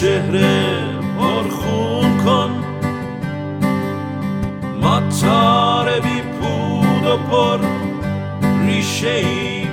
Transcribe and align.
چهره 0.00 0.84
پرخون 1.18 2.18
کن. 2.24 2.50
ما 4.82 5.00
تار 5.00 6.00
بی 6.00 6.20
پود 6.20 7.06
و 7.06 7.16
پر 7.16 7.58
ریشه 8.66 9.10
ای 9.10 9.66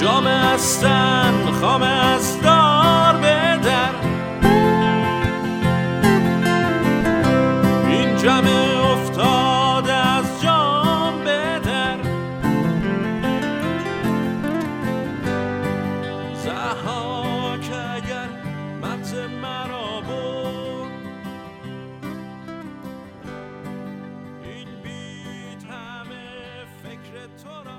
جام 0.00 0.26
هستن 0.26 1.32
خام 1.60 1.82
از 1.82 2.27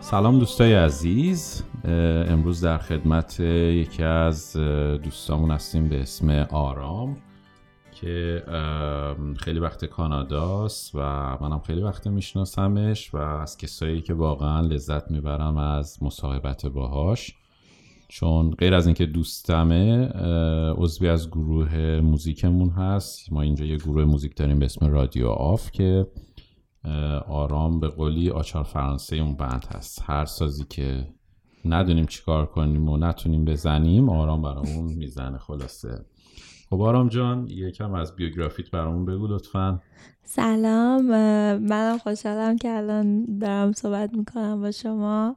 سلام 0.10 0.40
دوستای 0.40 0.74
عزیز. 0.74 1.64
امروز 1.84 2.62
در 2.62 2.78
خدمت 2.78 3.40
یکی 3.40 4.04
از 4.04 4.58
دوستامون 5.04 5.52
هستیم 5.52 5.90
به 5.90 6.02
اسم 6.02 6.30
آرام 6.52 7.18
که 7.92 8.44
خیلی 9.40 9.60
وقت 9.60 9.86
کاناداست 9.86 10.96
و 10.96 11.00
منم 11.42 11.60
خیلی 11.60 11.82
وقت 11.82 12.08
میشناسمش 12.08 13.14
و 13.14 13.18
از 13.18 13.58
کسایی 13.58 14.02
که 14.02 14.14
واقعا 14.14 14.62
لذت 14.62 15.12
می‌برم 15.12 15.58
از 15.58 16.04
مصاحبت 16.04 16.66
باهاش. 16.66 17.36
چون 18.08 18.52
غیر 18.52 18.73
از 18.73 18.88
اینکه 18.88 19.06
دوستمه 19.06 20.08
عضوی 20.78 21.10
از 21.10 21.30
گروه 21.30 22.00
موزیکمون 22.00 22.70
هست. 22.70 23.33
ما 23.33 23.42
اینجا 23.42 23.66
یه 23.66 23.78
گروه 23.78 24.06
موزیک 24.06 24.36
داریم 24.36 24.60
به 24.60 24.66
اسم 24.66 24.86
رادیو 24.86 25.28
آف 25.28 25.72
که 25.72 26.08
آرام 27.28 27.80
به 27.80 27.88
قولی 27.88 28.30
آچار 28.30 28.64
فرانسه 28.64 29.16
اون 29.16 29.36
بند 29.36 29.66
هست. 29.76 30.04
هر 30.06 30.26
سازی 30.26 30.66
که 30.70 31.08
ندونیم 31.66 32.06
چیکار 32.06 32.45
کنیم 32.45 32.90
و 32.90 32.98
نتونیم 32.98 33.45
بزنیم 33.45 34.10
آرام 34.10 34.42
برامون 34.42 34.94
می‌زنه 34.94 35.38
خلاصه. 35.38 36.06
خب 36.70 36.82
آرام 36.82 37.10
جان 37.10 37.48
یکم 37.48 37.94
از 37.94 38.16
بیوگرافیت 38.16 38.72
برامون 38.72 39.06
بگو 39.06 39.28
لطفا. 39.28 39.82
سلام. 40.23 41.06
منم 41.58 41.98
خوشحالم 41.98 42.58
که 42.58 42.70
الان 42.70 43.38
دارم 43.39 43.72
صحبت 43.72 44.14
می‌کنم 44.14 44.62
با 44.62 44.72
شما. 44.72 45.36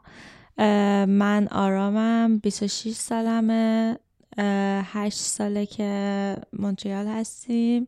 من 1.08 1.48
آرامم 1.50 2.38
26 2.42 2.92
سالمه. 2.92 3.96
اه، 4.38 4.84
هشت 4.84 5.18
ساله 5.18 5.66
که 5.66 6.36
مونتریال 6.58 7.06
هستیم. 7.06 7.86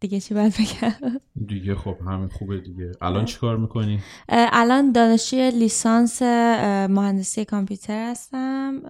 دیگه 0.00 0.20
چی 0.20 0.34
باید 0.34 0.54
بگم؟ 0.54 1.20
دیگه 1.46 1.74
خب 1.74 1.96
همین 2.06 2.28
خوبه 2.28 2.60
دیگه. 2.60 2.92
الان 3.00 3.24
چیکار 3.24 3.56
می‌کنی؟ 3.56 4.00
اه، 4.28 4.48
الان 4.52 4.92
دانشجوی 4.92 5.50
لیسانس 5.50 6.22
مهندسی 6.22 7.44
کامپیوتر 7.44 8.10
هستم. 8.10 8.80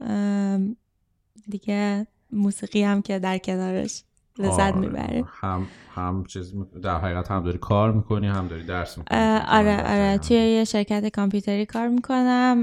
دیگه 1.48 2.06
موسیقی 2.32 2.82
هم 2.82 3.02
که 3.02 3.18
در 3.18 3.38
کنارش 3.38 4.04
لذت 4.38 4.74
می‌بریم. 4.74 5.24
هم 5.40 5.66
هم 5.94 6.24
چیز 6.24 6.54
در 6.82 6.98
حقیقت 6.98 7.30
هم 7.30 7.42
داری 7.42 7.58
کار 7.58 7.92
می‌کنی 7.92 8.26
هم 8.26 8.48
داری 8.48 8.64
درس 8.64 8.98
می‌کنی 8.98 9.18
آره 9.48 9.76
آره. 9.80 10.18
توی 10.18 10.36
یه 10.36 10.64
شرکت 10.64 11.08
کامپیوتری 11.08 11.66
کار 11.66 11.88
می‌کنم. 11.88 12.62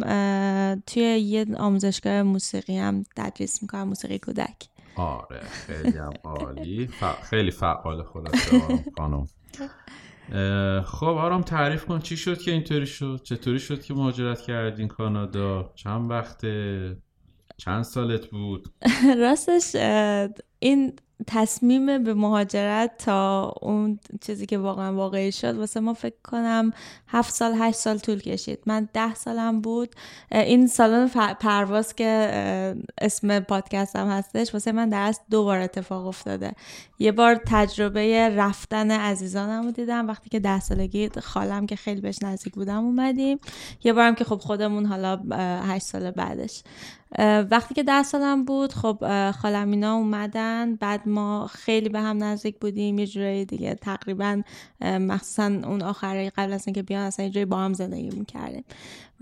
توی 0.87 1.03
یه 1.03 1.45
آموزشگاه 1.57 2.23
موسیقی 2.23 2.77
هم 2.77 3.03
تدریس 3.15 3.61
می‌کنم 3.61 3.87
موسیقی 3.87 4.19
کودک. 4.19 4.55
آره 4.95 5.39
خیلی 5.39 5.97
هم 5.97 6.13
عالی. 6.23 6.87
ف- 6.87 7.23
خیلی 7.29 7.51
فعال 7.51 8.03
آرام 8.03 8.85
خانم. 8.97 9.27
خب 10.83 11.05
آرام 11.07 11.41
تعریف 11.41 11.85
کن 11.85 11.99
چی 11.99 12.17
شد 12.17 12.37
که 12.37 12.51
اینطوری 12.51 12.87
شد؟ 12.87 13.21
چطوری 13.23 13.59
شد 13.59 13.83
که 13.83 13.93
مهاجرت 13.93 14.41
کردین 14.41 14.87
کانادا؟ 14.87 15.71
چند 15.75 16.11
وقته؟ 16.11 16.97
چند 17.57 17.83
سالت 17.83 18.25
بود؟ 18.25 18.67
راستش 19.21 19.75
این 20.59 20.95
تصمیم 21.27 22.03
به 22.03 22.13
مهاجرت 22.13 22.97
تا 22.97 23.53
اون 23.61 23.99
چیزی 24.21 24.45
که 24.45 24.57
واقعا 24.57 24.93
واقعی 24.93 25.31
شد 25.31 25.55
واسه 25.57 25.79
ما 25.79 25.93
فکر 25.93 26.15
کنم 26.23 26.71
هفت 27.07 27.33
سال 27.33 27.53
هشت 27.57 27.77
سال 27.77 27.97
طول 27.97 28.19
کشید. 28.19 28.59
من 28.65 28.89
ده 28.93 29.15
سالم 29.15 29.61
بود. 29.61 29.95
این 30.31 30.67
سالن 30.67 31.07
پرواز 31.39 31.95
که 31.95 32.05
اسم 33.01 33.39
پادکستم 33.39 34.07
هستش 34.07 34.53
واسه 34.53 34.71
من 34.71 34.89
در 34.89 35.01
اصل 35.01 35.21
دو 35.31 35.43
بار 35.43 35.59
اتفاق 35.59 36.07
افتاده. 36.07 36.51
یه 36.99 37.11
بار 37.11 37.41
تجربه 37.47 38.29
رفتن 38.29 38.91
عزیزانم 38.91 39.65
رو 39.65 39.71
دیدم. 39.71 40.07
وقتی 40.07 40.29
که 40.29 40.39
ده 40.39 40.59
سالگی 40.59 41.09
خالم 41.09 41.65
که 41.65 41.75
خیلی 41.75 42.01
بهش 42.01 42.17
نزدیک 42.23 42.53
بودم 42.53 42.85
اومدیم. 42.85 43.39
یه 43.83 43.93
بارم 43.93 44.15
که 44.15 44.23
خب 44.23 44.37
خودمون 44.37 44.85
حالا 44.85 45.21
هشت 45.63 45.85
سال 45.85 46.11
بعدش. 46.11 46.63
وقتی 47.51 47.73
که 47.73 47.83
ده 47.83 48.03
سالم 48.03 48.45
بود 48.45 48.73
خب 48.73 48.97
خالم 49.31 49.71
اینا 49.71 49.95
اومدن. 49.95 50.75
بعد 50.75 51.07
ما 51.07 51.47
خیلی 51.47 51.89
به 51.89 51.99
هم 51.99 52.23
نزدیک 52.23 52.59
بودیم. 52.59 52.99
یه 52.99 53.07
جورایی 53.07 53.45
دیگه 53.45 53.75
تقریبا 53.75 54.41
مخصوصا 54.81 55.45
اون 55.45 55.81
آخرای 55.81 56.29
قبل 56.29 56.53
از 56.53 56.67
اینکه 56.67 56.83
بیان 56.83 57.03
اصلا 57.03 57.25
یه 57.25 57.31
جوری 57.31 57.45
با 57.45 57.57
هم 57.57 57.73
زندگی 57.73 58.09
می‌کردیم. 58.09 58.63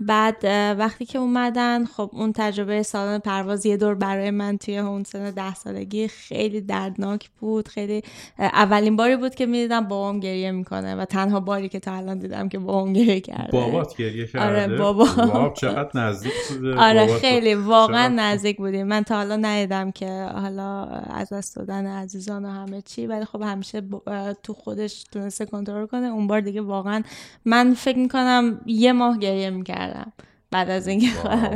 بعد 0.00 0.44
وقتی 0.78 1.04
که 1.06 1.18
اومدن 1.18 1.84
خب 1.84 2.10
اون 2.12 2.32
تجربه 2.32 2.82
سالن 2.82 3.18
پرواز 3.18 3.66
یه 3.66 3.76
دور 3.76 3.94
برای 3.94 4.30
من 4.30 4.56
توی 4.58 4.78
اون 4.78 5.04
سن 5.04 5.30
ده 5.30 5.54
سالگی 5.54 6.08
خیلی 6.08 6.60
دردناک 6.60 7.30
بود 7.40 7.68
خیلی 7.68 8.02
اولین 8.38 8.96
باری 8.96 9.16
بود 9.16 9.34
که 9.34 9.46
می‌دیدم 9.46 9.80
بابام 9.80 10.20
گریه 10.20 10.50
می‌کنه 10.50 10.94
و 10.96 11.04
تنها 11.04 11.40
باری 11.40 11.68
که 11.68 11.80
تا 11.80 11.92
الان 11.94 12.18
دیدم 12.18 12.48
که 12.48 12.58
بابام 12.58 12.92
گریه 12.92 13.20
کرده. 13.20 13.48
بابات 13.52 13.96
گریه 13.96 14.26
کرده؟ 14.26 14.64
آره، 14.64 14.78
بابا. 14.78 15.52
چقدر 15.56 15.90
نزدیک 16.00 16.32
بوده 16.48 16.74
آره. 16.76 17.06
خیلی 17.18 17.54
واقعا 17.54 18.08
چقدر- 18.08 18.22
نزدیک 18.22 18.56
بودیم. 18.56 18.86
من 18.86 19.02
تا 19.02 19.16
حالا 19.16 19.36
ندیدم 19.36 19.90
که 19.90 20.28
حالا 20.34 20.84
از 20.86 21.32
دست 21.32 21.56
دادن 21.56 21.86
عزیزان 21.86 22.44
و 22.44 22.48
همه 22.48 22.82
چی 22.82 23.06
ولی 23.06 23.24
خب 23.24 23.42
همیشه 23.42 23.80
ب- 23.80 24.32
تو 24.42 24.52
خودش 24.54 25.02
تونسته 25.12 25.46
کنترل 25.46 25.86
کنه. 25.86 26.06
اون 26.06 26.26
بار 26.26 26.40
دیگه 26.40 26.60
واقعا 26.60 27.02
من 27.44 27.74
فکر 27.74 27.98
می‌کنم 27.98 28.60
یه 28.66 28.92
ماه 28.92 29.18
گریه 29.18 29.50
می‌کردم 29.94 30.12
بعد 30.50 30.70
از 30.70 30.86
اینکه 30.86 31.06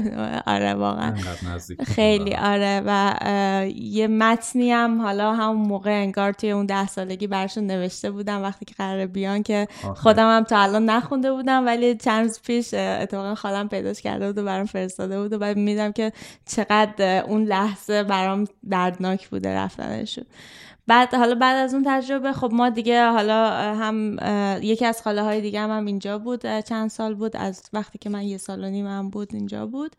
آره 0.55 0.75
واقعا 0.75 1.14
خیلی. 1.87 2.35
آره 2.35 2.82
و 2.87 3.67
یه 3.75 4.06
متنی 4.06 4.73
هم 4.73 5.00
حالا 5.00 5.35
همون 5.35 5.69
موقع 5.69 5.90
انگار 5.90 6.32
توی 6.32 6.50
اون 6.50 6.67
ده 6.67 6.87
سالگی 6.87 7.26
برشون 7.26 7.67
نوشته 7.67 8.11
بودم 8.11 8.43
وقتی 8.43 8.64
که 8.64 8.75
قرار 8.79 9.06
بیان 9.06 9.43
که. 9.43 9.69
خودم 9.96 10.37
هم 10.37 10.44
تا 10.44 10.58
الان 10.58 10.85
نخونده 10.85 11.32
بودم 11.32 11.67
ولی 11.67 11.96
چند 11.96 12.23
روز 12.23 12.40
پیش 12.43 12.75
اتفاقا 12.75 13.35
خالم 13.35 13.69
پیداش 13.69 14.00
کرده 14.00 14.26
بود 14.26 14.38
و 14.38 14.44
برام 14.44 14.67
فرستاده 14.67 15.20
بود 15.20 15.32
و 15.32 15.38
بعد 15.38 15.56
میدم 15.56 15.93
که 15.93 16.12
چقدر 16.46 17.25
اون 17.26 17.44
لحظه 17.44 18.02
برام 18.02 18.44
دردناک 18.70 19.29
بوده 19.29 19.55
رفتنشون 19.55 20.25
بعد 20.88 21.14
حالا 21.14 21.35
بعد 21.35 21.56
از 21.56 21.75
اون 21.75 21.82
تجربه 21.87 22.32
خب 22.32 22.50
ما 22.52 22.69
دیگه 22.69 23.08
حالا 23.11 23.50
هم 23.75 24.17
یکی 24.62 24.85
از 24.85 25.02
خاله 25.02 25.23
های 25.23 25.40
دیگه 25.40 25.61
هم, 25.61 25.70
هم 25.70 25.87
اینجا 25.87 26.19
بود. 26.19 26.61
چند 26.61 26.90
سال 26.90 27.14
بود 27.14 27.37
از 27.37 27.62
وقتی 27.73 27.99
که 27.99 28.11
من 28.11 28.23
یه 28.23 28.38
سال 28.38 28.64
و 28.64 28.70
نیم 28.70 28.87
هم 28.87 29.11
بود 29.11 29.35
اینجا 29.35 29.67
بود. 29.67 29.96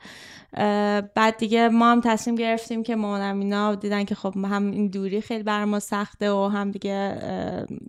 بعد 1.15 1.38
دیگه 1.38 1.69
ما 1.69 1.91
هم 1.91 2.01
تصمیم 2.01 2.36
گرفتیم 2.36 2.83
که 2.83 2.95
مامانم 2.95 3.39
اینا 3.39 3.75
دیدن 3.75 4.03
که 4.03 4.15
خب 4.15 4.33
هم 4.45 4.71
این 4.71 4.88
دوری 4.88 5.21
خیلی 5.21 5.44
بر 5.44 5.65
ما 5.65 5.80
سخته 5.80 6.31
و 6.31 6.47
هم 6.47 6.71
دیگه 6.71 7.18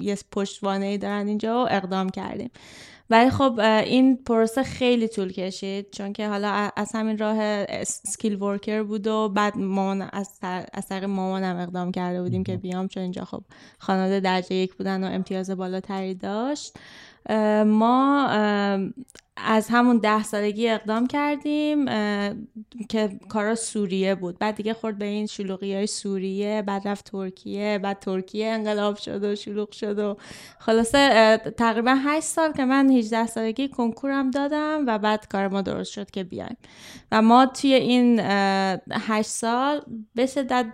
یه 0.00 0.19
پشتوانه 0.32 0.87
ای 0.87 0.99
دارن 0.99 1.26
اینجا 1.26 1.64
و 1.64 1.69
اقدام 1.70 2.08
کردیم. 2.08 2.50
ولی 3.11 3.31
خب 3.31 3.61
این 3.85 4.17
پروسه 4.17 4.62
خیلی 4.62 5.09
طول 5.09 5.33
کشید 5.33 5.91
چون 5.91 6.12
که 6.12 6.29
حالا 6.29 6.71
از 6.77 6.93
همین 6.95 7.19
راه 7.19 7.65
سکیل 7.85 8.43
ورکر 8.43 8.83
بود 8.83 9.07
و 9.07 9.29
بعد 9.29 9.59
مامان 9.59 10.03
از, 10.12 10.89
طریق 10.89 11.05
مامانم 11.05 11.57
اقدام 11.57 11.93
کرده 11.93 12.23
بودیم 12.23 12.45
که 12.45 12.57
بیام 12.57 12.89
چون 12.89 13.03
اینجا 13.03 13.25
خب 13.25 13.43
خانواده 13.79 14.21
درجه 14.21 14.55
یک 14.55 14.75
بودن 14.75 15.05
و 15.05 15.07
امتیاز 15.07 15.51
بالاتری 15.51 16.15
داشت. 16.15 16.77
ما 17.67 18.29
از 19.37 19.69
همون 19.71 19.99
ده 19.99 20.23
سالگی 20.23 20.69
اقدام 20.69 21.06
کردیم 21.06 21.85
که 22.88 23.21
کارا 23.29 23.55
سوریه 23.55 24.15
بود. 24.15 24.38
بعد 24.38 24.55
دیگه 24.55 24.75
خورد 24.75 24.99
به 24.99 25.05
این 25.05 25.27
شلوغی 25.27 25.75
های 25.75 25.87
سوریه 25.87 26.62
بعد 26.67 26.88
رفت 26.88 27.11
ترکیه 27.11 27.79
بعد 27.82 27.99
ترکیه 27.99 28.47
انقلاب 28.47 28.97
شد 28.97 29.25
و 29.25 29.35
شلوغ 29.35 29.73
شد 29.73 29.99
و 29.99 30.17
خلاصه 30.59 31.37
تقریبا 31.56 31.97
8 32.05 32.27
سال 32.27 32.53
که 32.53 32.65
من 32.65 32.91
18 32.91 33.27
سالگی 33.27 33.69
کنکورم 33.69 34.31
دادم 34.31 34.85
و 34.87 34.99
بعد 34.99 35.29
کار 35.29 35.49
ما 35.49 35.62
درست 35.62 35.93
شد 35.93 36.11
که 36.11 36.25
بیایم. 36.25 36.56
و 37.12 37.23
ما 37.23 37.47
توی 37.47 37.75
این 37.75 38.21
8 38.21 39.29
سال 39.29 39.83
به 40.15 40.26
شدت 40.26 40.67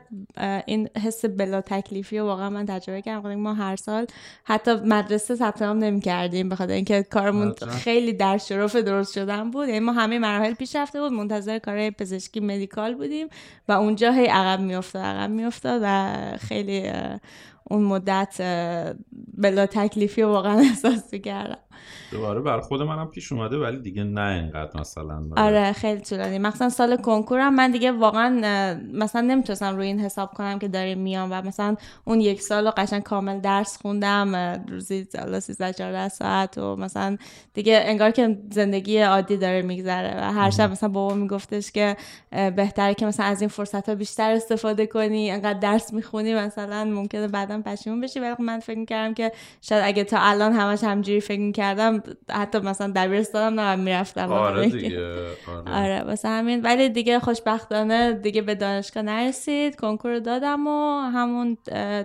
این 0.67 0.89
حس 1.05 1.25
بلا 1.25 1.61
تکلیفی 1.61 2.19
و 2.19 2.25
واقعا 2.25 2.51
من 2.51 2.67
تجربه 2.67 3.03
کردم. 3.03 3.35
ما 3.35 3.55
هر 3.55 3.77
سال 3.77 4.07
حتی 4.45 4.75
مدرسه 4.75 5.35
ثبت 5.35 5.63
نام 5.63 5.79
نمی‌کردیم 5.79 6.49
بخاطر 6.49 6.73
اینکه 6.73 7.03
کارمون 7.03 7.53
خیلی 7.53 8.13
در 8.13 8.39
شرف 8.57 8.77
درست 8.77 9.15
شدن 9.15 9.51
بود. 9.51 9.69
یعنی 9.69 9.81
ما 9.81 9.93
همه 9.93 10.19
مراحل 10.19 10.55
پیش 10.55 10.77
رفته 10.77 11.01
بود 11.01 11.13
منتظر 11.13 11.59
کار 11.59 11.91
پزشکی 11.91 12.41
مدیکال 12.41 12.95
بودیم 12.95 13.29
و 13.69 13.73
اونجا 13.73 14.13
هی 14.13 14.27
عقب 14.27 14.61
میافتاد 14.61 15.03
عقب 15.05 15.31
میافتاد 15.31 15.81
و 15.85 16.13
خیلی 16.39 16.91
اون 17.65 17.83
مدت 17.83 18.41
بلا 19.35 19.67
تکلیفی 19.67 20.23
واقعا 20.23 20.59
احساس 20.69 21.15
کردم 21.15 21.59
دوباره 22.13 22.41
بر 22.41 22.61
خود 22.61 22.83
منم 22.83 23.07
پیش 23.07 23.33
اومده 23.33 23.57
ولی 23.57 23.79
دیگه 23.79 24.05
نه 24.05 24.21
اینقدر 24.21 24.81
مثلا 24.81 25.23
آره. 25.37 25.73
خیلی 25.73 26.01
طولانی 26.01 26.39
مثلا 26.39 26.69
سال 26.69 26.97
کنکورم 26.97 27.55
من 27.55 27.71
دیگه 27.71 27.93
واقعا 27.93 28.31
مثلا 28.93 29.21
نمی‌تونستم 29.21 29.77
روی 29.77 29.87
این 29.87 30.01
حساب 30.01 30.35
کنم 30.35 30.59
که 30.59 30.69
داریم 30.69 30.99
میام 30.99 31.29
و 31.33 31.43
مثلا 31.43 31.77
اون 32.05 32.21
یک 32.21 32.43
سال 32.43 32.71
قشنگ 32.71 33.03
کامل 33.03 33.41
درس 33.41 33.79
خوندم 33.83 34.37
روزی 34.69 35.07
13 35.41 35.73
14 35.73 36.09
ساعت 36.09 36.59
و 36.59 36.77
مثلا 36.77 37.17
دیگه 37.55 37.81
انگار 37.85 38.11
که 38.11 38.39
زندگی 38.51 38.99
عادی 38.99 39.37
داره 39.37 39.63
میگذره 39.63 40.21
و 40.21 40.33
هر 40.33 40.51
شب 40.51 40.71
مثلا 40.71 40.89
بابا 40.89 41.15
میگفتش 41.15 41.73
که 41.73 41.97
بهتره 42.31 42.95
که 42.95 43.07
مثلا 43.07 43.27
از 43.27 43.41
این 43.41 43.49
فرصت 43.49 43.89
ها 43.89 43.95
بیشتر 43.95 44.31
استفاده 44.31 44.87
کنی 44.87 45.31
انقدر 45.31 45.59
درس 45.59 45.93
می‌خونی 45.93 46.35
مثلا 46.35 46.85
ممکنه 46.85 47.29
بعدا 47.29 47.63
پشیمون 47.67 48.01
بشی. 48.01 48.21
ولی 48.21 48.35
من 48.39 48.61
فکر 48.61 48.79
می‌کردم 48.79 49.15
که 49.15 49.33
شاید 49.61 49.83
اگه 49.85 50.05
تا 50.05 50.19
الان 50.21 50.53
همش 50.53 50.85
همجوری 50.85 51.21
فکر 51.21 51.41
می‌کردم 51.41 51.66
حتی 52.31 52.59
مثلا 52.59 52.93
دبیرستانم 52.97 53.61
نه 53.61 53.77
می‌رفتم. 53.77 54.33
آره 54.33 54.69
دیگه 54.69 55.27
آره. 55.49 55.73
آره 55.73 56.03
واسه 56.03 56.29
همین. 56.29 56.63
ولی 56.63 56.89
دیگه 56.89 57.21
خوشبختانه 57.21 58.13
دیگه 58.13 58.43
به 58.43 58.55
دانشگاه 58.55 59.03
نرسید 59.03 59.77
کنکور 59.77 60.19
دادم 60.19 60.67
و 60.67 61.01
همون 61.01 61.59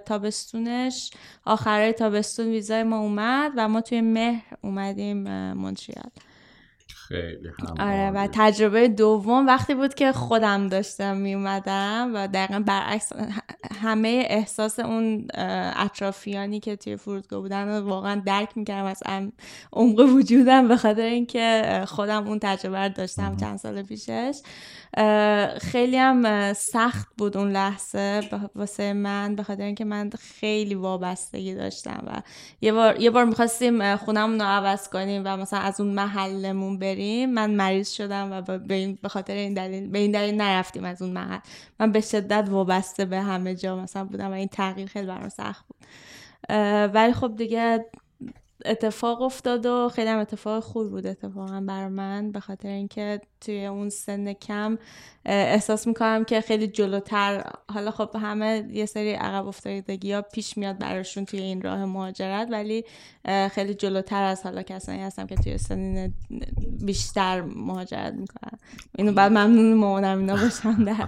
تابستونش 0.06 1.12
آخرای 1.46 1.94
تابستون 1.94 2.48
ویزای 2.48 2.84
ما 2.84 3.00
اومد 3.00 3.52
و 3.58 3.68
ما 3.68 3.82
توی 3.82 4.02
مهر 4.02 4.44
اومدیم 4.62 5.54
مونتریال 5.54 6.10
خیلی 7.12 7.50
آره 7.80 8.12
و 8.12 8.28
تجربه 8.32 8.88
دوم 8.88 9.48
وقتی 9.48 9.76
بود 9.76 9.94
که 9.94 10.12
خودم 10.12 10.68
داشتم 10.68 11.18
می 11.18 11.34
اومدم 11.34 12.12
و 12.14 12.28
دقیقا 12.28 12.60
برعکس 12.60 13.14
همه 13.82 14.26
احساس 14.30 14.80
اون 14.80 15.28
اطرافیانی 15.76 16.60
که 16.60 16.76
توی 16.76 16.96
فرودگاه 16.96 17.42
بودن 17.42 17.80
واقعا 17.80 18.22
درک 18.26 18.58
می‌کردم 18.58 18.86
از 18.86 19.04
عمق 19.74 20.00
وجودم 20.00 20.68
به 20.68 20.78
خاطر 20.78 21.02
اینکه 21.02 21.82
خودم 21.88 22.28
اون 22.28 22.40
تجربه 22.40 22.78
رو 22.78 22.90
داشتم 22.90 23.38
چند 23.38 23.58
سال 23.58 23.84
پیشش. 23.84 24.40
خیلی 25.62 25.98
هم 25.98 26.54
سخت 26.54 27.08
بود 27.18 27.38
اون 27.38 27.52
لحظه 27.52 28.22
واسه 28.56 28.94
من 28.94 29.36
به 29.36 29.44
خاطر 29.44 29.64
اینکه 29.64 29.86
من 29.86 30.10
خیلی 30.20 30.76
وابستگی 30.76 31.56
داشتم 31.56 32.04
و 32.08 32.22
یه 32.62 32.74
بار 32.74 33.02
یه 33.02 33.10
بار 33.10 33.26
می‌خواستیم 33.26 33.96
خونمون 33.96 34.40
رو 34.40 34.46
عوض 34.46 34.90
کنیم 34.90 35.22
و 35.26 35.38
مثلا 35.38 35.60
از 35.60 35.82
اون 35.82 35.94
محلمون 35.94 36.80
بریم. 36.80 37.30
من 37.30 37.52
مریض 37.52 37.92
شدم 37.92 38.32
و 38.32 38.58
به 39.02 39.10
خاطر 39.10 39.34
این 39.34 39.54
دلیل 39.54 39.90
به 39.90 40.00
این 40.00 40.12
دلیل 40.12 40.36
نرفتیم 40.36 40.84
از 40.84 41.02
اون 41.02 41.12
محل. 41.12 41.40
من 41.80 41.92
به 41.92 42.02
شدت 42.02 42.50
وابسته 42.50 43.06
به 43.06 43.22
همه 43.22 43.56
جا 43.56 43.76
مثلا 43.76 44.06
بودم 44.06 44.30
و 44.30 44.34
این 44.34 44.48
تغییر 44.48 44.88
خیلی 44.88 45.08
برام 45.08 45.30
سخت 45.30 45.66
بود. 45.68 45.78
ولی 46.94 47.14
خب 47.14 47.36
دیگه 47.36 47.86
اتفاق 48.66 49.22
افتاد 49.22 49.66
و 49.66 49.90
خیلی 49.90 50.10
هم 50.10 50.20
اتفاق 50.20 50.64
خوب 50.64 50.90
بود 50.90 51.08
اتفاقا 51.08 51.62
بر 51.62 51.88
من 51.88 52.32
به 52.32 52.40
خاطر 52.40 52.70
اینکه 52.70 53.22
توی 53.42 53.66
اون 53.66 53.90
سن 53.90 54.34
کم 54.34 54.78
احساس 55.26 55.88
می‌کنم 55.88 56.24
که 56.24 56.42
خیلی 56.42 56.68
جلوتر. 56.68 57.52
حالا 57.74 57.92
خب 57.92 58.10
همه 58.16 58.68
یه 58.72 58.86
سری 58.86 59.12
عقب 59.12 59.48
افتادگی 59.48 60.14
ها 60.14 60.22
پیش 60.22 60.58
میاد 60.58 60.80
براشون 60.80 61.26
توی 61.26 61.40
این 61.40 61.62
راه 61.62 61.86
مهاجرت 61.86 62.48
ولی 62.52 62.84
خیلی 63.52 63.74
جلوتر 63.74 64.24
از 64.24 64.44
حالا 64.44 64.62
کسانی 64.62 65.02
هستم 65.02 65.28
که 65.28 65.36
توی 65.36 65.58
سنین 65.58 66.14
بیشتر 66.86 67.42
مهاجرت 67.42 68.14
می‌کنن. 68.14 68.60
اینو 68.98 69.12
بعد 69.12 69.32
ممنون 69.32 69.74
مامانم 69.74 70.20
اینا 70.20 70.36
باشم 70.36 70.84
در 70.84 71.08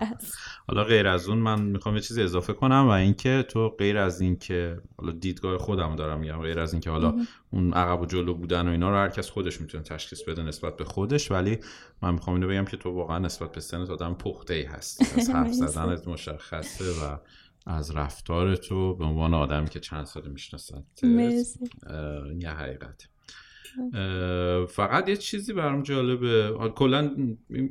حالا 0.68 0.84
غیر 0.84 1.08
از 1.08 1.28
اون 1.28 1.38
من 1.38 1.62
می‌خوام 1.62 1.96
یه 1.96 2.02
چیزی 2.02 2.22
اضافه 2.24 2.54
کنم 2.54 2.86
و 2.88 2.90
اینکه 2.90 3.46
تو 3.50 3.70
غیر 3.70 3.98
از 3.98 4.22
اینکه 4.22 4.78
حالا 4.98 5.12
دیدگاه 5.12 5.58
خودم 5.58 5.96
دارم 5.96 6.20
میگم 6.20 6.42
غیر 6.42 6.60
از 6.60 6.74
اینکه 6.74 6.90
حالا 6.90 7.16
اون 7.54 7.74
عقب 7.74 8.02
و 8.02 8.06
جلو 8.06 8.34
بودن 8.34 8.68
و 8.68 8.72
اینا 8.72 8.90
رو 8.90 8.96
هر 8.96 9.10
کس 9.10 9.30
خودش 9.30 9.62
می‌تونه 9.62 9.84
تشخیص 9.84 10.24
بده 10.24 10.44
نسبت 10.44 10.78
به 10.78 10.84
خودش 10.84 11.32
ولی 11.32 11.60
من 12.02 12.14
می‌خوام 12.14 12.36
اینو 12.36 12.48
بگم 12.48 12.66
که 12.66 12.78
تو 12.78 12.92
واقعا 12.92 13.20
نسبت 13.20 13.52
به 13.52 13.62
سنت 13.62 13.90
آدم 13.90 14.14
پخته 14.14 14.54
ای 14.54 14.64
هستی. 14.64 15.06
از 15.22 15.30
حرف 15.36 15.52
زدنت 15.52 16.08
مشخصه 16.08 16.86
و 16.86 17.18
از 17.66 17.96
رفتار 17.96 18.56
تو 18.56 18.96
به 18.96 19.06
عنوان 19.06 19.34
آدمی 19.34 19.70
که 19.70 19.80
چند 19.80 20.06
سال 20.06 20.28
می‌شناسد 20.28 20.84
یه 22.40 22.50
حقیقت 22.50 23.08
فقط 24.68 25.10
یه 25.10 25.18
چیزی 25.18 25.54
برام 25.54 25.84
جالبه. 25.84 26.54
کلا 26.76 27.12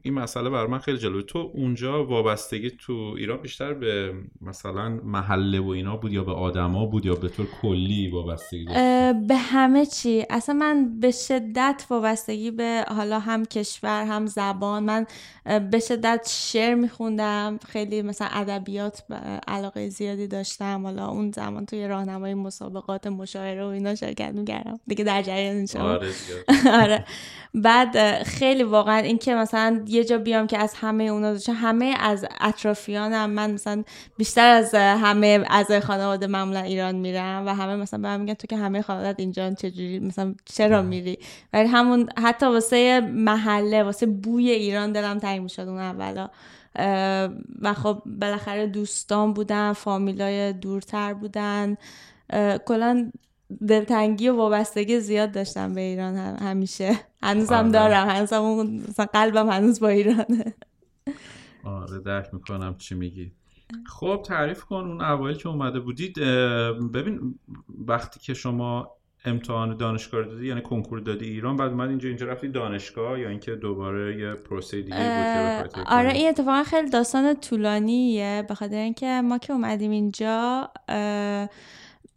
این 0.03 0.15
مسئله 0.15 0.51
بر 0.51 0.67
من 0.67 0.79
خیلی 0.79 0.99
جالبه. 0.99 1.23
تو 1.23 1.51
اونجا 1.55 2.05
وابستگی 2.05 2.71
تو 2.71 3.15
ایران 3.19 3.37
بیشتر 3.37 3.75
به 3.75 4.15
مثلا 4.41 4.89
محله 4.89 5.61
و 5.61 5.69
اینا 5.69 5.97
بود 5.97 6.13
یا 6.13 6.25
به 6.25 6.33
آدما 6.33 6.87
بود 6.87 7.07
یا 7.07 7.15
به 7.15 7.29
طور 7.29 7.47
کلی 7.63 8.11
وابستگی 8.11 8.65
به 9.29 9.37
همه 9.37 9.87
چی. 9.87 10.25
اصلا 10.31 10.55
من 10.55 11.01
به 11.01 11.11
شدت 11.11 11.87
وابستگی 11.91 12.51
به 12.51 12.85
حالا 12.89 13.19
هم 13.19 13.45
کشور 13.45 14.05
هم 14.05 14.27
زبان. 14.27 14.83
من 14.83 15.07
به 15.71 15.79
شدت 15.79 16.27
شعر 16.31 16.75
میخوندم. 16.75 17.59
خیلی 17.69 18.03
مثلا 18.03 18.29
ادبیات 18.33 19.03
علاقه 19.49 19.89
زیادی 19.89 20.27
داشتم. 20.27 20.83
حالا 20.85 21.09
اون 21.09 21.31
زمان 21.31 21.67
توی 21.67 21.89
راهنمای 21.89 22.35
مسابقات 22.35 23.07
مشاعره 23.07 23.65
و 23.65 23.69
اینا 23.69 23.95
شرکت 23.95 24.33
می‌کردم. 24.35 24.81
دیگه 24.87 25.05
در 25.05 25.23
جریان 25.23 25.67
آره, 25.93 26.11
آره 26.83 27.05
بعد 27.55 28.23
خیلی 28.23 28.63
واقعا 28.63 28.97
اینکه 28.97 29.35
مثلا 29.35 29.85
یه 29.87 30.05
جا 30.05 30.19
بیام 30.19 30.47
که 30.47 30.59
از 30.59 30.75
همه 30.75 31.05
اونا 31.05 31.33
داشتم 31.33 31.53
همه 31.53 31.95
از 32.01 32.27
اطرافیانم 32.41 33.31
من 33.31 33.51
مثلا 33.51 33.85
بیشتر 34.17 34.49
از 34.49 34.75
همه 34.75 35.45
از 35.51 35.73
خانواده 35.73 36.27
معمولا 36.27 36.61
ایران 36.61 36.95
میرم 36.95 37.47
و 37.47 37.55
همه 37.55 37.77
مثلا 37.77 38.01
به 38.01 38.17
میگن 38.17 38.35
تو 38.35 38.47
که 38.47 38.57
همه 38.57 38.83
خانوادت 38.83 39.21
اینجا 39.21 39.51
چجوری؟ 39.51 39.99
مثلا 39.99 40.35
چرا 40.45 40.83
میری؟ 40.83 41.19
ولی 41.53 41.69
همون 41.69 42.09
حتی 42.19 42.47
واسه 42.47 43.01
محله 43.01 43.83
واسه 43.83 44.07
بوی 44.07 44.51
ایران 44.51 44.93
دلم 44.93 45.19
تنگ 45.19 45.41
می‌شد 45.43 45.63
اون 45.69 45.79
اولا. 45.79 46.29
و 47.63 47.75
خب 47.75 48.03
بالاخره 48.07 48.67
دوستان 48.67 49.33
بودن 49.33 49.73
فامیلای 49.73 50.53
دورتر 50.53 51.15
بودن. 51.15 51.77
کلا 52.67 53.11
دلتنگی 53.69 54.29
و 54.29 54.37
وابستگی 54.37 55.01
زیاد 55.01 55.33
داشتم 55.33 55.75
به 55.75 55.81
ایران 55.81 56.17
همیشه. 56.17 56.99
هنوزم 57.23 57.55
آره. 57.55 57.71
دارم. 57.71 58.09
هنوزم 58.09 58.43
اون 58.43 58.83
قلبم 59.13 59.49
هنوز 59.51 59.81
با 59.81 59.89
ایرانه. 59.89 60.55
آره 61.65 62.01
درک 62.01 62.35
می‌کنم 62.35 62.75
چی 62.79 62.95
میگی. 62.95 63.33
خب 63.87 64.23
تعریف 64.27 64.65
کن 64.65 64.77
اون 64.77 65.01
اوایل 65.01 65.37
که 65.37 65.49
اومده 65.49 65.81
بودید 65.81 66.19
ببین 66.95 67.35
وقتی 67.87 68.21
که 68.21 68.35
شما 68.35 68.91
امتحان 69.25 69.77
دانشگاه 69.77 70.25
دادی 70.25 70.47
یعنی 70.47 70.63
کنکور 70.63 71.01
دادی 71.01 71.25
ایران 71.25 71.57
بعد 71.57 71.71
اومد 71.71 71.89
اینجا 71.89 72.09
اینجا 72.09 72.27
رفتی 72.27 72.49
دانشگاه 72.49 73.21
یا 73.21 73.29
اینکه 73.29 73.55
دوباره 73.55 74.21
یه 74.21 74.35
پروسه 74.35 74.83
دیگه 74.83 75.61
بود 75.63 75.73
که 75.73 75.81
آره 75.87 76.13
این 76.13 76.29
اتفاقا 76.29 76.63
خیلی 76.63 76.91
داستان 76.91 77.35
طولانیه. 77.35 78.45
به 78.49 78.55
خاطر 78.55 78.77
اینکه 78.77 79.21
ما 79.25 79.39
که 79.39 79.53
اومدیم 79.53 79.91
اینجا 79.91 80.71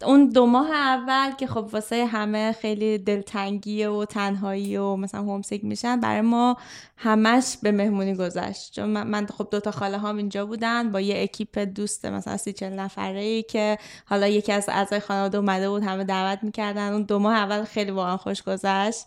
اون 0.02 0.28
دو 0.28 0.46
ماه 0.46 0.70
اول 0.70 1.30
که 1.30 1.46
خب 1.46 1.68
واسه 1.72 2.06
همه 2.06 2.52
خیلی 2.52 2.98
دلتنگیه 2.98 3.88
و 3.88 4.04
تنهایی 4.04 4.76
و 4.76 4.96
مثلا 4.96 5.20
هومسیک 5.20 5.64
میشن 5.64 6.00
برای 6.00 6.20
ما 6.20 6.56
همش 6.96 7.56
به 7.62 7.72
مهمونی 7.72 8.14
گذشت. 8.14 8.72
چون 8.72 8.88
من 8.88 9.26
خب 9.26 9.48
دوتا 9.50 9.70
خاله 9.70 9.98
هم 9.98 10.16
اینجا 10.16 10.46
بودن 10.46 10.92
با 10.92 11.00
یه 11.00 11.22
اکیپ 11.22 11.58
دوست 11.58 12.04
مثلا 12.04 12.36
سی 12.36 12.52
چل 12.52 12.72
نفره 12.72 13.20
ای 13.20 13.42
که 13.42 13.78
حالا 14.06 14.28
یکی 14.28 14.52
از 14.52 14.68
اعضای 14.68 15.00
خانواده 15.00 15.38
اومده 15.38 15.70
بود 15.70 15.82
همه 15.82 16.04
دعوت 16.04 16.38
می‌کردن. 16.42 16.92
اون 16.92 17.02
دو 17.02 17.18
ماه 17.18 17.34
اول 17.34 17.64
خیلی 17.64 17.90
واقعا 17.90 18.16
خوش 18.16 18.42
گذشت. 18.42 19.04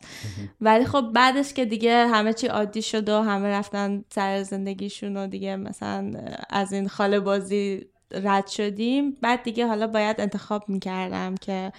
ولی 0.62 0.86
خب 0.86 1.01
بعدش 1.01 1.53
که 1.53 1.65
دیگه 1.65 2.08
همه 2.08 2.34
چی 2.34 2.48
عادی 2.48 2.81
شد 2.81 3.10
و 3.10 3.22
همه 3.22 3.50
رفتن 3.50 4.03
سر 4.10 4.43
زندگیشون 4.43 5.17
و 5.17 5.27
دیگه 5.27 5.55
مثلا 5.55 6.12
از 6.50 6.74
این 6.74 6.88
خاله 6.88 7.19
بازی 7.19 7.86
رد 8.11 8.47
شدیم. 8.47 9.17
بعد 9.21 9.43
دیگه 9.43 9.67
حالا 9.67 9.87
باید 9.87 10.21
انتخاب 10.21 10.69
می‌کردم 10.69 11.35
که 11.35 11.71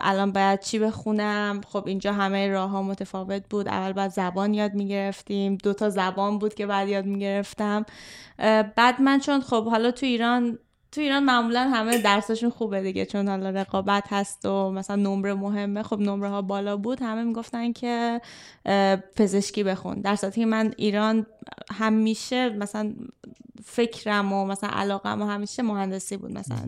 الان 0.00 0.32
باید 0.32 0.60
چی 0.60 0.78
بخونم. 0.78 1.60
خب 1.68 1.86
اینجا 1.86 2.12
همه 2.12 2.48
راه 2.48 2.70
ها 2.70 2.82
متفاوت 2.82 3.42
بود. 3.50 3.68
اول 3.68 3.92
باید 3.92 4.10
زبان 4.10 4.54
یاد 4.54 4.74
می‌گرفتیم. 4.74 5.56
دو 5.56 5.72
تا 5.72 5.90
زبان 5.90 6.38
بود 6.38 6.54
که 6.54 6.66
بعد 6.66 6.88
یاد 6.88 7.06
می‌گرفتم. 7.06 7.86
بعد 8.76 9.00
من 9.00 9.18
چون 9.18 9.40
خب 9.40 9.64
حالا 9.68 9.90
تو 9.90 10.06
ایران 10.06 10.58
تو 10.92 11.00
ایران 11.00 11.24
معمولا 11.24 11.68
همه 11.68 11.98
درسشون 11.98 12.50
خوبه 12.50 12.82
دیگه. 12.82 13.06
چون 13.06 13.28
حالا 13.28 13.50
رقابت 13.50 14.04
هست 14.10 14.46
و 14.46 14.70
مثلا 14.70 14.96
نمره 14.96 15.34
مهمه. 15.34 15.82
خب 15.82 16.00
نمره 16.00 16.28
ها 16.28 16.42
بالا 16.42 16.76
بود. 16.76 17.02
همه 17.02 17.24
می‌گفتن 17.24 17.72
که 17.72 18.20
پزشکی 19.16 19.62
بخون. 19.62 20.00
در 20.00 20.16
که 20.16 20.46
من 20.46 20.74
ایران 20.76 21.26
همیشه 21.72 22.48
مثلا 22.48 22.94
فکرم 23.68 24.32
و 24.32 24.46
مثلا 24.46 24.70
علاقم 24.70 25.22
و 25.22 25.24
همیشه 25.26 25.62
مهندسی 25.62 26.16
بود 26.16 26.32
مثلا 26.38 26.58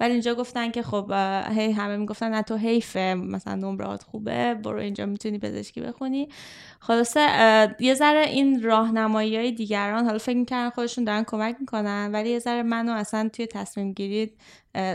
ولی 0.00 0.12
اینجا 0.12 0.34
گفتن 0.34 0.70
که 0.70 0.82
خب 0.82 1.12
هی 1.56 1.72
همه 1.72 1.96
می‌گفتن 1.96 2.34
نه 2.34 2.42
تو 2.42 2.56
حیفه 2.56 3.14
مثلا 3.14 3.54
نمرات 3.54 4.02
خوبه 4.02 4.54
برو 4.54 4.78
اینجا 4.78 5.06
می‌تونی 5.06 5.38
پزشکی 5.38 5.80
بخونی. 5.80 6.28
خلاصه 6.80 7.20
یه 7.80 7.94
ذره 7.94 8.20
این 8.20 8.62
راهنمایی 8.62 9.36
های 9.36 9.52
دیگران 9.52 10.04
حالا 10.04 10.18
فکر 10.18 10.36
می‌کردن 10.36 10.70
خودشون 10.70 11.04
دارن 11.04 11.24
کمک 11.24 11.56
می‌کنن 11.60 12.10
ولی 12.12 12.30
یه 12.30 12.38
ذره 12.38 12.62
منو 12.62 12.92
اصلا 12.92 13.28
توی 13.32 13.46
تصمیم 13.46 13.92
گیری 13.92 14.32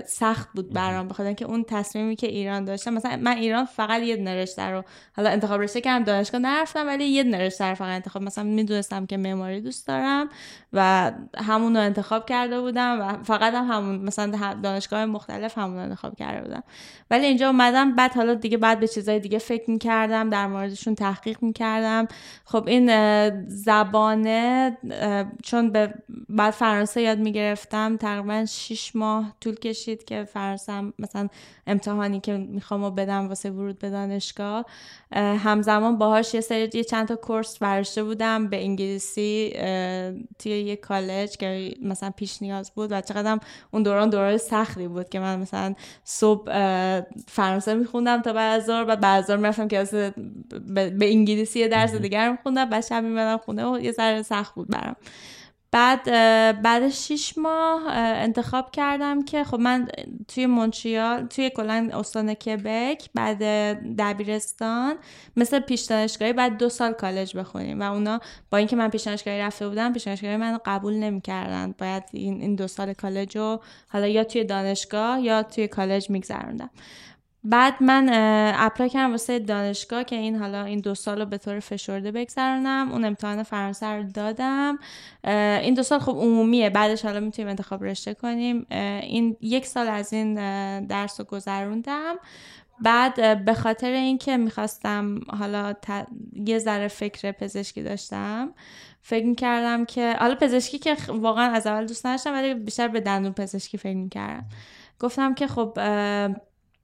سخت 0.07 0.49
بود 0.55 0.73
برام 0.73 1.07
بخاطر 1.07 1.33
که 1.33 1.45
اون 1.45 1.63
تصمیمی 1.63 2.15
که 2.15 2.27
ایران 2.27 2.65
داشتم 2.65 2.93
مثلا 2.93 3.17
من 3.17 3.37
ایران 3.37 3.65
فقط 3.65 4.01
یه 4.01 4.15
نرشته 4.15 4.63
رو 4.63 4.83
حالا 5.17 5.29
انتخاب 5.29 5.61
رشته 5.61 5.81
کردم 5.81 6.05
دانشگاه 6.05 6.41
نرفتم 6.41 6.87
ولی 6.87 7.05
یه 7.05 7.23
نرشته 7.23 7.65
رو 7.65 7.75
فقط 7.75 7.89
انتخاب 7.89 8.23
مثلا 8.23 8.43
می‌دونستم 8.43 9.05
که 9.05 9.17
معماری 9.17 9.61
دوست 9.61 9.87
دارم 9.87 10.29
و 10.73 11.11
همون 11.37 11.75
رو 11.75 11.81
انتخاب 11.81 12.25
کرده 12.25 12.61
بودم 12.61 13.01
و 13.01 13.23
فقط 13.23 13.53
هم 13.53 13.65
همون 13.71 13.95
مثلا 13.95 14.53
دانشگاه 14.63 15.05
مختلف 15.05 15.57
همون 15.57 15.75
رو 15.75 15.83
انتخاب 15.83 16.15
کرده 16.15 16.41
بودم. 16.41 16.63
ولی 17.11 17.25
اینجا 17.25 17.47
اومدم 17.47 17.95
بعد 17.95 18.13
حالا 18.13 18.33
دیگه 18.33 18.57
بعد 18.57 18.79
به 18.79 18.87
چیزای 18.87 19.19
دیگه 19.19 19.37
فکر 19.37 19.71
می‌کردم 19.71 20.29
در 20.29 20.47
موردشون 20.47 20.95
تحقیق 20.95 21.43
می‌کردم. 21.43 22.07
خب 22.45 22.67
این 22.67 22.89
زبانه 23.47 24.77
چون 25.43 25.71
به 25.71 25.93
بعد 26.29 26.53
فرانسه 26.53 27.01
یاد 27.01 27.19
می‌گرفتم 27.19 27.97
تقریبا 27.97 28.45
6 28.45 28.95
ماه 28.95 29.35
طول 29.41 29.55
کشید 29.69 30.03
که 30.03 30.23
فرانسه 30.23 30.81
مثلا 30.99 31.27
امتحانی 31.67 32.19
که 32.19 32.37
می‌خوام 32.37 32.95
بدم 32.95 33.27
واسه 33.27 33.49
ورود 33.49 33.79
به 33.79 33.89
دانشگاه 33.89 34.65
همزمان 35.15 35.97
باهاش 35.97 36.33
یه 36.33 36.41
سری 36.41 36.69
یه 36.73 36.83
چند 36.83 37.07
تا 37.07 37.15
کورس 37.15 37.57
برشته 37.57 38.03
بودم. 38.03 38.47
به 38.47 38.63
انگلیسی 38.63 39.53
توی 40.39 40.51
یه 40.51 40.75
کالج 40.75 41.37
که 41.37 41.73
مثلا 41.81 42.09
پیش 42.09 42.41
نیاز 42.41 42.71
بود 42.71 42.91
و 42.91 43.01
چقدر 43.01 43.39
اون 43.71 43.83
دوران 43.83 44.09
دوران 44.09 44.37
سختی 44.37 44.87
بود 44.87 45.09
که 45.09 45.19
من 45.19 45.39
مثلا 45.39 45.75
صبح 46.03 46.51
فرانسه 47.27 47.73
میخوندم 47.73 48.21
تا 48.21 48.33
بعد 48.33 48.59
از 48.59 48.65
ظهر. 48.65 48.83
بعد 48.83 48.99
بعد 48.99 49.19
از 49.19 49.25
ظهر 49.25 49.37
می‌رفتم 49.37 49.67
که 49.67 49.83
به 50.99 51.09
انگلیسی 51.09 51.59
یه 51.59 51.67
درس 51.67 51.95
دیگر 51.95 52.31
میخوندم. 52.31 52.69
بعد 52.69 52.85
شب 52.85 53.03
میمدم 53.03 53.37
خونه 53.37 53.65
و 53.65 53.79
یه 53.79 53.91
ذره 53.91 54.21
سخت 54.21 54.55
بود 54.55 54.67
برام. 54.67 54.95
بعد 55.71 56.03
بعد 56.61 56.89
شیش 56.89 57.37
ماه 57.37 57.83
انتخاب 57.95 58.71
کردم 58.71 59.21
که 59.21 59.43
خب 59.43 59.59
من 59.59 59.87
توی 60.27 60.45
مونتریال 60.45 61.27
توی 61.27 61.49
کلا 61.49 61.89
استان 61.93 62.33
کبک 62.33 63.09
بعد 63.13 63.43
دبیرستان 63.97 64.95
مثل 65.37 65.59
پیش 65.59 65.81
دانشگاهی 65.81 66.33
بعد 66.33 66.57
دو 66.57 66.69
سال 66.69 66.93
کالج 66.93 67.37
بخونیم 67.37 67.79
و 67.79 67.93
اونا 67.93 68.19
با 68.49 68.57
اینکه 68.57 68.75
من 68.75 68.89
پیش 68.89 69.01
دانشگاهی 69.01 69.39
رفته 69.39 69.69
بودم 69.69 69.93
پیش 69.93 70.03
دانشگاهی 70.03 70.37
من 70.37 70.59
قبول 70.65 70.93
نمی‌کردن. 70.93 71.75
باید 71.77 72.03
این, 72.13 72.41
این 72.41 72.55
دو 72.55 72.67
سال 72.67 72.93
کالج 72.93 73.37
رو 73.37 73.61
حالا 73.87 74.07
یا 74.07 74.23
توی 74.23 74.43
دانشگاه 74.43 75.21
یا 75.21 75.43
توی 75.43 75.67
کالج 75.67 76.09
میگذروندم. 76.09 76.69
بعد 77.43 77.83
من 77.83 78.09
اپلای 78.55 78.89
کردم 78.89 79.11
واسه 79.11 79.39
دانشگاه 79.39 80.03
که 80.03 80.15
این 80.15 80.35
حالا 80.35 80.63
این 80.63 80.79
دو 80.79 80.95
سال 80.95 81.19
رو 81.19 81.25
به 81.25 81.37
طور 81.37 81.59
فشرده 81.59 82.11
بگذرونم 82.11 82.91
اون 82.91 83.05
امتحان 83.05 83.43
فرانسه 83.43 83.85
رو 83.85 84.03
دادم. 84.03 84.79
این 85.61 85.73
دو 85.73 85.83
سال 85.83 85.99
خب 85.99 86.11
عمومیه. 86.11 86.69
بعدش 86.69 87.05
حالا 87.05 87.19
می‌تونیم 87.19 87.49
انتخاب 87.49 87.83
رشته 87.83 88.13
کنیم. 88.13 88.65
این 89.01 89.37
یک 89.41 89.65
سال 89.65 89.87
از 89.87 90.13
این 90.13 90.35
درس 90.87 91.19
رو 91.19 91.25
گذروندم. 91.25 92.15
بعد 92.81 93.45
به 93.45 93.53
خاطر 93.53 93.91
اینکه 93.91 94.37
می‌خواستم 94.37 95.19
حالا 95.27 95.73
یه 96.33 96.59
ذره 96.59 96.87
فکر 96.87 97.31
پزشکی 97.31 97.83
داشتم 97.83 98.53
فکر 99.01 99.33
کردم 99.33 99.85
که 99.85 100.15
حالا 100.19 100.35
پزشکی 100.35 100.79
که 100.79 100.97
واقعا 101.07 101.51
از 101.51 101.67
اول 101.67 101.85
دوست 101.85 102.05
نداشتم 102.05 102.33
ولی 102.33 102.53
بیشتر 102.53 102.87
به 102.87 102.99
دندون 102.99 103.33
پزشکی 103.33 103.77
فکر 103.77 104.07
کردم 104.07 104.45
گفتم 104.99 105.33
که 105.33 105.47
خب 105.47 105.77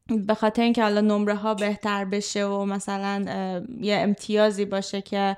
به 0.07 0.33
خاطر 0.33 0.61
اینکه 0.61 0.83
حالا 0.83 1.01
نمره 1.01 1.35
ها 1.35 1.53
بهتر 1.53 2.05
بشه 2.05 2.45
و 2.45 2.65
مثلا 2.65 3.25
یه 3.81 3.95
امتیازی 3.95 4.65
باشه 4.65 5.01
که 5.01 5.37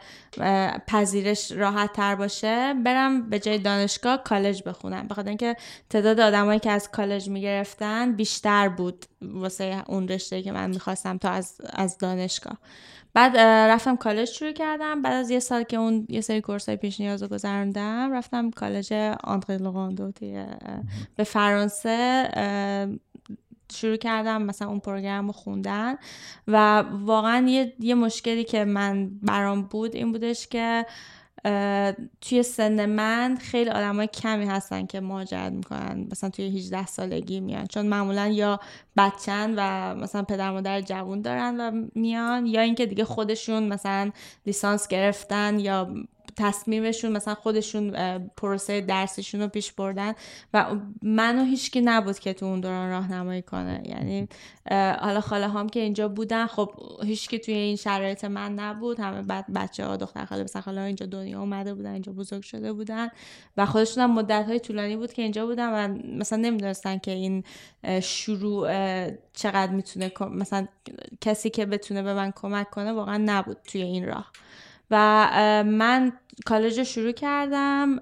پذیرش 0.88 1.52
راحت 1.52 1.94
تر 1.94 2.16
باشه 2.16 2.74
برم 2.74 3.30
به 3.30 3.40
جای 3.40 3.58
دانشگاه 3.58 4.24
کالج 4.24 4.64
بخونم. 4.66 5.08
به 5.08 5.16
خاطر 5.16 5.30
اینکه 5.30 5.56
تعداد 5.90 6.20
آدمایی 6.20 6.60
که 6.60 6.72
از 6.72 6.92
کالج 6.92 7.30
می‌گرفتن 7.30 8.16
بیشتر 8.16 8.70
بود 8.70 9.06
واسه 9.22 9.84
اون 9.88 10.08
رشته 10.08 10.42
که 10.42 10.52
من 10.52 10.70
می‌خواستم 10.70 11.18
تا 11.18 11.30
از, 11.30 11.62
از 11.74 11.98
دانشگاه. 11.98 12.58
بعد 13.14 13.38
رفتم 13.38 13.96
کالج 13.96 14.28
شروع 14.28 14.52
کردم. 14.52 15.02
بعد 15.02 15.14
از 15.14 15.30
یه 15.30 15.40
سال 15.40 15.64
که 15.64 15.78
اون 15.78 16.06
یه 16.10 16.22
سری 16.22 16.42
کورس 16.42 16.70
های 16.70 16.78
پیش 16.78 17.00
نیاز 17.00 17.24
رو 17.24 17.30
گذروندم 17.30 18.14
رفتم 18.14 18.52
کالج 18.52 18.94
آندری 19.24 19.58
لوغاندو 19.58 20.12
به 21.16 21.24
فرانسه 21.24 22.30
شروع 23.72 23.98
کردم 23.98 24.42
مثلا 24.42 24.68
اون 24.68 24.80
پروگرام 24.80 25.28
رو 25.28 25.34
خوندن 25.34 25.96
و 26.48 26.84
واقعا 26.92 27.48
یه،, 27.48 27.74
یه 27.80 27.96
مشکلی 27.96 28.44
که 28.44 28.66
من 28.66 29.10
برام 29.24 29.62
بود 29.62 29.96
این 29.96 30.12
بودش 30.12 30.48
که 30.48 30.86
توی 32.22 32.44
سن 32.44 32.86
من 32.86 33.38
خیلی 33.42 33.70
آدمای 33.70 34.08
کمی 34.08 34.46
هستن 34.46 34.86
که 34.86 35.00
مهاجرت 35.00 35.52
می‌کنن 35.52 36.08
مثلا 36.12 36.30
توی 36.30 36.58
18 36.58 36.86
سالگی 36.86 37.40
میان. 37.40 37.66
چون 37.68 37.86
معمولا 37.86 38.28
یا 38.28 38.60
بچن 38.98 39.54
و 39.58 39.96
مثلا 39.96 40.24
پدر 40.24 40.52
مادر 40.52 40.82
جوون 40.82 41.22
دارن 41.22 41.60
و 41.60 41.86
میان 41.96 42.46
یا 42.46 42.62
اینکه 42.62 42.86
دیگه 42.86 43.06
خودشون 43.06 43.68
مثلا 43.68 44.12
لیسانس 44.46 44.88
گرفتن 44.88 45.60
یا 45.60 45.96
تصمیمشون 46.38 47.12
مثلا 47.12 47.36
خودشون 47.36 47.92
پروسه 48.28 48.82
درسشون 48.82 49.42
رو 49.42 49.48
پیش 49.48 49.72
بردن 49.72 50.14
و 50.54 50.66
منو 51.02 51.44
هیچکی 51.44 51.82
نبود 51.82 52.20
که 52.20 52.34
تو 52.34 52.46
اون 52.46 52.60
دوران 52.60 52.90
راهنمایی 52.90 53.42
کنه. 53.42 53.84
یعنی 53.86 54.28
حالا 55.00 55.22
خاله 55.22 55.48
هم 55.48 55.70
که 55.70 55.80
اینجا 55.80 56.08
بودن 56.08 56.48
خب 56.48 56.72
هیچکی 57.04 57.40
توی 57.40 57.54
این 57.54 57.76
شرایط 57.76 58.26
من 58.26 58.54
نبود. 58.54 59.00
همه 59.00 59.22
بعد 59.22 59.46
بچه 59.54 59.86
ها 59.86 59.98
دختر 59.98 60.26
خاله 60.26 60.44
پسر 60.44 60.62
خاله 60.62 60.82
اینجا 60.82 61.06
دنیا 61.06 61.40
اومده 61.40 61.74
بودن 61.74 61.92
اینجا 61.92 62.12
بزرگ 62.12 62.42
شده 62.42 62.74
بودن 62.74 63.10
و 63.58 63.66
خودشون 63.66 64.04
هم 64.04 64.14
مدت 64.14 64.46
های 64.46 64.60
طولانی 64.60 64.96
بود 64.96 65.14
که 65.14 65.22
اینجا 65.22 65.46
بودن 65.46 65.70
و 65.70 65.98
مثلا 66.18 66.38
نمی‌دونستن 66.38 66.98
که 66.98 67.12
این 67.12 67.44
شروع 68.02 68.68
چقدر 69.34 69.72
می‌تونه 69.72 70.12
مثلا 70.32 70.68
کسی 71.22 71.50
که 71.50 71.66
بتونه 71.66 72.02
به 72.02 72.14
من 72.14 72.32
کمک 72.36 72.70
کنه 72.70 72.92
واقعا 72.92 73.24
نبود 73.26 73.58
توی 73.68 73.82
این 73.82 74.06
راه. 74.06 74.32
و 74.92 75.64
من 75.68 76.14
کالج 76.46 76.78
رو 76.78 76.84
شروع 76.84 77.12
کردم 77.12 78.00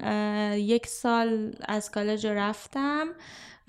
یک 0.58 0.88
سال 0.88 1.56
از 1.68 1.92
کالج 1.92 2.28
رفتم 2.28 3.08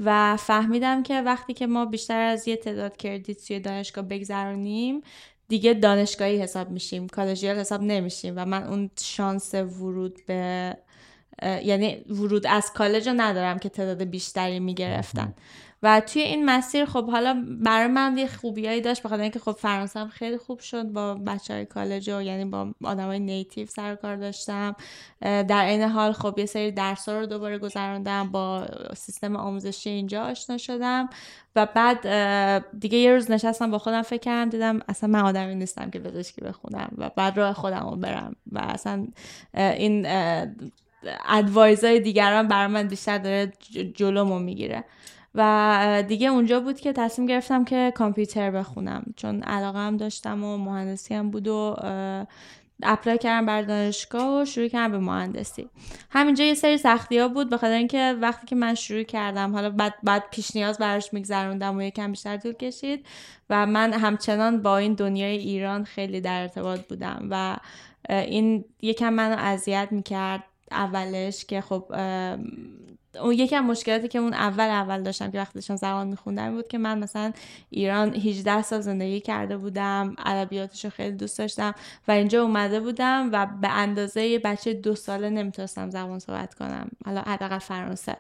و 0.00 0.36
فهمیدم 0.36 1.02
که 1.02 1.20
وقتی 1.20 1.54
که 1.54 1.66
ما 1.66 1.84
بیشتر 1.84 2.20
از 2.20 2.48
یه 2.48 2.56
تعداد 2.56 2.96
کردیت 2.96 3.46
توی 3.46 3.60
دانشگاه 3.60 4.04
بگذرونیم 4.04 5.02
دیگه 5.48 5.74
دانشگاهی 5.74 6.42
حساب 6.42 6.70
میشیم 6.70 7.08
کالجیال 7.08 7.56
حساب 7.58 7.82
نمیشیم 7.82 8.34
و 8.36 8.44
من 8.44 8.62
اون 8.62 8.90
شانس 9.00 9.54
ورود 9.54 10.18
به 10.26 10.76
یعنی 11.42 12.04
ورود 12.08 12.46
از 12.46 12.72
کالج 12.72 13.08
رو 13.08 13.14
ندارم 13.16 13.58
که 13.58 13.68
تعداد 13.68 14.04
بیشتری 14.04 14.60
می‌گرفتن. 14.60 15.34
و 15.82 16.00
توی 16.00 16.22
این 16.22 16.44
مسیر 16.44 16.84
خب 16.84 17.10
حالا 17.10 17.44
برای 17.60 17.86
من 17.86 18.18
یه 18.18 18.26
خوبیایی 18.26 18.80
داشت 18.80 19.02
بخاطر 19.02 19.22
اینکه 19.22 19.38
خب 19.38 19.52
فرانسه 19.52 20.06
خیلی 20.06 20.36
خوب 20.38 20.60
شد 20.60 20.82
با 20.82 21.14
بچه 21.14 21.54
های 21.54 21.64
کالج 21.64 22.10
و 22.10 22.22
یعنی 22.22 22.44
با 22.44 22.74
آدمای 22.84 23.18
نیتیو 23.18 23.66
سر 23.66 23.94
کار 23.94 24.16
داشتم. 24.16 24.76
در 25.20 25.64
این 25.64 25.82
حال 25.82 26.12
خب 26.12 26.38
یه 26.38 26.46
سری 26.46 26.72
درس 26.72 27.08
رو 27.08 27.26
دوباره 27.26 27.58
گذراندم 27.58 28.30
با 28.30 28.66
سیستم 28.96 29.36
آموزشی 29.36 29.90
اینجا 29.90 30.22
آشنا 30.22 30.58
شدم. 30.58 31.08
و 31.56 31.66
بعد 31.66 31.98
دیگه 32.78 32.98
یه 32.98 33.12
روز 33.12 33.30
نشستم 33.30 33.70
با 33.70 33.78
خودم 33.78 34.02
فکر 34.02 34.20
کردم 34.20 34.50
دیدم 34.50 34.80
اصلا 34.88 35.10
من 35.10 35.20
آدمی 35.20 35.54
نیستم 35.54 35.90
که 35.90 35.98
پزشکی 35.98 36.40
بخونم 36.40 36.88
و 36.98 37.10
بعد 37.16 37.36
راه 37.38 37.52
خودم 37.52 37.88
رو 37.90 37.96
برم. 37.96 38.36
و 38.52 38.58
اصلا 38.58 39.06
این 39.54 40.06
ادوایزای 41.28 42.00
دیگران 42.00 42.48
برای 42.48 42.66
من 42.66 42.88
بیشتر 42.88 43.18
داره 43.18 43.52
جلومو 43.94 44.38
می‌گیره. 44.38 44.84
و 45.36 46.04
دیگه 46.08 46.28
اونجا 46.28 46.60
بود 46.60 46.80
که 46.80 46.92
تصمیم 46.92 47.28
گرفتم 47.28 47.64
که 47.64 47.92
کامپیوتر 47.94 48.50
بخونم. 48.50 49.04
چون 49.16 49.42
علاقه 49.42 49.78
هم 49.78 49.96
داشتم 49.96 50.44
و 50.44 50.56
مهندسی 50.56 51.14
هم 51.14 51.30
بود 51.30 51.48
و 51.48 51.76
اپلای 52.82 53.18
کردم 53.18 53.46
بر 53.46 53.62
دانشگاه 53.62 54.42
و 54.42 54.44
شروع 54.44 54.68
کردم 54.68 54.92
به 54.92 54.98
مهندسی. 54.98 55.68
همینجا 56.10 56.44
یه 56.44 56.54
سری 56.54 56.78
سختی 56.78 57.18
ها 57.18 57.28
بود 57.28 57.50
بخاطر 57.50 57.72
اینکه 57.72 58.16
وقتی 58.20 58.46
که 58.46 58.56
من 58.56 58.74
شروع 58.74 59.02
کردم 59.02 59.52
حالا 59.52 59.70
بعد 59.70 59.94
بعد 60.02 60.24
پیش 60.30 60.56
نیاز 60.56 60.78
براش 60.78 61.12
میگذروندم 61.12 61.76
و 61.76 61.82
یکم 61.82 62.10
بیشتر 62.10 62.36
طول 62.36 62.52
کشید 62.52 63.06
و 63.50 63.66
من 63.66 63.92
همچنان 63.92 64.62
با 64.62 64.78
این 64.78 64.94
دنیای 64.94 65.36
ایران 65.36 65.84
خیلی 65.84 66.20
در 66.20 66.42
ارتباط 66.42 66.80
بودم 66.80 67.28
و 67.30 67.56
این 68.08 68.64
یکم 68.82 69.12
منو 69.12 69.36
اذیت 69.38 69.88
می‌کرد 69.90 70.42
اولش 70.70 71.44
که 71.44 71.60
خب 71.60 71.84
اون 73.22 73.32
یکم 73.32 73.60
مشکلاتی 73.60 74.08
که 74.08 74.18
اون 74.18 74.34
اول 74.34 74.64
اول 74.64 75.02
داشتم 75.02 75.30
که 75.30 75.38
وقتی 75.38 75.54
داشتم 75.54 75.76
زبان 75.76 76.08
میخوندم 76.08 76.54
بود 76.54 76.68
که 76.68 76.78
من 76.78 76.98
مثلا 76.98 77.32
ایران 77.70 78.14
18 78.14 78.62
سال 78.62 78.80
زندگی 78.80 79.20
کرده 79.20 79.56
بودم 79.56 80.16
ادبیاتش 80.26 80.84
رو 80.84 80.90
خیلی 80.90 81.16
دوست 81.16 81.38
داشتم 81.38 81.74
و 82.08 82.12
اینجا 82.12 82.42
اومده 82.42 82.80
بودم 82.80 83.28
و 83.32 83.46
به 83.46 83.68
اندازه 83.68 84.26
یه 84.26 84.38
بچه 84.38 84.72
دو 84.74 84.94
ساله 84.94 85.30
نمی‌تونستم 85.30 85.90
زبان 85.90 86.18
صحبت 86.18 86.54
کنم 86.54 86.88
حالا 87.04 87.20
حداقل 87.20 87.58
فرانسه. 87.58 88.16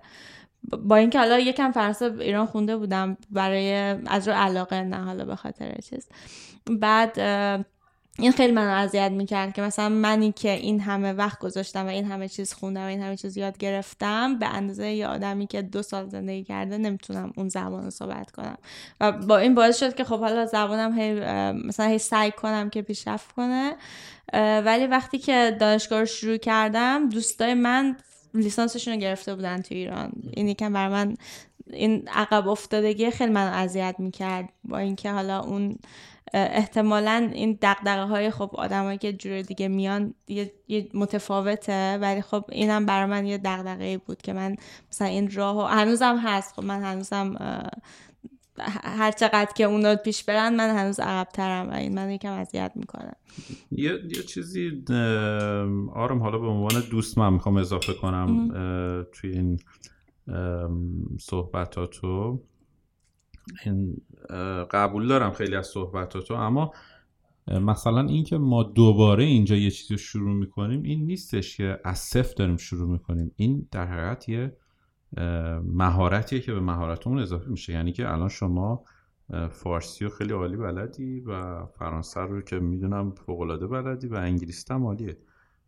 با 0.62 0.96
اینکه 0.96 1.18
حالا 1.18 1.38
یکم 1.38 1.72
فرانسه 1.72 2.12
ایران 2.20 2.46
خونده 2.46 2.76
بودم 2.76 3.16
برای 3.30 3.72
از 4.06 4.28
رو 4.28 4.34
علاقه 4.34 4.82
نه 4.82 5.04
حالا 5.04 5.24
به 5.24 5.36
خاطر 5.36 5.74
چیز. 5.90 6.08
بعد 6.80 7.18
این 8.18 8.32
خیلی 8.32 8.52
منو 8.52 8.70
اذیت 8.70 9.10
می‌کرد 9.10 9.52
که 9.52 9.62
مثلا 9.62 9.88
منی 9.88 10.32
که 10.32 10.50
این 10.50 10.80
همه 10.80 11.12
وقت 11.12 11.38
گذاشتم 11.38 11.86
و 11.86 11.88
این 11.88 12.04
همه 12.04 12.28
چیز 12.28 12.52
خوندم 12.52 12.80
و 12.80 12.86
این 12.86 13.02
همه 13.02 13.16
چیز 13.16 13.36
یاد 13.36 13.58
گرفتم 13.58 14.38
به 14.38 14.46
اندازه 14.46 14.88
یه 14.88 15.06
آدمی 15.06 15.46
که 15.46 15.62
دو 15.62 15.82
سال 15.82 16.08
زندگی 16.08 16.44
کرده 16.44 16.78
نمی‌تونم 16.78 17.32
اون 17.36 17.48
زبان 17.48 17.84
رو 17.84 17.90
صحبت 17.90 18.30
کنم. 18.30 18.58
و 19.00 19.12
با 19.12 19.38
این 19.38 19.54
باعث 19.54 19.78
شد 19.78 19.94
که 19.94 20.04
خب 20.04 20.20
حالا 20.20 20.46
زبانم 20.46 20.98
هی 20.98 21.14
مثلا 21.52 21.86
هی 21.86 21.98
سعی 21.98 22.30
کنم 22.30 22.70
که 22.70 22.82
پیشرفت 22.82 23.32
کنه. 23.32 23.76
ولی 24.64 24.86
وقتی 24.86 25.18
که 25.18 25.56
دانشگاه 25.60 26.00
رو 26.00 26.06
شروع 26.06 26.36
کردم 26.36 27.08
دوستای 27.08 27.54
من 27.54 27.96
لیسانسشون 28.34 28.94
رو 28.94 29.00
گرفته 29.00 29.34
بودن 29.34 29.62
تو 29.62 29.74
ایران. 29.74 30.12
این 30.32 30.48
یکم 30.48 30.72
بر 30.72 30.88
من 30.88 31.16
این 31.72 32.08
عقب 32.08 32.48
افتادگی 32.48 33.10
خیلی 33.10 33.32
منو 33.32 33.54
اذیت 33.54 33.94
می‌کرد. 33.98 34.48
با 34.64 34.78
اینکه 34.78 35.10
حالا 35.10 35.40
اون 35.40 35.78
احتمالا 36.34 37.30
این 37.34 37.58
دقدقه 37.62 38.02
های 38.02 38.30
خب 38.30 38.50
آدمایی 38.54 38.98
که 38.98 39.12
جور 39.12 39.42
دیگه 39.42 39.68
میان 39.68 40.14
یه, 40.28 40.88
متفاوته 40.94 41.98
ولی 41.98 42.22
خب 42.22 42.44
اینم 42.48 42.86
برای 42.86 43.10
من 43.10 43.26
یه 43.26 43.38
دقدقه 43.38 43.98
بود 43.98 44.22
که 44.22 44.32
من 44.32 44.56
مثلا 44.90 45.08
این 45.08 45.30
راه 45.30 45.70
هنوزم 45.70 46.16
هست. 46.16 46.54
خب 46.54 46.64
من 46.64 46.82
هنوزم 46.82 47.34
هر 48.82 49.10
چقدر 49.10 49.52
که 49.56 49.64
اونا 49.64 49.96
پیش 49.96 50.24
برن 50.24 50.54
من 50.54 50.76
هنوز 50.76 51.00
عقبترم 51.00 51.70
و 51.70 51.74
این 51.74 51.94
من 51.94 52.10
یکم 52.10 52.32
اذیت 52.32 52.72
می‌کنه 52.74 53.12
یه, 53.70 53.90
یه 53.90 54.22
چیزی 54.22 54.84
آرام 55.92 56.22
حالا 56.22 56.38
به 56.38 56.46
عنوان 56.46 56.82
دوست 56.90 57.18
من 57.18 57.32
می‌خوام 57.32 57.56
اضافه 57.56 57.94
کنم 57.94 58.48
توی 59.12 59.30
این 59.30 59.58
صحبتاتو. 61.20 62.40
این 63.64 63.96
قبول 64.70 65.08
دارم 65.08 65.30
خیلی 65.30 65.56
از 65.56 65.66
صحبتاتو 65.66 66.34
اما 66.34 66.72
مثلا 67.48 68.00
اینکه 68.00 68.38
ما 68.38 68.62
دوباره 68.62 69.24
اینجا 69.24 69.56
یه 69.56 69.70
چیزی 69.70 69.94
رو 69.94 69.98
شروع 69.98 70.34
می‌کنیم 70.34 70.82
این 70.82 71.06
نیستش 71.06 71.56
که 71.56 71.80
از 71.84 71.98
صفر 71.98 72.34
داریم 72.34 72.56
شروع 72.56 72.92
می‌کنیم. 72.92 73.32
این 73.36 73.68
در 73.70 73.86
حقیقت 73.86 74.28
یه 74.28 74.56
مهارتیه 75.64 76.40
که 76.40 76.52
به 76.52 76.60
مهارتمون 76.60 77.18
اضافه 77.18 77.48
میشه. 77.50 77.72
یعنی 77.72 77.92
که 77.92 78.12
الان 78.12 78.28
شما 78.28 78.84
فارسی 79.50 80.04
رو 80.04 80.10
خیلی 80.10 80.32
عالی 80.32 80.56
بلدی 80.56 81.20
و 81.20 81.66
فرانسه 81.66 82.20
رو 82.20 82.40
که 82.40 82.58
می‌دونم 82.58 83.10
فوقالعاده 83.10 83.66
بلدی 83.66 84.06
و 84.06 84.14
انگلیسی 84.14 84.74
هم 84.74 84.86
عالیه. 84.86 85.18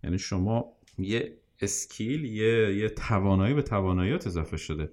یعنی 0.05 0.19
شما 0.19 0.65
یه 0.99 1.37
اسکیل 1.61 2.25
یه, 2.25 2.77
یه 2.77 2.89
توانایی 2.89 3.55
به 3.55 3.63
تواناییات 3.63 4.27
اضافه 4.27 4.57
شده. 4.57 4.91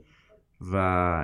و 0.62 0.76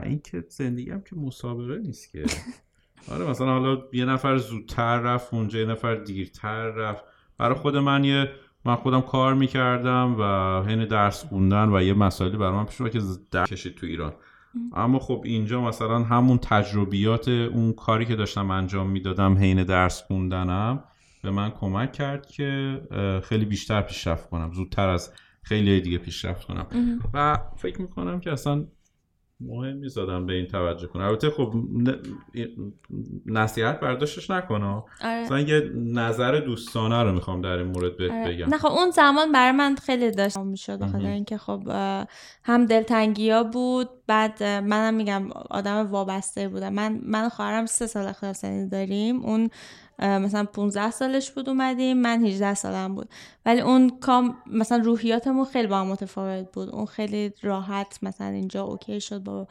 اینکه 0.05 0.45
زندگی 0.49 0.91
هم 0.91 1.01
که 1.01 1.15
مسابقه 1.15 1.77
نیست 1.77 2.11
که. 2.11 2.25
آره 3.11 3.25
مثلا 3.29 3.59
حالا 3.59 3.81
یه 3.93 4.05
نفر 4.05 4.37
زودتر 4.37 4.99
رفت 4.99 5.33
اونجا 5.33 5.59
یه 5.59 5.65
نفر 5.65 5.95
دیرتر 5.95 6.65
رفت. 6.65 7.03
برای 7.37 7.55
خود 7.55 7.77
من 7.77 8.03
یه 8.03 8.31
من 8.65 8.75
خودم 8.75 9.01
کار 9.01 9.33
می‌کردم 9.33 10.15
و 10.19 10.23
حین 10.67 10.85
درس 10.85 11.25
خوندن 11.25 11.69
و 11.69 11.81
یه 11.81 11.93
مسائلی 11.93 12.37
برای 12.37 12.53
من 12.53 12.65
پیش 12.65 12.81
که 12.81 13.01
در 13.31 13.45
کشید 13.45 13.75
تو 13.75 13.85
ایران. 13.85 14.13
اما 14.73 14.99
خب 14.99 15.21
اینجا 15.25 15.61
مثلا 15.61 15.99
همون 15.99 16.37
تجربیات 16.37 17.27
اون 17.27 17.73
کاری 17.73 18.05
که 18.05 18.15
داشتم 18.15 18.51
انجام 18.51 18.89
می‌دادم 18.89 19.37
حین 19.37 19.63
درس 19.63 20.03
خوندنم 20.03 20.83
به 21.23 21.31
من 21.31 21.49
کمک 21.49 21.93
کرد 21.93 22.25
که 22.25 22.81
خیلی 23.23 23.45
بیشتر 23.45 23.81
پیشرفت 23.81 24.29
کنم. 24.29 24.53
زودتر 24.53 24.89
از 24.89 25.13
خیلی 25.43 25.81
دیگه 25.81 25.97
پیشرفت 25.97 26.47
کنم. 26.47 26.67
و 27.13 27.39
فکر 27.57 27.81
می‌کنم 27.81 28.19
که 28.19 28.31
اصلا 28.31 28.65
مهم 29.45 29.77
نیست 29.77 29.99
به 29.99 30.33
این 30.33 30.47
توجه 30.47 30.87
کنه. 30.87 31.03
البته 31.03 31.29
خب 31.29 31.53
نصیحت 33.25 33.79
برداشتش 33.79 34.31
نکنه. 34.31 34.83
آره. 35.03 35.23
مثلا 35.23 35.39
یه 35.39 35.71
نظر 35.75 36.39
دوستانه 36.39 37.03
رو 37.03 37.11
می‌خوام 37.11 37.41
در 37.41 37.57
این 37.57 37.67
مورد 37.67 37.97
بهت 37.97 38.11
آره. 38.11 38.27
بگم. 38.27 38.49
نه 38.49 38.57
خب 38.57 38.67
اون 38.67 38.91
زمان 38.91 39.31
برای 39.31 39.51
من 39.51 39.75
خیلی 39.75 40.11
داشت. 40.11 40.37
می‌شد. 40.37 40.79
بخاطر 40.79 41.05
اینکه 41.05 41.37
خب 41.37 41.61
هم 42.43 42.65
دلتنگی 42.65 43.29
ها 43.29 43.43
بود 43.43 43.89
بعد 44.07 44.43
منم 44.43 44.93
میگم 44.93 45.31
آدم 45.31 45.91
وابسته 45.91 46.47
بودم. 46.47 46.73
من 46.73 47.01
من 47.03 47.29
خواهرم 47.29 47.65
سه 47.65 47.87
سال 47.87 48.05
اختلاف 48.05 48.35
سنی 48.35 48.69
داریم. 48.69 49.25
اون 49.25 49.49
مثلا 50.01 50.43
15 50.43 50.91
سالش 50.91 51.31
بود 51.31 51.49
اومدیم 51.49 51.97
من 51.97 52.25
18 52.25 52.53
سالم 52.53 52.95
بود. 52.95 53.09
ولی 53.45 53.61
اون 53.61 53.89
کام 53.89 54.37
مثلا 54.47 54.77
روحیاتمون 54.77 55.45
خیلی 55.45 55.67
با 55.67 55.79
هم 55.79 55.87
متفاوت 55.87 56.51
بود. 56.51 56.69
اون 56.69 56.85
خیلی 56.85 57.33
راحت 57.41 57.99
مثلا 58.01 58.27
اینجا 58.27 58.63
اوکی 58.63 59.01
شد 59.01 59.23
با 59.23 59.47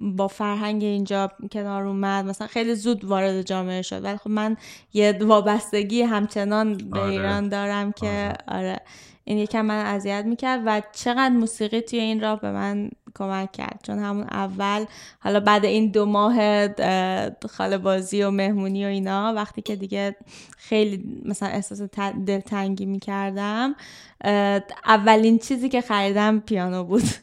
با 0.00 0.28
فرهنگ 0.28 0.82
اینجا 0.82 1.32
کنار 1.52 1.86
اومد. 1.86 2.24
مثلا 2.24 2.46
خیلی 2.46 2.74
زود 2.74 3.04
وارد 3.04 3.42
جامعه 3.42 3.82
شد. 3.82 4.04
ولی 4.04 4.16
خب 4.16 4.30
من 4.30 4.56
یه 4.92 5.18
وابستگی 5.20 6.02
همچنان 6.02 6.76
به 6.76 7.00
آره. 7.00 7.10
ایران 7.10 7.48
دارم 7.48 7.92
که 7.92 8.06
آره, 8.06 8.36
آره. 8.48 8.80
این 9.24 9.38
یکم 9.38 9.64
من 9.64 9.84
اذیت 9.86 10.24
می‌کرد 10.24 10.62
و 10.66 10.82
چقدر 10.92 11.28
موسیقی 11.28 11.80
توی 11.80 11.98
این 11.98 12.20
راه 12.20 12.40
به 12.40 12.50
من 12.52 12.90
کمک 13.14 13.52
کرد. 13.52 13.80
چون 13.82 13.98
همون 13.98 14.24
اول 14.30 14.84
حالا 15.20 15.40
بعد 15.40 15.64
این 15.64 15.90
دو 15.90 16.06
ماه 16.06 16.68
خاله 17.50 17.78
بازی 17.78 18.22
و 18.22 18.30
مهمونی 18.30 18.84
و 18.84 18.88
اینا 18.88 19.32
وقتی 19.36 19.62
که 19.62 19.76
دیگه 19.76 20.16
خیلی 20.58 21.22
مثلا 21.24 21.48
احساس 21.48 21.82
دلتنگی 22.26 22.86
می‌کردم 22.86 23.74
اولین 24.86 25.38
چیزی 25.38 25.68
که 25.68 25.80
خریدم 25.80 26.40
پیانو 26.40 26.84
بود. 26.84 27.04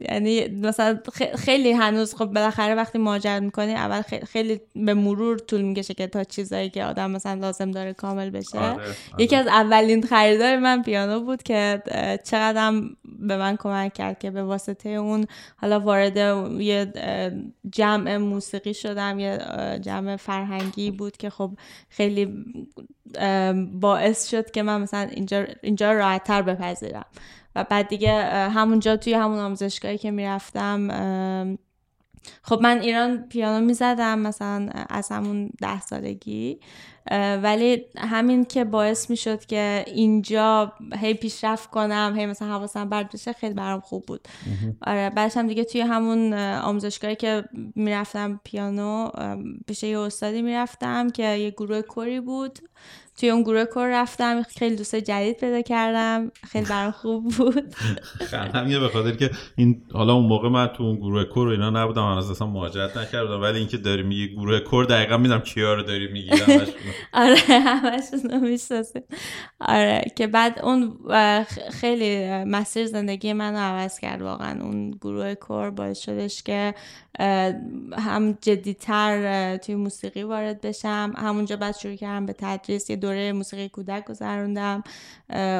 یعنی 0.00 0.48
مثلا 0.48 0.98
خیلی 1.38 1.72
هنوز 1.72 2.14
خب 2.14 2.24
بالاخره 2.24 2.74
وقتی 2.74 2.98
ماجر 2.98 3.40
می‌کنی 3.40 3.74
اول 3.74 4.02
خیلی 4.02 4.60
به 4.74 4.94
مرور 4.94 5.38
طول 5.38 5.60
می‌کشه 5.60 5.94
که 5.94 6.06
تا 6.06 6.24
چیزایی 6.24 6.70
که 6.70 6.84
آدم 6.84 7.10
مثلا 7.10 7.40
لازم 7.40 7.70
داره 7.70 7.92
کامل 7.92 8.30
بشه 8.30 8.58
آره، 8.58 8.72
آره. 8.72 8.94
یکی 9.18 9.36
از 9.36 9.46
اولین 9.46 10.02
خریدار 10.06 10.58
من 10.58 10.82
پیانو 10.82 11.20
بود 11.20 11.42
که 11.42 11.82
چقدرم 12.24 12.96
به 13.18 13.36
من 13.36 13.56
کمک 13.56 13.94
کرد 13.94 14.18
که 14.18 14.30
به 14.30 14.42
واسطه 14.42 14.88
اون 14.88 15.26
حالا 15.56 15.80
وارد 15.80 16.16
یه 16.60 16.92
جمع 17.72 18.16
موسیقی 18.16 18.74
شدم 18.74 19.18
یه 19.18 19.38
جمع 19.80 20.16
فرهنگی 20.16 20.90
بود 20.90 21.16
که 21.16 21.30
خب 21.30 21.50
خیلی 21.88 22.44
باعث 23.72 24.30
شد 24.30 24.50
که 24.50 24.62
من 24.62 24.82
مثلا 24.82 25.00
اینجا 25.00 25.46
اینجا 25.62 25.92
راحتتر 25.92 26.42
بپذیرم 26.42 27.06
و 27.58 27.64
بعد 27.64 27.88
دیگه 27.88 28.22
همونجا 28.48 28.96
توی 28.96 29.14
همون 29.14 29.38
آموزشگاهی 29.38 29.98
که 29.98 30.10
می‌رفتم 30.10 30.88
خب 32.42 32.60
من 32.62 32.80
ایران 32.80 33.28
پیانو 33.28 33.66
می‌زدم 33.66 34.18
مثلا 34.18 34.68
از 34.90 35.08
همون 35.08 35.50
ده 35.60 35.80
سالگی 35.80 36.60
ولی 37.42 37.84
همین 37.98 38.44
که 38.44 38.64
باعث 38.64 39.10
می‌شد 39.10 39.44
که 39.44 39.84
اینجا 39.86 40.72
هی 40.96 41.14
پیشرفت 41.14 41.70
کنم 41.70 42.14
هی 42.16 42.26
مثلا 42.26 42.48
حواسم 42.48 42.88
بر 42.88 43.02
بشه 43.02 43.32
خیلی 43.32 43.54
برام 43.54 43.80
خوب 43.80 44.04
بود. 44.06 44.28
آره 44.82 45.10
بعدش 45.10 45.36
هم 45.36 45.46
دیگه 45.46 45.64
توی 45.64 45.80
همون 45.80 46.34
آموزشگاهی 46.34 47.16
که 47.16 47.44
می‌رفتم 47.74 48.40
پیانو 48.44 49.10
پیش 49.66 49.82
یه 49.82 49.98
استادی 49.98 50.42
می‌رفتم 50.42 51.10
که 51.10 51.36
یه 51.36 51.50
گروه 51.50 51.82
کوری 51.82 52.20
بود. 52.20 52.58
توی 53.18 53.30
اون 53.30 53.42
گروه 53.42 53.64
کور 53.64 54.00
رفتم 54.00 54.42
خیلی 54.42 54.76
دوست 54.76 54.96
جدید 54.96 55.36
پیدا 55.36 55.62
کردم 55.62 56.30
خیلی 56.50 56.66
برام 56.66 56.90
خوب 56.90 57.24
بود. 57.28 57.74
یه 58.68 58.78
به 58.78 58.88
خاطر 58.88 59.10
که 59.10 59.30
این 59.56 59.82
حالا 59.92 60.12
اون 60.12 60.26
موقع 60.26 60.48
من 60.48 60.66
تو 60.66 60.82
اون 60.82 60.96
گروه 60.96 61.24
کور 61.24 61.48
و 61.48 61.50
اینا 61.50 61.70
نبودم 61.70 62.02
من 62.02 62.18
اصلا 62.18 62.46
مهاجرت 62.46 62.96
نکردم 62.96 63.40
ولی 63.40 63.58
اینکه 63.58 63.76
داری 63.76 64.02
میگی 64.02 64.28
گروه 64.28 64.60
کور 64.60 64.84
دقیقا 64.84 65.16
میدم 65.16 65.38
کیا 65.38 65.74
رو 65.74 65.82
داری 65.82 66.12
میگی 66.12 66.30
آره 67.12 67.36
همشون 67.36 68.48
می‌شناسیم 68.48 69.02
آره 69.60 70.04
که 70.16 70.26
بعد 70.26 70.58
اون 70.62 70.98
خیلی 71.70 72.28
مسیر 72.44 72.86
زندگی 72.86 73.32
من 73.32 73.52
رو 73.52 73.58
عوض 73.58 73.98
کرد 73.98 74.22
واقعا. 74.22 74.62
اون 74.62 74.90
گروه 74.90 75.34
کور 75.34 75.70
باعث 75.70 76.00
شدش 76.00 76.42
که 76.42 76.74
هم 77.98 78.38
جدیتر 78.40 79.56
توی 79.56 79.74
موسیقی 79.74 80.22
وارد 80.22 80.60
بشم. 80.60 81.12
همونجا 81.16 81.56
بعد 81.56 81.76
شروع 81.76 81.94
کردم 81.94 82.26
به 82.26 82.34
تدریس 82.38 82.90
یه 82.90 82.96
دوره 83.08 83.32
موسیقی 83.32 83.68
کودک 83.68 84.04
گذروندم 84.04 84.82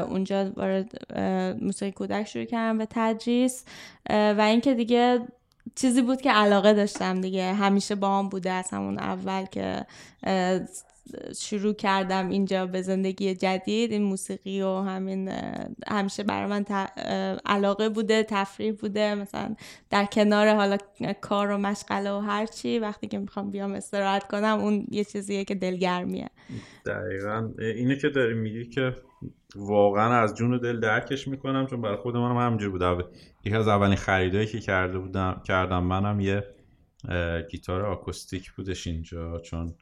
اونجا 0.09 0.51
وارد 0.57 1.15
موسیقی 1.63 1.93
کودک 1.93 2.25
شروع 2.25 2.45
کردم 2.45 2.79
به 2.79 2.87
تدریس. 2.91 3.65
و 4.11 4.41
اینکه 4.41 4.75
دیگه 4.75 5.21
چیزی 5.75 6.03
بود 6.03 6.21
که 6.21 6.31
علاقه 6.31 6.73
داشتم 6.73 7.21
دیگه. 7.21 7.53
همیشه 7.53 7.95
با 7.95 8.19
هم 8.19 8.29
بوده 8.29 8.51
از 8.51 8.71
همون 8.71 8.99
اول 8.99 9.45
که 9.45 9.87
شروع 11.37 11.75
کردم 11.75 12.29
اینجا 12.29 12.67
به 12.67 12.83
زندگی 12.83 13.35
جدید. 13.35 13.93
این 13.93 14.03
موسیقی 14.03 14.63
و 14.63 14.75
همین 14.75 15.31
همیشه 15.89 16.23
برای 16.23 16.51
من 16.51 16.65
علاقه 17.47 17.89
بوده 17.89 18.23
تفریح 18.23 18.73
بوده. 18.73 19.15
مثلا 19.15 19.55
در 19.91 20.05
کنار 20.05 20.55
حالا 20.55 20.77
کار 21.21 21.51
و 21.51 21.59
مشغله 21.59 22.13
و 22.13 22.19
هرچی 22.19 22.79
وقتی 22.79 23.07
که 23.07 23.19
می‌خوام 23.19 23.51
بیام 23.51 23.73
استراحت 23.73 24.27
کنم 24.29 24.59
اون 24.61 24.87
یه 24.91 25.05
چیزیه 25.05 25.45
که 25.45 25.55
دلگرمیه. 25.55 26.31
دقیقا. 26.87 27.51
اینه 27.59 27.97
که 27.97 28.09
داری 28.09 28.35
میگی 28.35 28.65
که 28.65 28.95
واقعا 29.57 30.23
از 30.23 30.35
جون 30.35 30.55
و 30.55 30.59
دل 30.59 30.81
درکش 30.81 31.29
می‌کنم 31.29 31.67
چون 31.67 31.83
برای 31.83 31.97
خود 31.97 32.17
منم 32.17 32.37
همینجور 32.37 32.71
بوده 32.71 33.05
یکی 33.45 33.57
از 33.57 33.69
اولین 33.69 33.97
خریدایی 33.97 34.47
که 34.47 34.61
کرده 34.61 34.99
بودم 34.99 35.43
کردم 35.47 35.85
منم 35.85 36.21
یه 36.21 36.45
گیتار 37.51 37.87
آکوستیک 37.87 38.53
بودش 38.53 38.87
اینجا. 38.87 39.39
چون 39.39 39.75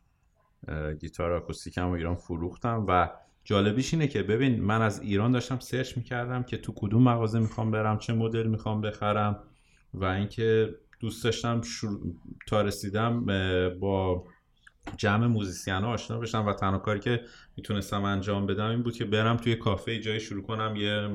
گیتار 1.01 1.33
آکوستیکم 1.33 1.89
و 1.89 1.93
ایران 1.93 2.15
فروختم 2.15 2.85
و 2.89 3.11
جالبیش 3.45 3.95
اینه 3.95 4.09
که 4.09 4.23
ببین 4.23 4.63
من 4.63 4.83
از 4.83 5.01
ایران 5.01 5.33
داشتم 5.33 5.59
سرچ 5.59 5.97
می‌کردم 5.97 6.43
که 6.43 6.57
تو 6.57 6.73
کدوم 6.77 7.03
مغازه 7.03 7.39
می‌خوام 7.39 7.71
برم 7.71 7.99
چه 7.99 8.13
مدل 8.13 8.47
می‌خوام 8.47 8.81
بخرم 8.81 9.43
و 9.95 10.05
اینکه 10.05 10.75
دوست 11.01 11.25
داشتم 11.25 11.61
تا 12.47 12.63
رسیدم 12.63 13.27
با 13.81 14.25
جمع 14.97 15.27
موزیسین 15.27 15.75
ها 15.75 15.93
آشنا 15.93 16.19
بشم 16.19 16.47
و 16.47 16.53
تنها 16.53 16.79
کاری 16.79 17.01
که 17.01 17.21
می‌تونستم 17.57 18.05
انجام 18.05 18.47
بدم 18.47 18.71
این 18.71 18.83
بود 18.83 18.95
که 18.95 19.05
برم 19.05 19.37
توی 19.37 19.57
کافه 19.57 20.01
جایی 20.01 20.21
شروع 20.21 20.43
کنم 20.43 20.75
یه 20.77 21.09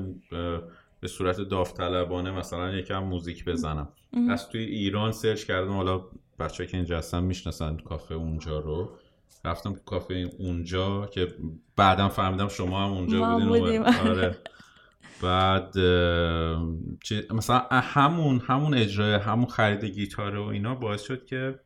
به 0.99 1.07
صورت 1.07 1.41
داوطلبانه 1.41 2.31
مثلا 2.31 2.75
یکم 2.75 3.03
موزیک 3.03 3.45
بزنم. 3.45 3.89
از 4.29 4.49
توی 4.49 4.61
ایران 4.61 5.11
search 5.11 5.43
کردم 5.43 5.71
حالا 5.71 6.01
بچه‌ها 6.39 6.67
که 6.67 6.77
اینجا 6.77 6.97
هستن 6.97 7.23
می‌شناسن 7.23 7.77
کافه 7.77 8.15
اونجا 8.15 8.59
رو. 8.59 8.97
رفتم 9.45 9.73
تو 9.73 9.79
کافه 9.85 10.29
اونجا 10.39 11.05
که 11.05 11.27
بعدم 11.75 12.07
فهمیدم 12.07 12.47
شما 12.47 12.85
هم 12.85 12.91
اونجا 12.91 13.39
بودین 13.39 13.85
آره. 13.85 14.37
بعد 15.21 15.77
مثلا 17.33 17.67
همون 17.71 18.39
همون 18.39 18.73
اجرای 18.73 19.13
همون 19.13 19.45
خرید 19.45 19.85
گیتار 19.85 20.35
و 20.35 20.45
اینا 20.47 20.75
باعث 20.75 21.03
شد 21.03 21.25
که 21.25 21.59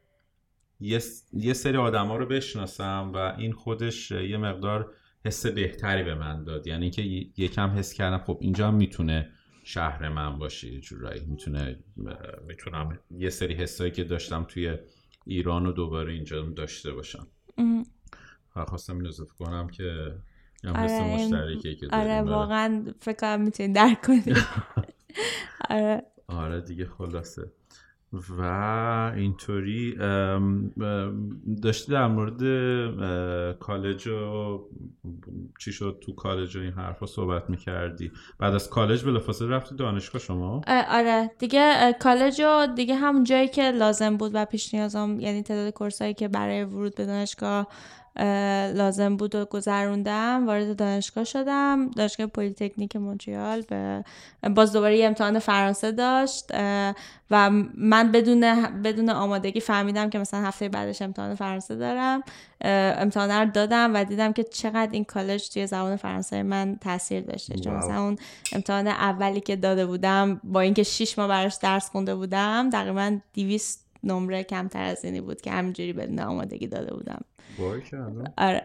یه, 0.80 1.02
یه 1.34 1.54
سری 1.54 1.78
آدما 1.78 2.18
رو 2.18 2.26
بشناسم 2.26 3.12
و 3.14 3.18
این 3.18 3.52
خودش 3.52 4.12
یه 4.12 4.38
مقدار 4.38 4.92
حس 5.26 5.46
بهتری 5.46 6.04
به 6.04 6.16
من 6.16 6.44
داد. 6.44 6.68
یعنی 6.68 6.90
که 6.90 7.02
یکم 7.38 7.70
حس 7.70 7.94
کردم 7.94 8.18
خب 8.18 8.38
اینجا 8.42 8.68
هم 8.68 8.76
می‌تونه 8.76 9.30
شهر 9.64 10.10
من 10.10 10.40
باشه 10.40 10.80
جورایی. 10.80 11.22
می‌تونه 11.26 11.80
می‌تونم 12.48 13.00
یه 13.12 13.30
سری 13.30 13.54
حسایی 13.54 13.92
که 13.92 14.04
داشتم 14.04 14.44
توی 14.44 14.78
ایران 15.26 15.66
و 15.66 15.72
دوباره 15.72 16.14
اینجا 16.14 16.42
داشته 16.42 16.92
باشم. 16.92 17.28
خواستم 18.68 18.98
این 18.98 19.08
اضافه 19.08 19.34
کنم 19.40 19.68
که 19.68 20.16
آره 20.76 21.16
مشترکی 21.16 21.76
که 21.76 21.88
آره 21.92 22.22
واقعا 22.22 22.86
فکر 23.00 23.16
کنم 23.16 23.42
می‌تونی 23.42 23.74
درک 23.74 24.02
کنی. 24.02 24.24
آره. 25.70 26.04
آره 26.28 26.62
دیگه 26.62 26.86
خلاصه. 26.86 27.52
و 28.38 28.42
اینطوری 29.16 29.96
داشتی 31.64 31.92
در 31.92 32.08
مورد 32.08 32.40
کالج 33.60 34.08
و 34.08 34.60
چی 35.60 35.72
شد 35.72 35.98
تو 36.02 36.16
کالج 36.16 36.58
و 36.58 36.60
این 36.60 36.72
حرفا 36.72 37.06
صحبت 37.06 37.50
می‌کردی؟ 37.50 38.12
بعد 38.40 38.54
از 38.54 38.70
کالج 38.70 39.04
بلافاصله 39.04 39.48
رفتی 39.48 39.76
دانشگاه 39.76 40.22
شما؟ 40.22 40.62
آره. 40.90 41.32
دیگه 41.40 41.94
کالج 42.00 42.42
و 42.42 42.68
دیگه 42.76 42.96
همون 42.96 43.24
جایی 43.24 43.48
که 43.48 43.72
لازم 43.72 44.18
بود 44.18 44.32
و 44.34 44.46
پیش 44.46 44.74
نیازم 44.74 45.20
یعنی 45.20 45.44
تعداد 45.44 45.74
کورسایی 45.74 46.14
که 46.14 46.28
برای 46.28 46.64
ورود 46.64 46.96
به 46.96 47.06
دانشگاه 47.06 47.68
لازم 48.76 49.18
بود 49.18 49.36
و 49.36 49.46
گذروندم 49.46 50.48
وارد 50.48 50.76
دانشگاه 50.76 51.24
شدم. 51.24 51.92
دانشگاه 51.92 52.28
پلیتکنیک 52.28 52.96
مونتریال 52.96 53.62
به 53.62 54.04
باز 54.56 54.74
دوباره 54.74 54.98
یه 54.98 55.08
امتحان 55.08 55.40
فرانسه 55.40 55.92
داشت 55.92 56.46
و 57.32 57.50
من 57.78 58.12
بدون 58.12 58.66
بدون 58.82 59.10
آمادگی 59.10 59.60
فهمیدم 59.60 60.10
که 60.10 60.20
مثلا 60.20 60.42
هفته 60.42 60.70
بعدش 60.70 61.02
امتحان 61.02 61.36
فرانسه 61.36 61.76
دارم. 61.76 62.24
امتحان 62.62 63.32
رو 63.32 63.52
دادم 63.52 63.92
و 63.94 64.04
دیدم 64.04 64.34
که 64.34 64.44
چقدر 64.44 64.92
این 64.92 65.04
کالج 65.04 65.50
توی 65.50 65.68
زبان 65.68 65.96
فرانسه 65.96 66.44
من 66.44 66.78
تاثیر 66.82 67.22
داشته. 67.22 67.60
چون 67.60 67.74
مثلا 67.74 68.04
اون 68.04 68.16
امتحان 68.54 68.88
اولی 68.88 69.42
که 69.42 69.56
داده 69.56 69.86
بودم 69.86 70.42
با 70.44 70.62
اینکه 70.62 70.84
شیش 70.84 71.20
ماه 71.20 71.28
براش 71.28 71.56
درس 71.56 71.90
خونده 71.90 72.16
بودم 72.16 72.70
تقریبا 72.70 73.18
200 73.34 73.85
نمره 74.06 74.44
کمتر 74.44 74.84
از 74.84 75.06
اینی 75.06 75.22
بود 75.22 75.42
که 75.42 75.52
همینجوری 75.52 75.94
بدون 75.94 76.20
آمادگی 76.20 76.68
داده 76.68 76.94
بودم. 76.94 77.22
آره 78.38 78.62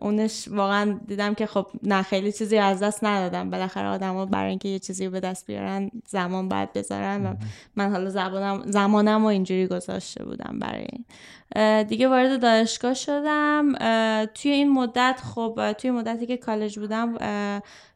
اونش 0.00 0.48
واقعا 0.48 1.00
دیدم 1.06 1.34
که 1.34 1.46
خب 1.46 1.66
نه 1.82 2.02
خیلی 2.02 2.32
چیزی 2.32 2.58
از 2.58 2.82
دست 2.82 3.04
ندادم. 3.04 3.50
بالاخره 3.50 3.88
آدما 3.88 4.26
برای 4.26 4.50
اینکه 4.50 4.68
یه 4.68 4.78
چیزی 4.78 5.04
رو 5.04 5.10
به 5.10 5.20
دست 5.20 5.46
بیارن 5.46 5.90
زمان 6.08 6.48
باید 6.48 6.72
بذارن 6.72 7.26
و 7.26 7.34
من 7.76 7.90
حالا 7.90 8.10
زبانم 8.10 8.62
زمانم 8.66 9.24
و 9.24 9.26
اینجوری 9.26 9.66
گذاشته 9.66 10.24
بودم 10.24 10.58
برای 10.58 10.86
این. 10.92 11.04
دیگه 11.82 12.08
وارد 12.08 12.42
دانشگاه 12.42 12.94
شدم. 12.94 13.72
توی 14.26 14.50
این 14.50 14.72
مدت 14.72 15.20
خب 15.34 15.72
توی 15.78 15.90
مدتی 15.90 16.26
که 16.26 16.36
کالج 16.36 16.78
بودم 16.78 17.14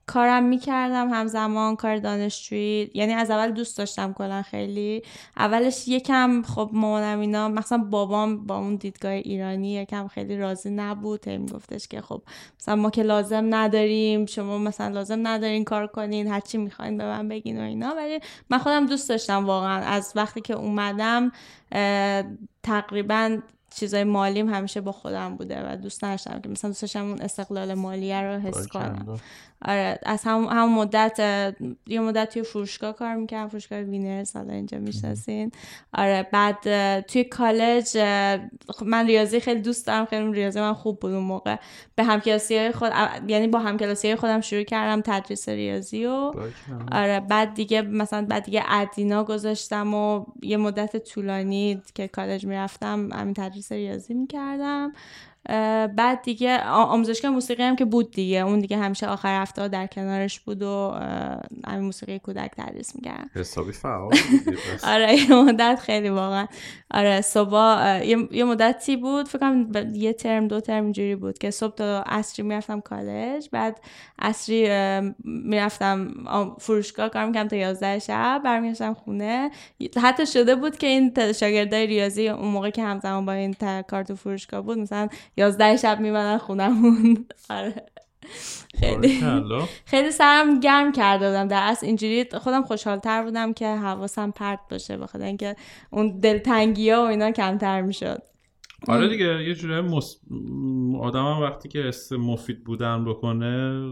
کارم 0.07 0.43
می‌کردم 0.43 1.11
همزمان 1.11 1.77
کار 1.77 1.99
دانشجویی. 1.99 2.91
یعنی 2.95 3.13
از 3.13 3.31
اول 3.31 3.51
دوست 3.51 3.79
داشتم 3.79 4.13
کلا 4.13 4.43
خیلی. 4.43 5.03
اولش 5.37 5.89
یکم 5.89 6.43
خب 6.43 6.71
مامانم 6.73 7.21
اینا 7.21 7.49
مثلا 7.49 7.79
بابام 7.79 8.47
با 8.47 8.59
اون 8.59 8.77
دیدگاه 8.77 9.13
ایرانی 9.13 9.73
یکم 9.73 10.09
خیلی 10.09 10.37
راضی 10.37 10.71
نبود. 10.71 11.29
هی 11.29 11.47
گفتش 11.47 11.89
که 11.89 12.01
خب 12.01 12.23
مثلا 12.61 12.77
ما 12.77 12.91
که 12.91 13.03
لازم 13.03 13.55
نداریم 13.55 14.27
شما 14.27 14.59
مثلا 14.59 14.95
لازم 14.95 15.27
ندارین 15.27 15.65
کار 15.65 15.87
کنین 15.87 16.27
هرچی 16.27 16.59
می‌خواین 16.59 16.99
به 16.99 17.05
من 17.05 17.29
بگین 17.29 17.61
و 17.61 17.63
اینا. 17.63 17.95
ولی 17.97 18.21
من 18.51 18.59
خودم 18.59 18.87
دوست 18.87 19.09
داشتم 19.09 19.47
واقعا. 19.47 19.85
از 19.85 20.13
وقتی 20.17 20.41
که 20.41 20.55
اومدم 20.55 21.33
تقریبا 22.63 23.39
چیزای 23.75 24.05
مالیم 24.05 24.49
همیشه 24.49 24.81
با 24.81 24.93
خودم 24.93 25.37
بوده 25.37 25.73
و 25.73 25.77
دوست 25.77 26.03
داشتم 26.03 26.41
که 26.41 26.49
مثلا 26.49 26.71
دوست 26.71 26.83
داشتم 26.83 27.09
اون 27.09 27.21
استقلال 27.21 27.75
مالیه 27.75 28.21
رو 28.21 28.41
حس 28.41 28.67
کنم. 28.69 29.21
آره 29.67 29.99
از 30.03 30.23
هم, 30.25 30.45
هم 30.45 30.75
مدت 30.75 31.21
یه 31.87 32.01
مدت 32.01 32.33
توی 32.33 32.43
فروشگاه 32.43 32.93
کار 32.93 33.15
می‌کردم 33.15 33.49
فروشگاه 33.49 33.81
وینر 33.81 34.25
حالا 34.35 34.53
اینجا 34.53 34.79
می‌شناسین. 34.79 35.53
آره 35.95 36.29
بعد 36.33 37.01
توی 37.01 37.25
کالج 37.25 37.99
خب 38.69 38.87
من 38.87 39.07
ریاضی 39.07 39.41
خیلی 39.41 39.61
دوست 39.61 39.87
دارم 39.87 40.05
خیلی 40.05 40.33
ریاضی 40.33 40.61
من 40.61 40.73
خوب 40.73 41.01
بود 41.01 41.13
اون 41.13 41.23
موقع. 41.25 41.57
به 41.95 42.05
همکلاسی 42.05 42.57
های 42.57 42.73
خود 42.73 42.93
یعنی 43.29 43.47
با 43.47 43.59
همکلاسی 43.59 44.09
های 44.09 44.17
خودم 44.17 44.41
شروع 44.41 44.63
کردم 44.63 45.03
تدریس 45.05 45.49
ریاضی 45.49 46.07
و 46.07 46.33
آره 46.93 47.21
بعد 47.21 47.55
دیگه 47.55 47.83
مثلا 47.83 48.27
بعد 48.27 48.45
دیگه 48.45 48.63
ادینا 48.69 49.25
گذاشتم 49.25 49.95
و 49.95 50.25
یه 50.43 50.57
مدت 50.57 50.97
طولانی 50.97 51.83
که 51.95 52.09
کالج 52.09 52.47
می‌رفتم 52.47 53.09
همین 53.13 53.35
تدریس 53.35 53.64
ریاضی 53.73 54.15
می‌کردم 54.15 54.93
اه، 54.97 55.34
بعد 55.97 56.23
دیگه 56.23 56.65
آموزشگاه 56.65 57.31
موسیقی 57.31 57.63
هم 57.63 57.77
که 57.77 57.85
بود 57.85 58.11
دیگه. 58.11 58.39
اون 58.39 58.61
دیگه 58.61 58.77
همیشه 58.77 59.07
آخر 59.07 59.43
هفته 59.43 59.63
ها 59.63 59.69
در 59.69 59.87
کنارش 59.87 60.41
بود 60.41 60.63
و 60.63 60.95
همین 61.67 61.85
موسیقی 61.85 62.19
کودک 62.19 62.51
تدریس 62.57 62.97
می‌کردم 62.97 63.31
حسابی 63.35 63.73
فعال. 63.73 64.15
آره 64.95 65.15
یه 65.15 65.35
مدت 65.35 65.81
خیلی 65.81 66.09
واقعا. 66.09 66.47
آره 66.91 67.21
صبح 67.21 68.05
یه, 68.05 68.45
مدتی 68.45 68.97
بود. 68.97 69.29
فکر 69.29 69.39
کنم 69.39 69.73
یه 69.95 70.13
ترم 70.13 70.49
دو 70.49 70.61
ترم 70.61 70.85
اینجوری 70.85 71.17
بود 71.17 71.39
که 71.39 71.51
صبح 71.51 71.75
تا 71.75 72.03
عصری 72.07 72.47
می‌رفتم 72.47 72.81
کالج. 72.81 73.49
بعد 73.53 73.81
عصری 74.19 74.71
می‌رفتم 75.25 76.15
فروشگاه 76.59 77.09
کار 77.09 77.25
می‌کردم 77.27 77.49
تا 77.49 77.57
11 77.57 77.99
شب. 77.99 78.41
برمیگشتم 78.45 78.95
خونه. 78.95 79.51
حتی 80.03 80.27
شده 80.27 80.55
بود 80.55 80.77
که 80.77 80.87
این 80.87 81.33
شاگردای 81.33 81.87
ریاضی 81.87 82.29
اون 82.29 82.49
موقع 82.49 82.71
که 82.71 82.83
همزمان 82.83 83.27
با 83.27 83.33
این 83.33 83.55
کار 83.89 84.03
تو 84.03 84.17
فروشگاه 84.17 84.61
بود 84.61 84.79
مثلا 84.79 85.09
11 85.37 85.77
شب 85.77 86.01
میمدن 86.01 86.39
خونمون. 86.39 87.27
آره. 87.51 87.87
خیلی. 88.81 89.21
خیلی 89.85 90.11
سرم 90.11 90.61
گرم 90.61 90.93
کرده 90.93 91.27
بودم. 91.27 91.49
در 91.49 91.63
اصل 91.63 91.87
اینجوری 91.87 92.25
خودم 92.25 92.63
خوشحالتر 92.63 93.23
بودم 93.23 93.53
که 93.53 93.67
حواسم 93.67 94.31
پرت 94.31 94.61
باشه 94.71 94.97
بخاطر 94.97 95.25
اینکه 95.25 95.57
اون 95.91 96.21
دلتنگی 96.21 96.91
ها 96.91 97.03
و 97.03 97.07
اینا 97.07 97.31
کمتر 97.31 97.81
می‌شد. 97.81 98.23
آره 98.89 99.09
دیگه 99.09 99.45
یه 99.45 99.55
جوری 99.55 99.81
مس... 99.81 100.17
آدم 101.05 101.25
هم 101.25 101.43
وقتی 101.43 101.69
که 101.69 101.79
حس 101.79 102.13
مفید 102.13 102.65
بودن 102.65 103.05
بکنه 103.05 103.85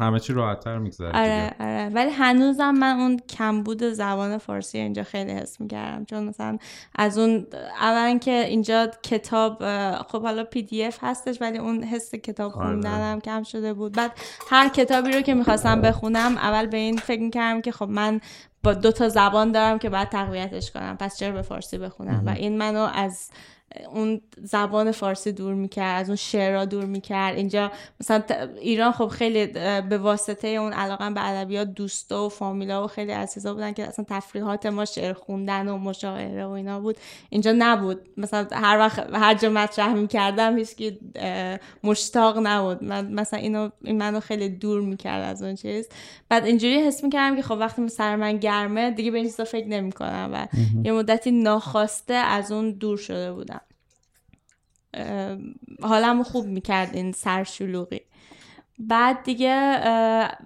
همه 0.00 0.20
چی 0.20 0.32
راحتتر 0.32 0.78
میگذره 0.78 1.08
آره 1.08 1.50
دیگه. 1.50 1.64
آره. 1.64 1.88
ولی 1.94 2.10
هنوزم 2.10 2.70
من 2.70 2.96
اون 2.96 3.18
کمبود 3.18 3.82
زبان 3.82 4.38
فارسی 4.38 4.78
اینجا 4.78 5.02
خیلی 5.02 5.32
حس 5.32 5.60
می‌کردم. 5.60 6.04
چون 6.04 6.24
مثلا 6.24 6.58
از 6.94 7.18
اون 7.18 7.46
اولا 7.80 8.18
که 8.18 8.30
اینجا 8.30 8.90
کتاب 9.02 9.58
خب 10.02 10.22
حالا 10.22 10.44
پی 10.44 10.62
دی 10.62 10.84
اف 10.84 10.98
هستش 11.02 11.40
ولی 11.40 11.58
اون 11.58 11.84
حس 11.84 12.14
کتاب 12.14 12.52
آره. 12.52 12.66
خوندنم 12.66 13.20
کم 13.20 13.42
شده 13.42 13.74
بود. 13.74 13.92
بعد 13.92 14.12
هر 14.50 14.68
کتابی 14.68 15.12
رو 15.12 15.20
که 15.20 15.34
می‌خواستم 15.34 15.80
بخونم 15.80 16.36
اول 16.36 16.66
به 16.66 16.76
این 16.76 16.96
فکر 16.96 17.20
می‌کردم 17.20 17.60
که 17.60 17.72
خب 17.72 17.88
من 17.88 18.20
با 18.64 18.74
دو 18.74 18.92
تا 18.92 19.08
زبان 19.08 19.52
دارم 19.52 19.78
که 19.78 19.90
باید 19.90 20.08
تقویتش 20.08 20.70
کنم 20.70 20.96
پس 21.00 21.18
چرا 21.18 21.32
به 21.32 21.42
فارسی 21.42 21.78
بخونم؟ 21.78 22.22
و 22.26 22.30
این 22.30 22.58
منو 22.58 22.88
از 22.94 23.30
اون 23.94 24.20
زبان 24.42 24.92
فارسی 24.92 25.32
دور 25.32 25.54
می‌کرد 25.54 26.00
از 26.00 26.08
اون 26.08 26.16
شعرها 26.16 26.64
دور 26.64 26.84
می‌کرد. 26.84 27.36
اینجا 27.36 27.72
مثلا 28.00 28.22
ایران 28.60 28.92
خب 28.92 29.06
خیلی 29.06 29.46
به 29.88 29.98
واسطه 29.98 30.48
اون 30.48 30.72
علاقه 30.72 31.10
به 31.10 31.28
ادبیات 31.28 31.68
دوستا 31.68 32.26
و 32.26 32.28
فامیلا 32.28 32.84
و 32.84 32.86
خیلی 32.86 33.12
از 33.12 33.34
چیزا 33.34 33.54
بودن 33.54 33.72
که 33.72 33.86
اصلا 33.86 34.04
تفریحات 34.08 34.66
ما 34.66 34.84
شعر 34.84 35.12
خوندن 35.12 35.68
و 35.68 35.78
مشاعره 35.78 36.46
و 36.46 36.50
اینا 36.50 36.80
بود. 36.80 36.96
اینجا 37.30 37.54
نبود. 37.58 38.00
مثلا 38.16 38.46
هر 38.52 38.78
وقت 38.78 39.14
هر 39.14 39.34
جا 39.34 39.50
مطرح 39.50 39.94
می‌کردم 39.94 40.58
هیچکی 40.58 40.98
مشتاق 41.84 42.38
نبود. 42.42 42.84
من 42.84 43.12
مثلا 43.12 43.40
اینو 43.40 43.70
این 43.84 43.98
منو 43.98 44.20
خیلی 44.20 44.48
دور 44.48 44.80
می‌کرد 44.80 45.24
از 45.24 45.42
اون 45.42 45.54
چیز. 45.54 45.88
بعد 46.28 46.44
اینجوری 46.44 46.74
حس 46.74 47.04
می‌کردم 47.04 47.36
که 47.36 47.42
خب 47.42 47.56
وقتی 47.60 47.88
سر 47.88 48.16
من 48.16 48.36
گرمه 48.36 48.90
دیگه 48.90 49.10
به 49.10 49.18
این 49.18 49.26
چیزا 49.26 49.44
فکر 49.44 49.66
نمی‌کنم 49.66 50.30
و 50.32 50.46
یه 50.84 50.92
مدتی 50.92 51.30
ناخواسته 51.30 52.14
از 52.14 52.52
اون 52.52 52.70
دور 52.70 52.98
شده 52.98 53.32
بودم. 53.32 53.60
حالم 55.82 56.22
خوب 56.22 56.46
می‌کرد 56.46 56.96
این 56.96 57.12
سرشلوغی 57.12 58.00
بعد 58.78 59.22
دیگه 59.22 59.78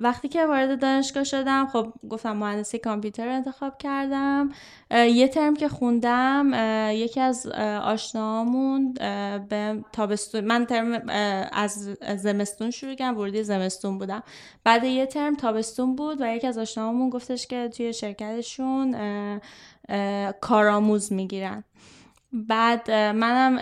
وقتی 0.00 0.28
که 0.28 0.46
وارد 0.46 0.80
دانشگاه 0.80 1.24
شدم 1.24 1.66
خب 1.66 1.92
گفتم 2.10 2.36
مهندسی 2.36 2.78
کامپیوتر 2.78 3.28
انتخاب 3.28 3.78
کردم. 3.78 4.50
یه 4.90 5.28
ترم 5.28 5.54
که 5.54 5.68
خوندم 5.68 6.50
یکی 6.92 7.20
از 7.20 7.46
اه، 7.54 7.78
آشناهامون 7.78 8.94
اه، 9.00 9.38
به 9.38 9.84
تابستون 9.92 10.44
من 10.44 10.66
ترم 10.66 11.08
از 11.52 11.96
زمستون 12.16 12.70
شروع 12.70 12.94
کردم 12.94 13.18
ورودی 13.18 13.42
زمستون 13.42 13.98
بودم. 13.98 14.22
بعد 14.64 14.84
یه 14.84 15.06
ترم 15.06 15.34
تابستون 15.34 15.96
بود 15.96 16.20
و 16.20 16.34
یکی 16.34 16.46
از 16.46 16.58
آشناهامون 16.58 17.10
گفتش 17.10 17.46
که 17.46 17.68
توی 17.68 17.92
شرکتشون 17.92 18.96
کارآموز 20.40 21.12
می‌گیرن. 21.12 21.64
بعد 22.32 22.90
منم 22.90 23.58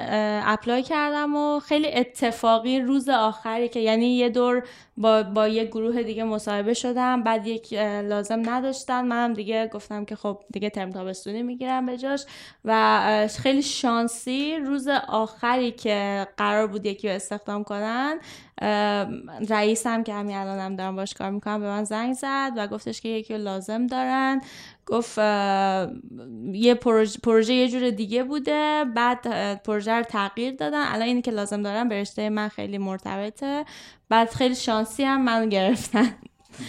اپلای 0.47 0.83
کردم 0.83 1.37
و 1.37 1.61
خیلی 1.61 1.93
اتفاقی 1.95 2.81
روز 2.81 3.09
آخری 3.09 3.69
که 3.69 3.81
یعنی 3.81 4.17
یه 4.17 4.29
دور 4.29 4.63
با, 4.97 5.23
با 5.23 5.49
یه 5.49 5.65
گروه 5.65 6.03
دیگه 6.03 6.25
مصاحبه 6.25 6.75
شدم. 6.75 7.23
بعد 7.23 7.47
یک 7.47 7.73
لازم 8.03 8.43
نداشتن. 8.51 9.05
منم 9.05 9.33
دیگه 9.33 9.69
گفتم 9.69 10.05
که 10.05 10.17
خب 10.17 10.41
دیگه 10.53 10.71
ترم 10.71 10.91
تابستونی 10.91 11.43
می‌گیرم 11.43 11.87
به 11.87 11.99
جاش. 11.99 12.25
و 12.65 13.29
خیلی 13.39 13.63
شانسی 13.63 14.57
روز 14.57 14.89
آخری 15.09 15.71
که 15.71 16.27
قرار 16.37 16.67
بود 16.67 16.87
یکی 16.87 17.09
رو 17.09 17.15
استخدام 17.15 17.65
کنن 17.65 18.19
رئیسم 19.49 20.03
که 20.03 20.15
همین 20.15 20.37
الانم 20.37 20.77
دارم 20.77 20.97
باش 20.97 21.15
کار 21.15 21.31
می‌کنم 21.31 21.61
به 21.61 21.67
من 21.67 21.85
زنگ 21.85 22.15
زد 22.15 22.53
و 22.57 22.67
گفتش 22.67 23.01
که 23.01 23.09
یکی 23.09 23.35
رو 23.35 23.41
لازم 23.41 23.87
دارن. 23.87 24.41
گفت 24.87 25.19
یه 26.53 26.75
پروژه, 26.75 27.19
پروژه 27.23 27.55
یه 27.55 27.69
جور 27.69 27.91
دیگه 27.91 28.25
بوده. 28.25 28.85
بعد 28.95 29.23
پروژه 29.63 29.93
رو 29.93 30.03
تغییر 30.03 30.55
دادن. 30.55 30.83
الان 30.87 31.03
اینی 31.03 31.23
که 31.23 31.31
لازم 31.31 31.63
دارم 31.63 31.89
به 31.89 32.01
رشته 32.01 32.31
من 32.31 32.49
خیلی 32.49 32.79
مرتبطه. 32.79 33.65
بعد 34.09 34.31
خیلی 34.31 34.55
شانسی 34.55 35.05
هم 35.05 35.25
من 35.25 35.49
گرفتن 35.49 36.15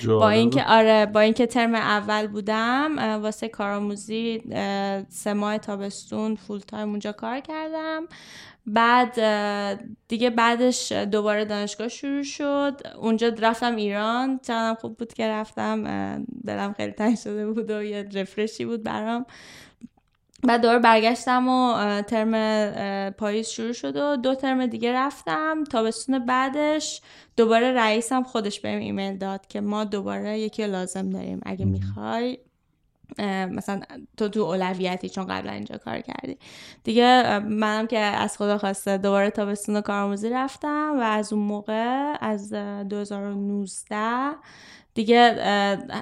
با 0.08 0.30
اینکه 0.30 0.64
آره 0.64 1.06
با 1.06 1.20
اینکه 1.20 1.46
ترم 1.46 1.76
اول 1.76 2.28
بودم 2.28 3.20
واسه 3.22 3.48
کارآموزی 3.48 4.42
سه 5.10 5.34
ماه 5.34 5.58
تابستون 5.58 6.36
فول 6.36 6.60
تایم 6.60 6.90
اونجا 6.90 7.12
کار 7.12 7.40
کردم. 7.40 8.08
بعد 8.68 9.20
دیگه 10.08 10.30
بعدش 10.30 10.92
دوباره 10.92 11.46
دانشگاه 11.46 11.88
شروع 11.88 12.24
شد. 12.24 12.82
اونجا 13.02 13.32
رفتم 13.40 13.76
ایران. 13.76 14.40
چقدرم 14.44 14.76
خوب 14.76 14.98
بود 14.98 15.14
که 15.14 15.28
رفتم. 15.28 15.84
دلم 16.46 16.74
خیلی 16.74 16.92
تنگ 16.92 17.18
شده 17.18 17.52
بود 17.52 17.72
و 17.72 17.84
یه 17.84 18.10
رفرشی 18.14 18.66
بود 18.66 18.84
برام. 18.84 19.26
بعد 20.46 20.62
دوباره 20.62 20.80
برگشتم 20.80 21.48
و 21.48 22.02
ترم 22.02 23.10
پاییز 23.10 23.48
شروع 23.48 23.74
شد 23.74 23.96
و 23.96 24.16
دو 24.18 24.36
ترم 24.36 24.66
دیگه 24.66 24.94
رفتم. 24.94 25.64
تابستون 25.64 26.26
بعدش 26.26 27.02
دوباره 27.38 27.72
رئیسم 27.72 28.24
خودش 28.24 28.60
بهم 28.60 28.80
ایمیل 28.80 29.18
داد 29.18 29.48
که 29.48 29.62
ما 29.62 29.84
دوباره 29.84 30.40
یکی 30.40 30.68
لازم 30.68 31.10
داریم. 31.10 31.40
اگه 31.46 31.66
می‌خوای 31.66 32.38
مثلا 33.50 33.82
تو 34.18 34.30
تو 34.30 34.40
اولویتی 34.40 35.10
چون 35.10 35.26
قبلا 35.26 35.52
اینجا 35.52 35.78
کار 35.78 36.02
کردی. 36.02 36.38
دیگه 36.84 37.40
منم 37.40 37.88
که 37.88 38.00
از 38.00 38.38
خدا 38.38 38.58
خواسته 38.58 38.98
دوباره 38.98 39.30
تابستون 39.30 39.82
کارآموزی 39.82 40.30
رفتم 40.30 40.96
و 41.00 41.02
از 41.02 41.34
اون 41.34 41.44
موقع 41.44 42.14
از 42.22 42.54
اه، 42.54 42.84
2019 42.84 43.96
دیگه 44.96 45.36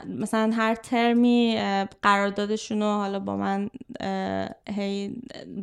مثلا 0.08 0.52
هر 0.56 0.76
ترمی 0.76 1.58
قراردادشون 2.02 2.80
رو 2.82 2.86
حالا 2.88 3.20
با 3.20 3.38
من 3.38 3.70
هی 4.70 5.16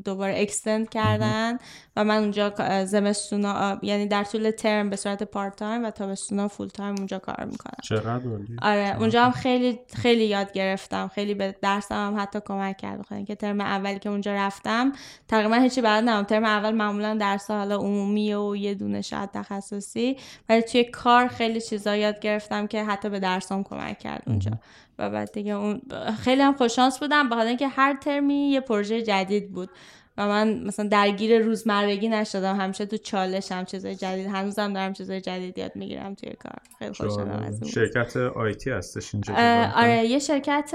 دوباره 0.04 0.40
extend 0.40 0.90
کردن. 0.90 1.58
و 2.00 2.04
من 2.04 2.18
اونجا 2.18 2.54
زمستونا 2.84 3.78
یعنی 3.82 4.06
در 4.06 4.24
طول 4.24 4.50
ترم 4.50 4.90
به 4.90 4.96
صورت 4.96 5.22
part 5.22 5.56
time 5.56 5.84
و 5.84 5.90
تابستونا 5.90 6.48
full 6.48 6.68
time 6.68 6.94
اونجا 6.96 7.18
کار 7.18 7.44
می‌کنم. 7.44 7.76
چقدر 7.82 8.24
آره 8.62 8.96
اونجا 8.98 9.24
هم 9.24 9.30
خیلی 9.30 9.80
خیلی 9.94 10.24
یاد 10.24 10.52
گرفتم. 10.52 11.10
خیلی 11.14 11.34
به 11.34 11.54
درسم 11.62 11.94
هم 11.94 12.22
حتی 12.22 12.38
کمک 12.44 12.76
کرد. 12.76 12.98
بخاطر 12.98 13.14
اینکه 13.14 13.34
ترم 13.34 13.60
اولی 13.60 13.98
که 13.98 14.08
اونجا 14.08 14.34
رفتم 14.34 14.92
تقریبا 15.28 15.54
هیچی 15.54 15.80
بلد 15.80 16.08
نبودم. 16.08 16.26
ترم 16.26 16.44
اول 16.44 16.70
معمولا 16.70 17.14
درس 17.14 17.50
حالا 17.50 17.76
عمومی 17.76 18.34
و 18.34 18.56
یه 18.56 18.74
دونه 18.74 19.02
شاید 19.02 19.30
تخصصی. 19.30 20.16
ولی 20.48 20.62
توی 20.62 20.84
کار 20.84 21.28
خیلی 21.28 21.60
چیزا 21.60 21.96
یاد 21.96 22.20
گرفتم 22.20 22.66
که 22.66 22.84
حتی 22.84 23.08
به 23.08 23.20
درسام 23.20 23.62
کمک 23.62 23.98
کرد 23.98 24.22
اونجا. 24.26 24.50
و 24.98 25.10
بعد 25.10 25.32
دیگه 25.32 25.52
اون 25.52 25.82
خیلی 26.20 26.42
هم 26.42 26.52
خوششانس 26.52 26.98
بودم. 26.98 27.28
بخاطر 27.28 27.46
اینکه 27.46 27.68
هر 27.68 27.96
ترمی 27.96 28.50
یه 28.50 28.60
پروژه 28.60 29.02
جدید 29.02 29.52
بود. 29.52 29.70
و 30.16 30.28
من 30.28 30.64
مثلا 30.64 30.88
درگیر 30.88 31.38
روزمرگی 31.38 32.08
نشدم. 32.08 32.56
همیشه 32.56 32.86
تو 32.86 32.96
چالشم 32.96 33.64
چیزای 33.64 33.94
جدید. 33.96 34.26
هنوزم 34.26 34.72
دارم 34.72 34.92
چیزای 34.92 35.20
جدید 35.20 35.58
یاد 35.58 35.76
می‌گیرم 35.76 36.14
توی 36.14 36.30
کار. 36.30 36.58
خیلی 36.78 36.92
خوشحالم 36.92 37.42
از 37.42 37.62
اون 37.62 37.70
شرکت 37.70 38.16
آیتی 38.16 38.70
هستش 38.70 39.14
اینجا 39.14 39.34
آره 39.74 40.06
یه 40.06 40.18
شرکت 40.18 40.74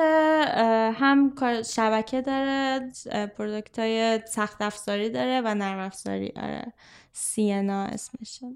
هم 0.96 1.36
کار- 1.36 1.64
شبکه 1.64 2.22
داره 2.22 2.92
پرودکت 3.38 3.80
های 3.80 4.20
سخت 4.28 4.62
افزاری 4.62 5.10
داره 5.10 5.42
و 5.46 5.56
نرم 5.56 5.80
افزاری. 5.80 6.34
آره 6.36 6.74
سینا 7.14 7.84
اسمشه. 7.84 8.48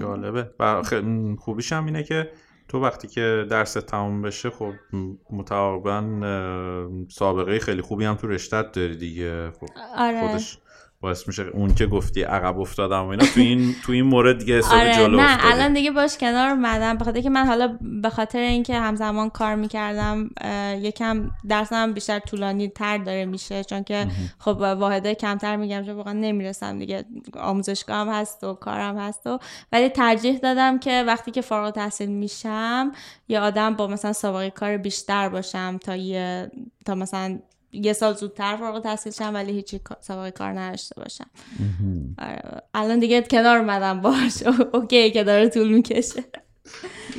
جالبه. 0.00 0.50
و 0.60 0.82
خوبیش 1.38 1.72
هم 1.72 1.86
اینه 1.86 2.02
که 2.02 2.30
تو 2.70 2.80
وقتی 2.80 3.08
که 3.08 3.46
درس 3.50 3.72
تموم 3.72 4.22
بشه 4.22 4.50
خب 4.50 4.72
مطابقا 5.30 6.02
سابقه 7.08 7.58
خیلی 7.58 7.82
خوبی 7.82 8.04
هم 8.04 8.14
تو 8.14 8.28
رشتت 8.28 8.72
داری 8.72 8.96
دیگه. 8.96 9.50
خب 9.50 9.66
آره. 9.96 10.28
خودش 10.28 10.58
باعث 11.02 11.28
میشه 11.28 11.42
اون 11.42 11.74
که 11.74 11.86
گفتی 11.86 12.22
عقب 12.22 12.58
افتادم 12.58 13.04
و 13.04 13.08
اینا 13.08 13.24
تو 13.24 13.40
این 13.40 13.74
تو 13.84 13.92
این 13.92 14.04
مورد 14.04 14.38
دیگه 14.38 14.58
حساب 14.58 14.78
آره 14.78 14.94
جلو 14.94 15.16
نه 15.16 15.34
افتادی. 15.34 15.52
الان 15.52 15.72
دیگه 15.72 15.90
باش 15.90 16.18
کنار 16.18 16.48
اومدم. 16.48 16.98
به 16.98 17.04
خاطر 17.04 17.20
که 17.20 17.30
من 17.30 17.46
حالا 17.46 17.78
به 18.02 18.10
خاطر 18.10 18.38
اینکه 18.38 18.74
همزمان 18.74 19.30
کار 19.30 19.54
می‌کردم 19.54 20.30
یکم 20.80 21.30
درسم 21.48 21.92
بیشتر 21.92 22.18
طولانی 22.18 22.68
تر 22.68 22.98
داره 22.98 23.24
میشه 23.24 23.64
چون 23.64 23.84
که 23.84 24.06
خب 24.38 24.56
واحده 24.78 25.14
کمتر 25.14 25.56
میگم 25.56 25.82
چون 25.82 25.94
واقعا 25.94 26.12
نمی‌رسم 26.12 26.78
دیگه. 26.78 27.04
آموزشگاه 27.34 27.96
هم 27.96 28.08
هست 28.08 28.44
و 28.44 28.54
کارم 28.54 28.98
هست 28.98 29.26
و 29.26 29.38
ولی 29.72 29.88
ترجیح 29.88 30.38
دادم 30.38 30.78
که 30.78 31.04
وقتی 31.06 31.30
که 31.30 31.40
فارغ 31.40 31.70
تحصیل 31.70 32.10
میشم 32.10 32.92
یه 33.28 33.40
آدم 33.40 33.74
با 33.74 33.86
مثلا 33.86 34.12
سابقه 34.12 34.50
کار 34.50 34.76
بیشتر 34.76 35.28
باشم 35.28 35.78
تا 35.78 35.96
یه 35.96 36.50
تا 36.86 36.94
مثلا 36.94 37.38
یه 37.72 37.92
سال 37.92 38.14
زودتر 38.14 38.56
فارغ 38.56 38.82
تحصیل 38.82 39.12
شم 39.12 39.34
ولی 39.34 39.52
هیچی 39.52 39.80
سابقه 40.00 40.30
کار 40.30 40.58
نداشته 40.58 40.94
باشم. 41.00 41.30
آره. 42.18 42.62
الان 42.74 42.98
دیگه 42.98 43.22
کنار 43.22 43.58
اومدم 43.58 44.00
باش 44.00 44.42
اوکی 44.74 45.10
که 45.10 45.24
داره 45.24 45.48
طول 45.48 45.72
می‌کشه. 45.72 46.24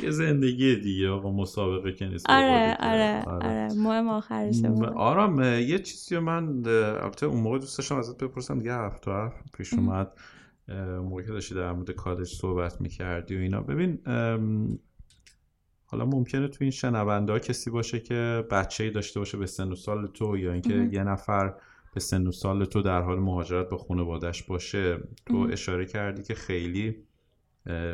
یه 0.02 0.10
زندگی 0.10 0.76
دیگه 0.76 1.08
آقا 1.10 1.32
مسابقه 1.32 1.92
که 1.92 2.06
نیست 2.06 2.30
آره 2.30 2.76
دیگه. 2.76 2.88
آره 2.90 3.22
آره. 3.24 3.68
مهم 3.76 4.08
آخرشه. 4.08 4.68
آرام 4.96 5.42
یه 5.42 5.78
چیزی 5.78 6.18
من 6.18 6.66
البته 6.66 7.26
اون 7.26 7.40
موقع 7.40 7.58
دوست 7.58 7.78
داشتم 7.78 7.96
ازت 7.96 8.24
بپرسم 8.24 8.58
دیگه 8.58 8.74
هفت 8.74 9.02
تا 9.02 9.12
حرف 9.12 9.32
پیش 9.52 9.72
اومد 9.72 10.12
موقع 11.02 11.22
که 11.22 11.28
داشتی 11.32 11.54
در 11.54 11.72
مورد 11.72 11.90
کالج 11.90 12.28
صحبت 12.28 12.80
می‌کردی 12.80 13.36
و 13.36 13.38
اینا. 13.38 13.60
ببین 13.60 13.98
حالا 15.92 16.04
ممکنه 16.04 16.48
تو 16.48 16.56
این 16.60 16.70
شنونده 16.70 17.32
ها 17.32 17.38
کسی 17.38 17.70
باشه 17.70 18.00
که 18.00 18.44
بچه 18.50 18.90
داشته 18.90 19.20
باشه 19.20 19.38
به 19.38 19.46
سن 19.46 19.72
و 19.72 19.74
سال 19.74 20.06
تو 20.06 20.38
یا 20.38 20.52
اینکه. 20.52 20.88
یه 20.92 21.04
نفر 21.04 21.54
به 21.94 22.00
سن 22.00 22.26
و 22.26 22.32
سال 22.32 22.64
تو 22.64 22.82
در 22.82 23.02
حال 23.02 23.18
مهاجرت 23.18 23.68
به 23.68 23.76
خانوادش 23.76 24.42
باشه 24.42 24.96
تو 25.26 25.34
مهم. 25.34 25.52
اشاره 25.52 25.86
کردی 25.86 26.22
که 26.22 26.34
خیلی 26.34 26.96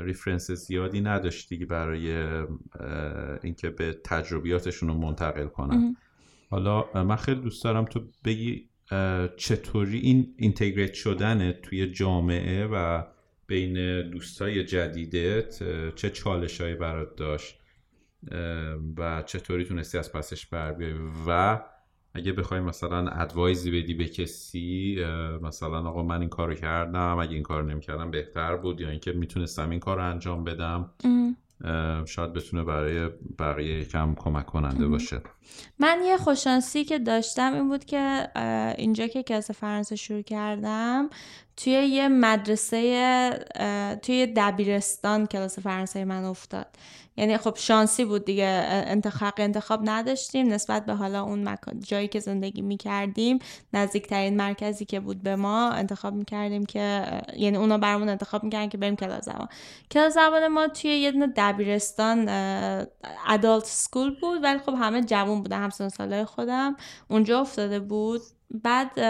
reference 0.03 0.51
زیادی 0.50 1.00
نداشتی 1.00 1.64
برای 1.64 2.12
اینکه 3.42 3.70
به 3.70 3.92
تجربیاتشون 4.04 4.88
رو 4.88 4.94
منتقل 4.94 5.46
کنن 5.46 5.76
مهم. 5.76 5.96
حالا 6.50 7.04
من 7.04 7.16
خیلی 7.16 7.40
دوست 7.40 7.64
دارم 7.64 7.84
تو 7.84 8.00
بگی 8.24 8.68
چطوری 9.37 9.98
این 9.98 10.34
integrate 10.37 10.94
شدن 10.94 11.52
توی 11.52 11.87
جامعه 11.87 12.66
و 12.66 13.02
بین 13.46 14.02
دوستای 14.11 14.64
جدیدت 14.64 15.62
چه 15.94 16.11
چالشهایی 16.11 16.74
برات 16.74 17.16
داشت 17.16 17.58
و 18.96 19.22
چطوری 19.22 19.64
تونستی 19.64 19.98
از 19.98 20.12
پسش 20.12 20.46
بر 20.46 20.72
بیای 20.72 20.94
و 21.26 21.61
اگه 22.14 22.33
بخوای 22.33 22.61
مثلا 22.61 23.09
ادوایزی 23.09 23.83
بدی 23.83 23.94
به 23.94 24.04
کسی 24.04 25.04
مثلا 25.42 25.88
آقا 25.88 26.02
من 26.02 26.20
این 26.20 26.28
کارو 26.28 26.54
کردم 26.54 27.18
اگه 27.18 27.35
این 27.35 27.42
کارو 27.42 27.66
نمی‌کردم 27.66 28.11
بهتر 28.11 28.57
بود 28.57 28.81
یا 28.81 28.90
اینکه 28.90 29.12
می‌تونستم 29.12 29.70
این 29.70 29.81
کار 29.81 29.96
رو 29.96 30.11
انجام 30.11 30.44
بدم 30.44 30.90
شاید 32.07 32.33
بتونه 32.33 32.64
برای 32.64 33.09
بقیه 33.38 33.85
کم 33.85 34.14
کمک 34.14 34.46
کننده. 34.46 34.87
باشه. 34.87 35.20
من 35.78 35.98
یه 36.07 36.16
خوششانسی 36.16 36.85
که 36.85 36.98
داشتم 36.98 37.54
این 37.54 37.68
بود 37.68 37.85
که 37.85 38.28
اینجا 38.78 39.07
که 39.07 39.22
کلاس 39.22 39.50
فرانسه 39.50 39.96
شروع 39.96 40.22
کردم 40.22 41.11
توی 41.57 41.72
یه 41.72 42.09
مدرسه 42.09 43.31
توی 44.02 44.33
دبیرستان 44.37 45.26
کلاس 45.26 45.59
فرانسه 45.59 46.04
من 46.04 46.24
افتاد. 46.24 46.66
یعنی 47.18 47.38
خب 47.38 47.57
شانسی 47.57 48.04
بود 48.04 48.24
دیگه 48.24 48.44
انتخاب 48.70 49.35
انتخاب 49.38 49.81
نداشتیم. 49.85 50.48
نسبت 50.48 50.87
به 50.87 50.94
حالا 50.94 51.22
اون 51.22 51.48
مکان 51.48 51.81
جایی 51.81 52.09
که 52.09 52.20
زندگی 52.20 52.62
می 52.62 52.76
کردیم 52.76 53.38
نزدیکترین 53.72 54.37
مرکزی 54.37 54.85
که 54.85 55.00
بود 55.00 55.22
به 55.22 55.37
ما 55.37 55.70
انتخاب 55.70 56.14
می 56.14 56.24
کردیم 56.24 56.66
که 56.66 57.04
یعنی 57.37 57.57
اونا 57.57 57.78
برامون 57.78 58.09
انتخاب 58.09 58.44
می 58.44 58.50
کردن 58.50 58.68
که 58.68 58.78
بریم 58.78 58.96
کلاس 58.96 59.24
زبان. 59.24 59.48
کلاس 59.90 60.14
زبان 60.14 60.48
ما 60.48 60.68
توی 60.68 60.90
یه 60.90 61.12
دونه 61.12 61.33
دبیرستان 61.37 62.28
ادالت 63.28 63.64
سکول 63.64 64.20
بود 64.20 64.44
ولی 64.44 64.59
خب 64.59 64.74
همه 64.78 65.02
جوون 65.02 65.42
بودن 65.42 65.62
همسن 65.62 65.88
ساله 65.88 66.24
خودم. 66.24 66.76
اونجا 67.09 67.40
افتاده 67.40 67.81
بود. 67.81 68.20
بعد 68.50 69.00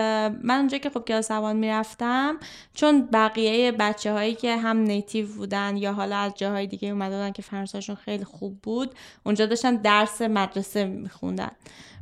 من 0.42 0.58
اونجا 0.58 0.78
که 0.78 0.90
خب 0.90 1.04
کلاس 1.04 1.28
زبان 1.28 1.56
می‌رفتم 1.56 2.36
چون 2.74 3.08
بقیه 3.12 3.72
بچه 3.72 4.12
هایی 4.12 4.34
که 4.34 4.56
هم 4.56 4.76
نیتیو 4.76 5.26
بودن 5.26 5.76
یا 5.76 5.92
حالا 5.92 6.16
از 6.16 6.34
جاهای 6.34 6.66
دیگه 6.66 6.88
اومده 6.88 7.16
بودن 7.16 7.32
که 7.32 7.42
فرانسهشون 7.42 7.96
خیلی 7.96 8.24
خوب 8.24 8.60
بود 8.62 8.94
اونجا 9.26 9.46
داشتن 9.46 9.76
درس 9.76 10.22
مدرسه 10.22 10.84
میخوندن. 10.84 11.50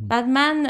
بعد 0.01 0.25
من 0.25 0.67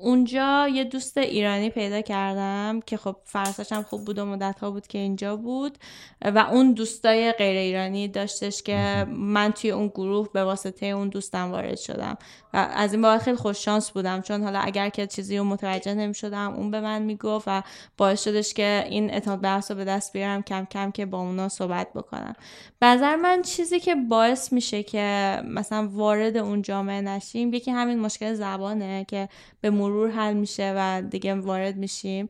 اونجا 0.00 0.68
یه 0.68 0.84
دوست 0.84 1.18
ایرانی 1.18 1.70
پیدا 1.70 2.00
کردم 2.00 2.80
که 2.86 2.96
خب 2.96 3.16
فرانسه‌ش 3.24 3.72
هم 3.72 3.82
خوب 3.82 4.04
بود 4.04 4.18
و 4.18 4.26
مدت 4.26 4.60
ها 4.60 4.70
بود 4.70 4.86
که 4.86 4.98
اینجا 4.98 5.36
بود 5.36 5.78
و 6.24 6.38
اون 6.38 6.72
دوستای 6.72 7.32
غیر 7.32 7.56
ایرانی 7.56 8.08
داشتش 8.08 8.62
که 8.62 9.06
من 9.08 9.52
توی 9.52 9.70
اون 9.70 9.88
گروه 9.88 10.28
به 10.32 10.44
واسطه 10.44 10.86
اون 10.86 11.08
دوستم 11.08 11.50
وارد 11.50 11.78
شدم. 11.78 12.18
از 12.52 12.92
این 12.92 13.02
بابت 13.02 13.22
خیلی 13.22 13.36
خوش 13.36 13.64
شانس 13.64 13.90
بودم. 13.90 14.20
چون 14.20 14.42
حالا 14.42 14.58
اگر 14.58 14.88
که 14.88 15.06
چیزی 15.06 15.38
رو 15.38 15.44
متوجه 15.44 15.94
نمی 15.94 16.14
شدم 16.14 16.52
اون 16.52 16.70
به 16.70 16.80
من 16.80 17.02
می‌گفت 17.02 17.44
و 17.48 17.62
باعث 17.96 18.24
شدش 18.24 18.54
که 18.54 18.84
این 18.88 19.10
اعتماد 19.10 19.40
به 19.40 19.48
رو 19.48 19.74
به 19.74 19.84
دست 19.84 20.12
بیارم 20.12 20.42
کم 20.42 20.64
کم 20.64 20.90
که 20.90 21.06
با 21.06 21.20
اونا 21.20 21.48
صحبت 21.48 21.92
بکنم. 21.92 22.34
به 22.78 22.86
نظر 22.86 23.16
من 23.16 23.42
چیزی 23.42 23.80
که 23.80 23.94
باعث 23.94 24.52
میشه 24.52 24.82
که 24.82 25.36
مثلا 25.44 25.88
وارد 25.92 26.36
اون 26.36 26.62
جامعه 26.62 27.00
نشیم 27.00 27.54
یکی 27.54 27.70
همین 27.70 27.98
مشکل 27.98 28.34
زبانه 28.34 29.04
که 29.08 29.28
به 29.60 29.70
مرور 29.70 30.10
حل 30.10 30.34
میشه 30.34 30.74
و 30.76 31.02
دیگه 31.02 31.34
وارد 31.34 31.76
میشیم. 31.76 32.28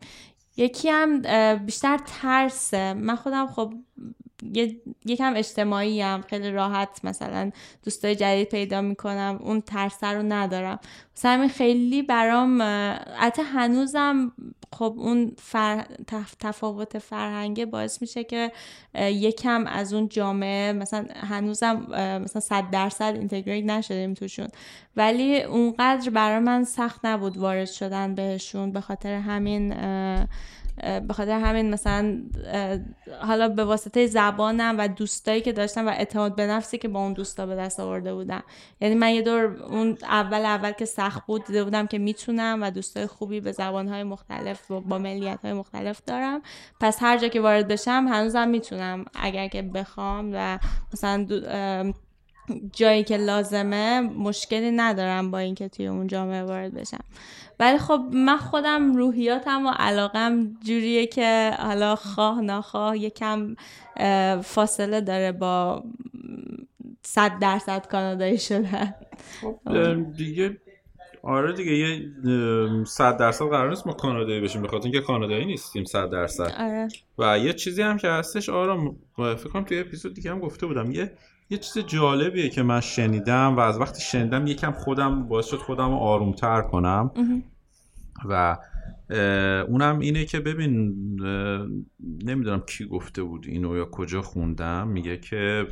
یکی 0.56 0.88
هم 0.88 1.22
بیشتر 1.56 2.00
ترسه. 2.22 2.92
من 2.92 3.16
خودم 3.16 3.46
خب 3.46 3.74
یه- 4.55 4.76
یکم 5.07 5.33
اجتماعی 5.37 6.03
هم 6.03 6.22
خیلی 6.22 6.50
راحت 6.50 7.00
مثلا 7.05 7.50
دوستای 7.85 8.14
جدید 8.14 8.48
پیدا 8.48 8.81
می‌کنم 8.81 9.38
اون 9.42 9.61
ترسه 9.61 10.07
رو 10.07 10.22
ندارم. 10.22 10.79
همین 11.24 11.48
خیلی 11.48 12.03
برام 12.03 12.62
حتی 13.18 13.42
هنوزم 13.42 14.33
خب 14.72 14.94
اون 14.98 15.33
فر... 15.38 15.85
تف- 16.11 16.35
تفاوت 16.40 16.98
فرهنگه 16.98 17.66
باعث 17.66 18.03
میشه 18.03 18.24
که 18.24 18.53
یکم 18.94 19.66
از 19.66 19.92
اون 19.92 20.09
جامعه 20.09 20.72
مثلا 20.72 21.07
هنوزم 21.16 21.87
مثلا 22.24 22.40
صد 22.40 22.70
درصد 22.70 23.14
اینتگریت 23.18 23.64
نشدیم 23.64 24.14
توشون. 24.14 24.48
ولی 24.96 25.42
اونقدر 25.42 26.11
برای 26.11 26.38
من 26.38 26.64
سخت 26.64 27.00
نبود 27.05 27.37
وارد 27.37 27.64
شدن 27.68 28.14
بهشون 28.14 28.72
به 28.72 28.81
خاطر 28.81 29.12
همین 29.14 29.74
به 31.09 31.14
خاطر 31.14 31.40
همین 31.40 31.71
مثلا 31.71 32.23
حالا 33.21 33.49
به 33.49 33.64
واسطه 33.64 34.07
زبانم 34.07 34.75
و 34.79 34.88
دوستایی 34.88 35.40
که 35.40 35.53
داشتم 35.53 35.87
و 35.87 35.90
اعتماد 35.90 36.37
به 36.37 36.47
نفسی 36.47 36.79
که 36.79 36.88
با 36.88 37.01
اون 37.01 37.12
دوستا 37.12 37.47
به 37.47 37.57
دست 37.57 37.81
آورده 37.81 38.14
بودم. 38.14 38.43
یعنی 38.81 38.95
من 38.95 39.11
یه 39.11 39.23
دور 39.23 39.45
اون 39.45 39.99
اول 40.03 40.45
اول 40.45 40.73
که 40.73 40.85
سخت 40.85 41.27
بود 41.27 41.45
دیده 41.45 41.64
بودم 41.64 41.87
که 41.87 41.99
می‌تونم 41.99 42.59
و 42.62 42.71
دوستای 42.71 43.07
خوبی 43.07 43.40
به 43.40 43.53
زبانهای 43.53 44.03
مختلف 44.03 44.71
و 44.71 44.81
با 44.81 44.99
ملیت 44.99 45.38
های 45.43 45.53
مختلف 45.53 46.01
دارم. 46.07 46.43
پس 46.81 46.97
هر 47.01 47.19
جا 47.19 47.29
که 47.29 47.40
وارد 47.40 47.69
بشم 47.69 48.07
هنوزم 48.09 48.49
می‌تونم 48.49 49.05
اگر 49.14 49.49
که 49.49 49.62
بخوام 49.62 50.31
و 50.35 50.59
مثلا 50.93 51.27
جایی 52.72 53.05
که 53.05 53.16
لازمه 53.16 54.00
مشکلی 54.00 54.70
ندارم 54.70 55.31
با 55.31 55.38
اینکه 55.38 55.68
توی 55.68 55.87
اون 55.87 56.07
جامعه 56.07 56.42
وارد 56.42 56.74
بشم. 56.74 57.05
ولی 57.61 57.79
خب 57.79 58.00
من 58.12 58.37
خودم 58.37 58.96
روحیاتم 58.96 59.66
و 59.66 59.70
علاقم 59.70 60.57
جوریه 60.64 61.07
که 61.07 61.53
حالا 61.59 61.96
خواه 61.96 62.40
ناخواه 62.40 62.98
یکم 62.98 63.55
فاصله 64.42 65.00
داره 65.00 65.33
با 65.33 65.85
صد 67.03 67.38
درصد 67.38 67.87
کانادایی 67.87 68.38
شدن. 68.38 68.94
اه، 69.66 69.94
دیگه 69.94 70.57
آره 71.22 71.53
دیگه 71.53 71.72
یه 71.72 72.03
صد 72.85 73.16
درصد 73.16 73.44
قرار 73.44 73.70
نیست 73.70 73.87
ما 73.87 73.92
کانادایی 73.92 74.40
بشیم 74.40 74.62
به 74.62 74.68
خاطر 74.68 74.85
اینکه 74.85 75.00
کانادایی 75.00 75.44
نیستیم 75.44 75.85
صد 75.85 76.11
درصد. 76.11 76.55
آره. 76.59 76.88
و 77.18 77.38
یه 77.38 77.53
چیزی 77.53 77.83
هم 77.83 77.96
که 77.96 78.09
هستش 78.09 78.48
آرام 78.48 78.96
فکر 79.16 79.48
کنم 79.48 79.64
توی 79.64 79.79
اپیزود 79.79 80.14
دیگه 80.14 80.31
هم 80.31 80.40
گفته 80.40 80.66
بودم 80.66 80.90
یه 80.90 81.12
یه 81.50 81.58
چیز 81.58 81.84
جالبیه 81.86 82.48
که 82.48 82.62
من 82.62 82.80
شنیدم 82.80 83.56
و 83.56 83.60
از 83.60 83.80
وقتی 83.80 84.02
شنیدم 84.02 84.46
یکم 84.46 84.72
خودم 84.72 85.28
باعث 85.28 85.46
شد 85.46 85.56
خودم 85.56 85.90
رو 85.90 85.96
آرومتر 85.96 86.62
کنم. 86.62 87.10
و 88.28 88.58
اونم 89.68 89.98
اینه 89.98 90.24
که 90.24 90.40
ببین 90.40 90.94
نمی‌دونم 92.24 92.60
کی 92.60 92.86
گفته 92.86 93.22
بود 93.22 93.46
اینو 93.46 93.76
یا 93.76 93.84
کجا 93.84 94.22
خوندم. 94.22 94.88
میگه 94.88 95.16
که 95.16 95.66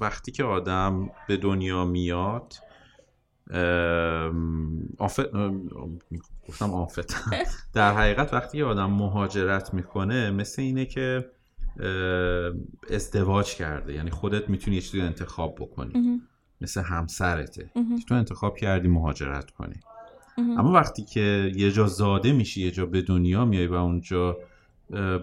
وقتی 0.00 0.32
که 0.32 0.44
آدم 0.44 1.10
به 1.28 1.36
دنیا 1.36 1.84
میاد 1.84 2.54
آفت 4.98 5.32
گفتم 6.48 6.70
آفت 6.74 7.14
در 7.74 7.92
حقیقت 7.92 8.34
وقتی 8.34 8.62
آدم 8.62 8.90
مهاجرت 8.90 9.74
می‌کنه 9.74 10.30
مثل 10.30 10.62
اینه 10.62 10.86
که 10.86 11.30
ازدواج 12.90 13.54
کرده. 13.54 13.94
یعنی 13.94 14.10
خودت 14.10 14.50
می‌تونی 14.50 14.76
یه 14.76 14.82
چیزی 14.82 15.00
انتخاب 15.00 15.54
بکنی. 15.54 15.92
مهم. 15.94 16.20
مثل 16.60 16.82
همسرته. 16.82 17.70
مهم. 17.76 17.98
تو 18.08 18.14
انتخاب 18.14 18.56
کردی 18.56 18.88
مهاجرت 18.88 19.50
کنی. 19.50 19.80
اما 20.38 20.72
وقتی 20.72 21.04
که 21.04 21.52
یه 21.56 21.70
جا 21.70 21.86
زاده 21.86 22.32
میشی 22.32 22.62
یه 22.62 22.70
جا 22.70 22.86
به 22.86 23.02
دنیا 23.02 23.44
میای 23.44 23.66
و 23.66 23.74
اونجا 23.74 24.36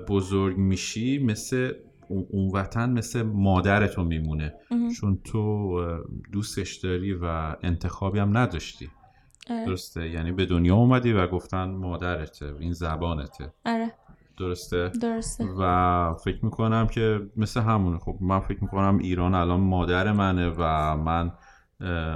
بزرگ 0.08 0.58
میشی 0.58 1.20
مثل 1.20 1.74
اون 2.08 2.52
وطن 2.54 2.90
مثل 2.90 3.22
مادرتو 3.22 4.04
میمونه. 4.04 4.54
چون 5.00 5.20
تو 5.24 5.80
دوستش 6.32 6.76
داری 6.76 7.14
و 7.14 7.56
انتخابی 7.64 8.20
هم 8.20 8.38
نداشتی. 8.38 8.90
آره. 9.50 9.66
درسته؟ 9.66 10.10
یعنی 10.10 10.32
به 10.32 10.46
دنیا 10.46 10.76
اومدی 10.76 11.14
و 11.14 11.28
گفتن 11.28 11.66
مادرته 11.66 12.56
این 12.60 12.74
زبانته. 12.74 13.54
آره. 13.66 13.94
درسته؟ 14.38 14.92
درسته. 15.02 15.46
و 15.60 16.14
فکر 16.24 16.46
می‌کنم 16.46 16.88
که 16.88 17.20
مثل 17.38 17.62
همونه. 17.62 18.00
خب 18.00 18.18
من 18.22 18.40
فکر 18.40 18.62
می‌کنم 18.62 18.98
ایران 18.98 19.36
الان 19.36 19.60
مادر 19.60 20.12
منه 20.12 20.54
و 20.58 20.96
من 20.98 21.32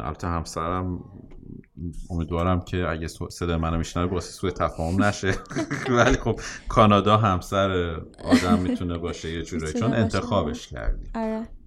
البته 0.05 0.27
همسرم 0.27 0.99
امیدوارم 2.09 2.61
که 2.61 2.87
اگه 2.89 3.07
صدای 3.07 3.57
منو 3.57 3.77
میشنوه 3.77 4.11
واسه 4.13 4.31
سوء 4.31 4.51
تفاهم 4.51 5.03
نشه. 5.03 5.33
ولی 5.97 6.17
خب 6.17 6.39
کانادا 6.67 7.17
همسر 7.17 7.99
آدم 8.23 8.59
می‌تونه 8.59 8.97
باشه 8.97 9.31
یه 9.31 9.41
جورایی. 9.41 9.73
چون 9.73 9.93
انتخابش 9.93 10.67
کردی 10.67 11.09
آره. 11.15 11.58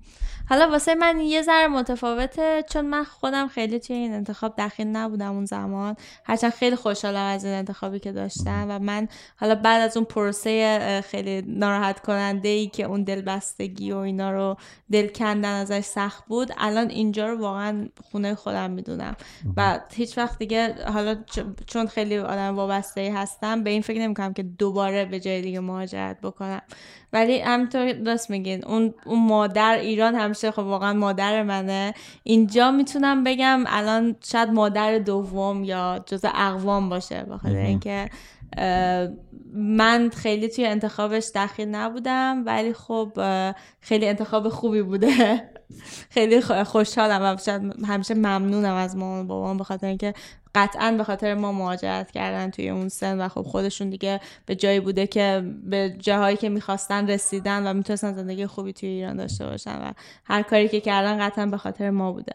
حالا 0.49 0.71
واسه 0.71 0.95
من 0.95 1.21
یه 1.21 1.43
ذره 1.43 1.67
متفاوته 1.67 2.65
چون 2.71 2.87
من 2.87 3.05
خودم 3.05 3.49
خیلی 3.49 3.79
توی 3.79 3.97
این 3.97 4.13
انتخاب 4.13 4.55
دخیل 4.59 4.87
نبودم 4.87 5.33
اون 5.33 5.45
زمان. 5.45 5.97
هرچند 6.25 6.53
خیلی 6.53 6.77
خوشحالم 6.77 7.25
از 7.25 7.45
این 7.45 7.55
انتخابی 7.55 7.99
که 7.99 8.13
داشتم 8.13 8.67
و 8.69 8.79
من 8.79 9.09
حالا 9.37 9.55
بعد 9.55 9.83
از 9.83 9.97
اون 9.97 10.07
پروسه 10.07 11.05
خیلی 11.11 11.43
ناراحت 11.47 12.01
کننده 12.01 12.49
ای 12.49 12.67
که 12.67 12.85
اون 12.85 13.05
دلبستگی 13.05 13.93
و 13.93 13.97
اینا 13.97 14.31
رو 14.31 14.57
دل 14.93 15.09
کندن 15.09 15.61
ازش 15.61 15.81
سخت 15.81 16.27
بود 16.27 16.53
الان 16.59 16.91
اینجا 16.91 17.29
رو 17.29 17.39
واقعا 17.39 17.89
خونه 18.11 18.35
خودم 18.35 18.71
می‌دونم. 18.71 19.17
و 19.57 19.81
هیچ 19.95 20.19
وقت 20.19 20.39
دیگه 20.39 20.75
حالا 20.93 21.17
چون 21.67 21.87
خیلی 21.87 22.19
آدم 22.19 22.57
وابسته 22.57 23.13
هستم 23.17 23.65
به 23.65 23.71
این 23.71 23.83
فکر 23.83 24.01
نمی‌کنم 24.01 24.33
که 24.33 24.43
دوباره 24.43 25.05
به 25.05 25.21
جای 25.21 25.43
دیگه 25.43 25.61
مهاجرت 25.61 26.21
بکنم. 26.21 26.63
ولی 27.13 27.41
همینطور 27.41 27.93
راست 28.07 28.31
میگین 28.31 28.65
اون 28.65 28.95
اون 29.07 29.27
مادر 29.27 29.79
ایران 29.79 30.15
همیشه 30.15 30.51
خب 30.51 30.59
واقعا 30.59 30.93
مادر 30.93 31.43
منه. 31.43 31.95
اینجا 32.23 32.71
می‌تونم 32.71 33.25
بگم 33.25 33.65
الان 33.67 34.17
شاید 34.25 34.49
مادر 34.49 34.99
دوم 34.99 35.65
یا 35.65 36.05
جز 36.07 36.25
اقوام 36.25 36.89
باشه 36.89 37.23
بخاطر 37.23 37.57
اینکه 37.57 38.11
من 39.55 40.11
خیلی 40.17 40.49
توی 40.49 40.67
انتخابش 40.67 41.31
دخیل 41.35 41.69
نبودم 41.69 42.43
ولی 42.47 42.73
خب 42.73 43.13
خیلی 43.81 44.09
انتخاب 44.09 44.49
خوبی 44.49 44.83
بوده. 44.83 45.49
خیلی 46.11 46.41
خوشحالم 46.65 47.23
و 47.23 47.37
همیشه 47.87 48.15
ممنونم 48.15 48.75
از 48.75 48.97
مامان 48.97 49.27
بابام 49.27 49.59
به 49.59 49.65
خاطر 49.65 49.87
اینکه 49.87 50.15
قطعا 50.55 50.95
به 50.99 51.05
خاطر 51.05 51.35
ما 51.35 51.53
مهاجرت 51.53 52.11
کردن 52.11 52.51
توی 52.51 52.69
اون 52.69 52.89
سن 52.89 53.21
و 53.21 53.29
خب 53.29 53.43
خودشون 53.43 53.91
دیگه 53.91 54.21
به 54.47 54.55
جایی 54.55 54.81
بوده 54.81 55.07
که 55.07 55.55
به 55.65 55.97
جاهایی 55.99 56.37
که 56.37 56.49
می‌خواستن 56.49 57.11
رسیدن 57.11 57.67
و 57.67 57.75
می‌تونستن 57.75 58.13
زندگی 58.13 58.47
خوبی 58.47 58.73
توی 58.73 58.89
ایران 58.89 59.17
داشته 59.17 59.47
باشن 59.47 59.83
و 59.83 59.93
هر 60.25 60.43
کاری 60.43 60.69
که 60.69 60.81
کردن 60.81 61.29
قطعا 61.29 61.47
به 61.47 61.57
خاطر 61.57 61.91
ما 61.91 62.13
بوده. 62.13 62.35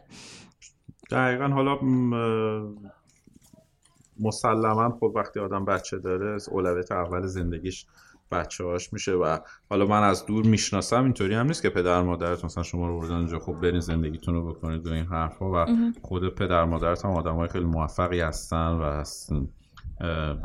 دقیقا 1.11 1.47
حالا 1.47 1.77
مسلما 4.19 4.97
خب 4.99 5.11
وقتی 5.15 5.39
آدم 5.39 5.65
بچه 5.65 5.97
داره 5.97 6.37
اولویت 6.51 6.91
اول 6.91 7.27
زندگیش 7.27 7.85
بچه 8.31 8.63
هاش 8.63 8.93
میشه 8.93 9.11
و 9.11 9.37
حالا 9.69 9.85
من 9.85 10.03
از 10.03 10.25
دور 10.25 10.45
می‌شناسم 10.45 11.03
اینطوری 11.03 11.33
هم 11.33 11.47
نیست 11.47 11.61
که 11.61 11.69
پدر 11.69 12.01
مادرت 12.01 12.45
مثلا 12.45 12.63
شما 12.63 12.87
رو 12.87 12.99
بردن 12.99 13.15
اینجا 13.15 13.39
خب 13.39 13.53
برین 13.53 13.79
زندگیتون 13.79 14.33
رو 14.33 14.53
بکنید 14.53 14.87
و 14.87 14.93
این 14.93 15.05
حرفا 15.05 15.51
و 15.51 15.65
خود 16.01 16.35
پدر 16.35 16.65
مادرت 16.65 17.05
هم 17.05 17.11
آدم 17.11 17.35
های 17.35 17.47
خیلی 17.47 17.65
موفقی 17.65 18.21
هستن 18.21 18.71
و 18.71 19.03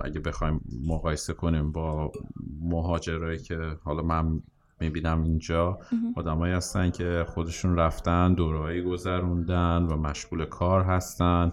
اگه 0.04 0.20
بخوایم 0.20 0.60
مقایسه 0.86 1.32
کنیم 1.32 1.72
با 1.72 2.12
مهاجرایی 2.60 3.38
که 3.38 3.58
حالا 3.84 4.02
من 4.02 4.42
می‌بینم 4.80 5.22
اینجا 5.22 5.78
آدمایی 6.16 6.54
هستن 6.54 6.90
که 6.90 7.26
خودشون 7.28 7.76
رفتن 7.76 8.34
دورایی 8.34 8.82
گذروندن 8.82 9.82
و 9.82 9.96
مشغول 9.96 10.44
کار 10.44 10.82
هستن. 10.82 11.52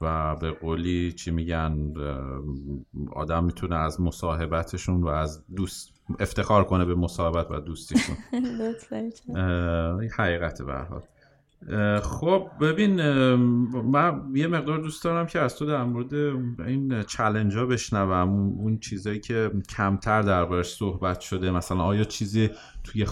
و 0.00 0.36
به 0.36 0.50
قولی 0.50 1.12
چی 1.12 1.30
میگن 1.30 1.94
آدم 3.12 3.44
می‌تونه 3.44 3.76
از 3.76 4.00
مصاحبتشون 4.00 5.02
و 5.02 5.08
از 5.08 5.44
دوست 5.56 5.92
افتخار 6.20 6.64
کنه 6.64 6.84
به 6.84 6.94
مصاحبت 6.94 7.50
و 7.50 7.60
دوستیشون. 7.60 8.16
حقیقت 10.18 10.62
به 10.62 10.74
خب 12.00 12.50
ببین 12.60 13.02
من 13.72 14.22
یه 14.34 14.46
مقدار 14.46 14.78
دوست 14.78 15.04
دارم 15.04 15.26
که 15.26 15.38
از 15.38 15.56
تو 15.56 15.66
در 15.66 15.84
مورد 15.84 16.14
این 16.66 17.02
چلنج 17.02 17.56
ها 17.56 17.66
بشنوم. 17.66 18.28
اون 18.58 18.78
چیزایی 18.78 19.20
که 19.20 19.50
کمتر 19.76 20.22
دربارش 20.22 20.74
صحبت 20.74 21.20
شده. 21.20 21.50
مثلا 21.50 21.82
آیا 21.82 22.04
چیزی 22.04 22.50
توی 22.84 23.04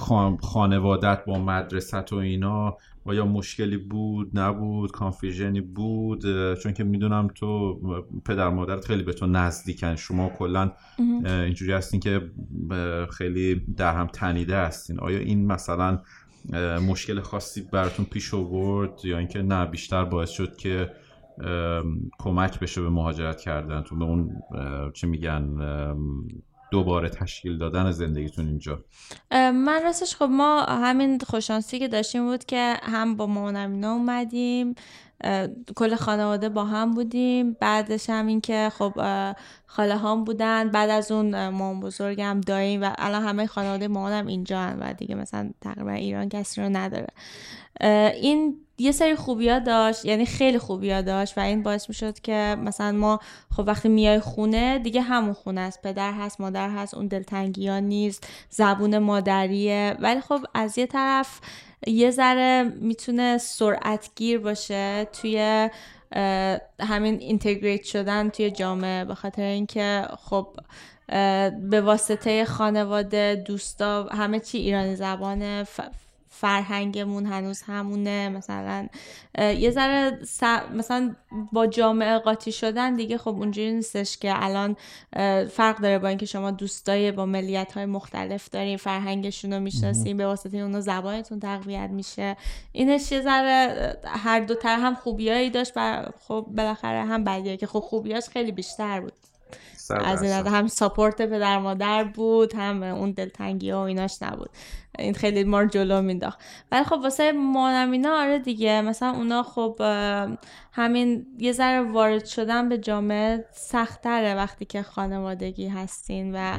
خانوادت 0.42 1.24
با 1.24 1.38
مدرسه 1.38 2.04
و 2.12 2.14
اینا 2.14 2.76
آیا 3.08 3.26
مشکلی 3.26 3.76
بود 3.76 4.38
نبود 4.38 4.90
کانفیژنی 4.90 5.60
بود 5.60 6.22
چون 6.54 6.72
که 6.72 6.84
می‌دونم 6.84 7.28
تو 7.34 7.80
پدر 8.24 8.48
مادرت 8.48 8.84
خیلی 8.84 9.02
به 9.02 9.12
تو 9.12 9.26
نزدیکن. 9.26 9.96
شما 9.96 10.28
کلا 10.28 10.72
اینجوری 11.24 11.72
هستین 11.72 12.00
که 12.00 12.30
خیلی 13.10 13.54
در 13.76 13.94
هم 13.94 14.06
تنیده 14.06 14.56
هستین. 14.56 15.00
آیا 15.00 15.18
این 15.18 15.46
مثلا 15.46 16.00
مشکل 16.88 17.20
خاصی 17.20 17.62
براتون 17.72 18.04
پیش 18.04 18.34
آورد؟ 18.34 19.00
یا 19.04 19.18
اینکه 19.18 19.42
نه 19.42 19.66
بیشتر 19.66 20.04
باعث 20.04 20.30
شد 20.30 20.56
که 20.56 20.90
کمک 22.18 22.60
بشه 22.60 22.82
به 22.82 22.90
مهاجرت 22.90 23.40
کردن؟ 23.40 23.82
تو 23.82 23.96
به 23.96 24.04
اون 24.04 24.42
چه 24.94 25.06
میگن 25.06 25.56
دوباره 26.70 27.08
تشکیل 27.08 27.58
دادن 27.58 27.90
زندگیتون 27.90 28.48
اینجا؟ 28.48 28.84
من 29.30 29.80
راستش 29.84 30.16
خب 30.16 30.28
ما 30.30 30.62
همین 30.62 31.18
خوشانسی 31.18 31.78
که 31.78 31.88
داشتیم 31.88 32.24
بود 32.26 32.44
که 32.44 32.76
هم 32.82 33.16
با 33.16 33.26
مامانم 33.26 33.72
اینا 33.72 33.92
اومدیم 33.92 34.74
کل 35.76 35.94
خانواده 35.94 36.48
با 36.48 36.64
هم 36.64 36.90
بودیم. 36.90 37.52
بعدش 37.52 38.10
هم 38.10 38.26
این 38.26 38.40
که 38.40 38.70
خب 38.78 38.92
خاله 39.66 39.96
هم 39.96 40.24
بودن. 40.24 40.70
بعد 40.70 40.90
از 40.90 41.12
اون 41.12 41.48
مامان 41.48 41.80
بزرگم 41.80 42.40
داییم 42.46 42.82
و 42.82 42.94
الان 42.98 43.22
همه 43.22 43.46
خانواده 43.46 43.88
مامانم 43.88 44.26
اینجا 44.26 44.60
هم 44.60 44.80
و 44.80 44.92
دیگه 44.92 45.14
مثلا 45.14 45.50
تقریبا 45.60 45.90
ایران 45.90 46.28
کسی 46.28 46.60
رو 46.60 46.68
نداره. 46.68 47.08
این 48.14 48.60
یه 48.78 48.92
سری 48.92 49.14
خوبیا 49.14 49.58
داشت 49.58 50.04
یعنی 50.04 50.26
خیلی 50.26 50.58
خوبیا 50.58 51.02
داشت 51.02 51.38
و 51.38 51.40
این 51.40 51.62
باعث 51.62 51.88
می 51.88 51.94
شد 51.94 52.20
که 52.20 52.56
مثلا 52.58 52.92
ما 52.92 53.20
خب 53.56 53.64
وقتی 53.66 53.88
میای 53.88 54.20
خونه 54.20 54.78
دیگه 54.78 55.00
همون 55.00 55.32
خونه 55.32 55.60
است. 55.60 55.82
پدر 55.82 56.12
هست 56.12 56.40
مادر 56.40 56.70
هست 56.70 56.94
اون 56.94 57.06
دلتنگی 57.06 57.68
ها 57.68 57.78
نیست 57.78 58.26
زبون 58.50 58.98
مادریه. 58.98 59.96
ولی 60.00 60.20
خب 60.20 60.40
از 60.54 60.78
یه 60.78 60.86
طرف 60.86 61.40
یه 61.86 62.10
ذره 62.10 62.72
می‌تونه 62.80 63.38
سرعت 63.38 64.10
گیر 64.16 64.38
باشه 64.38 65.08
توی 65.12 65.68
همین 66.80 67.20
اینتگریت 67.20 67.84
شدن 67.84 68.28
توی 68.28 68.50
جامعه. 68.50 69.04
به 69.04 69.14
خاطر 69.14 69.42
اینکه 69.42 70.06
خب 70.18 70.48
به 71.70 71.80
واسطه 71.80 72.44
خانواده 72.44 73.42
دوستا 73.46 74.04
همه 74.04 74.40
چی 74.40 74.58
ایرانی 74.58 74.96
زبانه. 74.96 75.66
فرهنگمون 76.40 77.26
هنوز 77.26 77.62
همونه. 77.62 78.28
مثلا 78.28 78.88
یه 79.38 79.70
ذره 79.70 80.18
مثلا 80.74 81.16
با 81.52 81.66
جامعه 81.66 82.18
قاطی 82.18 82.52
شدن 82.52 82.96
دیگه 82.96 83.18
خب 83.18 83.28
اونجوری 83.28 83.72
نیستش 83.72 84.18
که 84.18 84.44
الان 84.44 84.76
فرق 85.46 85.78
داره 85.78 85.98
با 85.98 86.08
اینکه 86.08 86.26
شما 86.26 86.50
دوستای 86.50 87.12
با 87.12 87.26
ملیت 87.26 87.72
های 87.72 87.86
مختلف 87.86 88.48
دارین 88.48 88.76
فرهنگشون 88.76 89.52
رو 89.52 89.60
می‌شناسین 89.60 90.16
به 90.16 90.26
واسطه 90.26 90.56
اونو 90.56 90.80
زبانتون 90.80 91.40
تقویت 91.40 91.90
میشه. 91.90 92.36
اینش 92.72 93.12
یه 93.12 93.20
ذره 93.20 93.96
هر 94.04 94.40
دو 94.40 94.54
تر 94.54 94.78
هم 94.78 94.94
خوبیایی 94.94 95.50
داشت 95.50 95.72
و 95.76 96.06
خب 96.28 96.46
بالاخره 96.56 97.04
هم 97.04 97.24
بدیه 97.24 97.56
که 97.56 97.66
خب 97.66 97.80
خوبیاش 97.80 98.28
خیلی 98.28 98.52
بیشتر 98.52 99.00
بود. 99.00 99.12
از 99.90 100.22
این 100.22 100.32
هم 100.32 100.66
ساپورت 100.66 101.22
پدر 101.22 101.58
مادر 101.58 102.04
بود 102.04 102.54
هم 102.54 102.82
اون 102.82 103.10
دلتنگی 103.10 103.70
ها 103.70 103.80
و 103.80 103.84
ایناش 103.84 104.22
نبود. 104.22 104.50
این 104.98 105.14
خیلی 105.14 105.44
مار 105.44 105.66
جلو 105.66 106.02
مینداخت 106.02 106.38
ولی 106.72 106.84
خب 106.84 107.00
واسه 107.02 107.32
مانم 107.32 107.90
اینا 107.90 108.20
آره 108.20 108.38
دیگه. 108.38 108.80
مثلا 108.80 109.10
اونا 109.10 109.42
خب 109.42 109.76
همین 110.72 111.26
یه 111.38 111.52
ذره 111.52 111.80
وارد 111.80 112.24
شدن 112.24 112.68
به 112.68 112.78
جامعه 112.78 113.44
سختره 113.52 114.34
وقتی 114.34 114.64
که 114.64 114.82
خانوادگی 114.82 115.68
هستین 115.68 116.34
و 116.34 116.58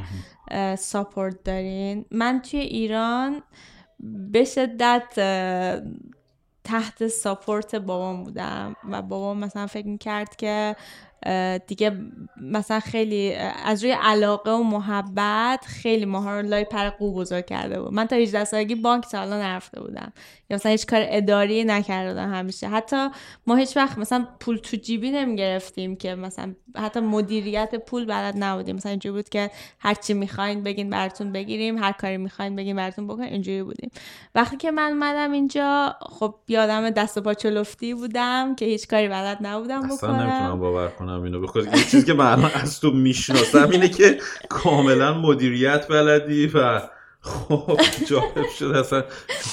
ساپورت 0.76 1.44
دارین. 1.44 2.06
من 2.12 2.42
توی 2.42 2.60
ایران 2.60 3.42
به 4.32 4.44
شدت 4.44 5.14
تحت 6.64 7.08
ساپورت 7.08 7.76
بابام 7.76 8.24
بودم 8.24 8.76
و 8.90 9.02
بابام 9.02 9.40
مثلا 9.40 9.68
فکر 9.68 9.88
می‌کرد 9.88 10.36
که 10.36 10.76
دیگه 11.68 11.98
مثلا 12.42 12.80
خیلی 12.80 13.36
از 13.66 13.84
روی 13.84 13.96
علاقه 14.02 14.52
و 14.52 14.64
محبت 14.64 15.66
خیلی 15.66 16.06
ماها 16.06 16.40
رو 16.40 16.48
لای 16.48 16.64
پر 16.64 16.90
قو 16.90 17.14
بزرگ 17.14 17.46
کرده 17.46 17.82
بود. 17.82 17.94
من 17.94 18.06
تا 18.06 18.16
18 18.16 18.44
سالگی 18.44 18.76
بانک 18.76 19.08
تا 19.08 19.18
حالا 19.18 19.38
نرفته 19.38 19.82
بودم. 19.82 20.14
یا 20.50 20.56
مثلا 20.56 20.72
هیچ 20.72 20.86
کار 20.86 21.06
اداری 21.06 21.64
نکرده 21.64 22.10
بودم 22.10 22.34
همیشه. 22.34 22.68
حتی 22.68 23.10
ما 23.48 23.56
هیچ 23.56 23.78
وقت 23.78 23.98
مثلا 23.98 24.28
پول 24.40 24.58
تو 24.58 24.78
جیبی 24.78 25.12
نمی‌گرفتیم 25.12 25.96
که 25.96 26.16
مثلا 26.16 26.56
حتی 26.78 27.00
مدیریت 27.00 27.76
پول 27.76 28.06
بلد 28.06 28.36
نبودیم. 28.38 28.76
مثلا 28.76 28.90
اینجوری 28.90 29.16
بود 29.16 29.30
که 29.30 29.52
هر 29.80 29.94
چی 29.94 30.14
می‌خواین 30.14 30.64
بگین 30.64 30.90
براتون 30.90 31.32
بگیریم 31.32 31.78
هر 31.78 31.92
کاری 31.92 32.18
می‌خواین 32.18 32.56
بگین 32.56 32.76
براتون 32.76 33.08
بکنین 33.08 33.34
اینجوری 33.34 33.64
بودیم. 33.64 33.92
وقتی 34.36 34.58
که 34.58 34.72
من 34.72 34.92
اومدم 34.92 35.32
اینجا 35.32 35.96
خب 36.02 36.36
یادم 36.48 36.90
دست 36.90 37.18
و 37.18 37.22
پا 37.22 37.34
چلفتی 37.34 37.94
بودم 37.94 38.56
که 38.56 38.66
هیچ 38.66 38.88
کاری 38.88 39.08
بلد 39.08 39.38
نبودم 39.42 39.80
بکنم 39.80 39.92
اصلا 39.92 40.24
نمی‌تونم 40.24 40.60
باور 40.60 40.88
کنم. 40.88 41.09
اینو 41.10 41.42
بخاطر 41.42 41.78
یه 41.78 41.84
چیزی 41.84 42.06
که 42.06 42.14
من 42.14 42.52
از 42.54 42.80
تو 42.80 42.92
می‌شناسم 42.92 43.70
اینه 43.70 43.90
که 43.90 44.18
کاملا 44.50 45.14
مدیریت 45.14 45.88
بلدی 45.88 46.48
و 46.48 46.82
خب 47.22 47.80
جالب 48.08 48.50
شد 48.60 48.66
اصلا. 48.66 49.04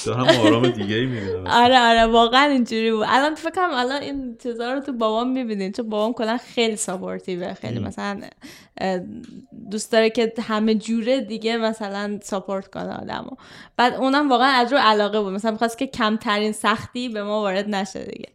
دارم 0.05 0.27
آرام 0.27 0.69
دیگه 0.69 0.95
ای 0.95 1.05
می‌بینم. 1.05 1.47
آره 1.47 1.79
آره 1.79 2.05
واقعا 2.05 2.51
اینجوری 2.51 2.91
بود. 2.91 3.05
الان 3.07 3.35
فکر 3.35 3.51
کنم 3.51 3.69
الان 3.73 4.01
این 4.01 4.37
چیزا 4.43 4.73
رو 4.73 4.79
تو 4.79 4.93
بابام 4.93 5.31
می‌بینین 5.31 5.71
چون 5.71 5.89
بابام 5.89 6.13
کلا 6.13 6.37
خیلی 6.37 6.75
ساپورتیوه 6.75 7.53
خیلی 7.53 7.79
مثلا 7.79 8.21
دوست 9.71 9.91
داره 9.91 10.09
که 10.09 10.33
همه 10.41 10.75
جوره 10.75 11.21
دیگه 11.21 11.57
مثلا 11.57 12.19
ساپورت 12.23 12.67
کنه 12.67 12.93
آدمو. 13.01 13.31
بعد 13.77 13.93
اونم 13.93 14.29
واقعا 14.29 14.51
از 14.51 14.73
رو 14.73 14.79
علاقه 14.81 15.21
بود. 15.21 15.33
مثلا 15.33 15.51
می‌خواست 15.51 15.77
که 15.77 15.87
کمترین 15.87 16.51
سختی 16.51 17.09
به 17.09 17.23
ما 17.23 17.41
وارد 17.41 17.69
نشه 17.69 18.03
دیگه. 18.03 18.29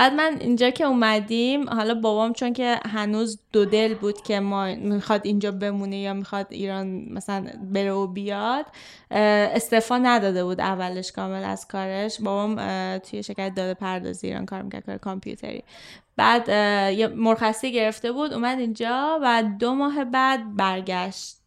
بعد 0.00 0.12
من 0.12 0.36
اینجا 0.40 0.70
که 0.70 0.84
اومدیم 0.84 1.70
حالا 1.70 1.94
بابام 1.94 2.32
چون 2.32 2.52
که 2.52 2.80
هنوز 2.86 3.40
دو 3.52 3.64
دل 3.64 3.94
بود 3.94 4.22
که 4.22 4.40
ما 4.40 4.74
می‌خواد 4.74 5.20
اینجا 5.24 5.50
بمونه 5.50 5.96
یا 5.96 6.14
می‌خواد 6.14 6.46
ایران 6.50 7.04
مثلا 7.10 7.46
بره 7.72 7.92
و 7.92 8.06
بیاد 8.06 8.66
استفا 9.10 9.98
نداده 9.98 10.44
بود 10.44 10.60
اولش 10.60 11.12
کامل 11.12 11.44
از 11.44 11.68
کارش. 11.68 12.20
بابام 12.20 12.56
توی 12.98 13.22
شرکت 13.22 13.52
داده 13.56 13.74
پردازی 13.74 14.26
ایران 14.26 14.46
کار 14.46 14.62
می‌کرد 14.62 14.86
کار 14.86 14.98
کامپیوتری. 14.98 15.64
بعد 16.16 16.48
یه 16.98 17.06
مرخصی 17.06 17.72
گرفته 17.72 18.12
بود 18.12 18.32
اومد 18.32 18.58
اینجا 18.58 19.20
و 19.22 19.44
دو 19.58 19.74
ماه 19.74 20.04
بعد 20.04 20.56
برگشت. 20.56 21.39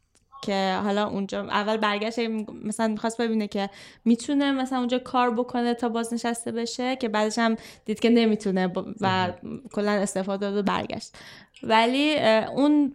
که 0.44 0.80
حالا 0.84 1.08
اونجا 1.08 1.41
اول 1.41 1.78
برگشت 1.78 2.20
مثلا 2.64 2.88
می‌خواست 2.88 3.22
ببینه 3.22 3.48
که 3.48 3.70
می‌تونه 4.06 4.52
مثلا 4.52 4.80
اونجا 4.80 5.00
کار 5.00 5.32
بکنه 5.32 5.74
تا 5.74 5.89
بازنشسته 5.89 6.52
بشه 6.52 6.96
که 6.96 7.10
بعدش 7.10 7.38
هم 7.38 7.56
دید 7.86 8.00
که 8.00 8.10
نمی‌تونه 8.10 8.72
و 9.02 9.32
کلا 9.74 9.91
استفاده 9.91 10.52
داد 10.52 10.58
و 10.58 10.64
برگشت. 10.64 11.16
ولی 11.64 12.20
اون 12.55 12.93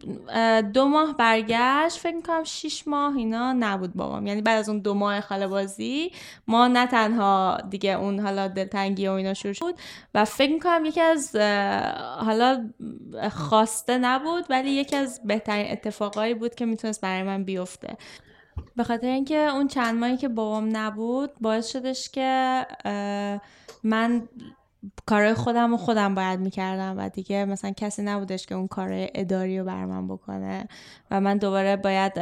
دو 0.72 0.84
ماه 0.84 1.16
برگشت 1.16 1.98
فکر 1.98 2.16
می‌کنم 2.16 2.44
شیش 2.44 2.88
ماه 2.88 3.16
اینا 3.16 3.52
نبود 3.52 3.94
بابام. 3.94 4.26
یعنی 4.26 4.42
بعد 4.42 4.58
از 4.58 4.68
اون 4.68 4.78
دو 4.78 4.94
ماه 4.94 5.20
خاله 5.20 5.46
بازی 5.46 6.12
ما 6.46 6.68
نه 6.68 6.86
تنها 6.86 7.58
دیگه 7.70 7.90
اون 7.90 8.20
حالا 8.20 8.48
دلتنگی 8.48 9.08
و 9.08 9.12
اینا 9.12 9.34
شروع 9.34 9.52
شد 9.52 9.74
و 10.14 10.24
فکر 10.24 10.52
می‌کنم 10.52 10.84
یکی 10.84 11.00
از 11.00 11.36
حالا 12.20 12.70
خواسته 13.32 13.98
نبود 13.98 14.44
ولی 14.50 14.70
یکی 14.70 14.96
از 14.96 15.20
بهترین 15.24 15.72
اتفاقایی 15.72 16.34
بود 16.34 16.54
که 16.54 16.66
می‌تونست 16.66 17.00
برای 17.00 17.22
من 17.22 17.44
بیفته. 17.44 17.96
به 18.76 18.84
خاطر 18.84 19.06
اینکه 19.06 19.38
اون 19.38 19.68
چند 19.68 19.98
ماهی 19.98 20.16
که 20.16 20.28
بابام 20.28 20.76
نبود 20.76 21.30
باعث 21.40 21.72
شدش 21.72 22.10
که 22.10 22.66
من 23.82 24.28
کارهای 25.06 25.34
خودم 25.34 25.74
و 25.74 25.76
خودم 25.76 26.14
باید 26.14 26.40
می‌کردم 26.40 26.98
و 26.98 27.08
دیگه 27.08 27.44
مثلا 27.44 27.70
کسی 27.70 28.02
نبودش 28.02 28.46
که 28.46 28.54
اون 28.54 28.68
کار 28.68 28.88
اداری 28.92 29.58
رو 29.58 29.64
بر 29.64 29.84
من 29.84 30.08
بکنه. 30.08 30.68
و 31.10 31.20
من 31.20 31.38
دوباره 31.38 31.76
باید 31.76 32.12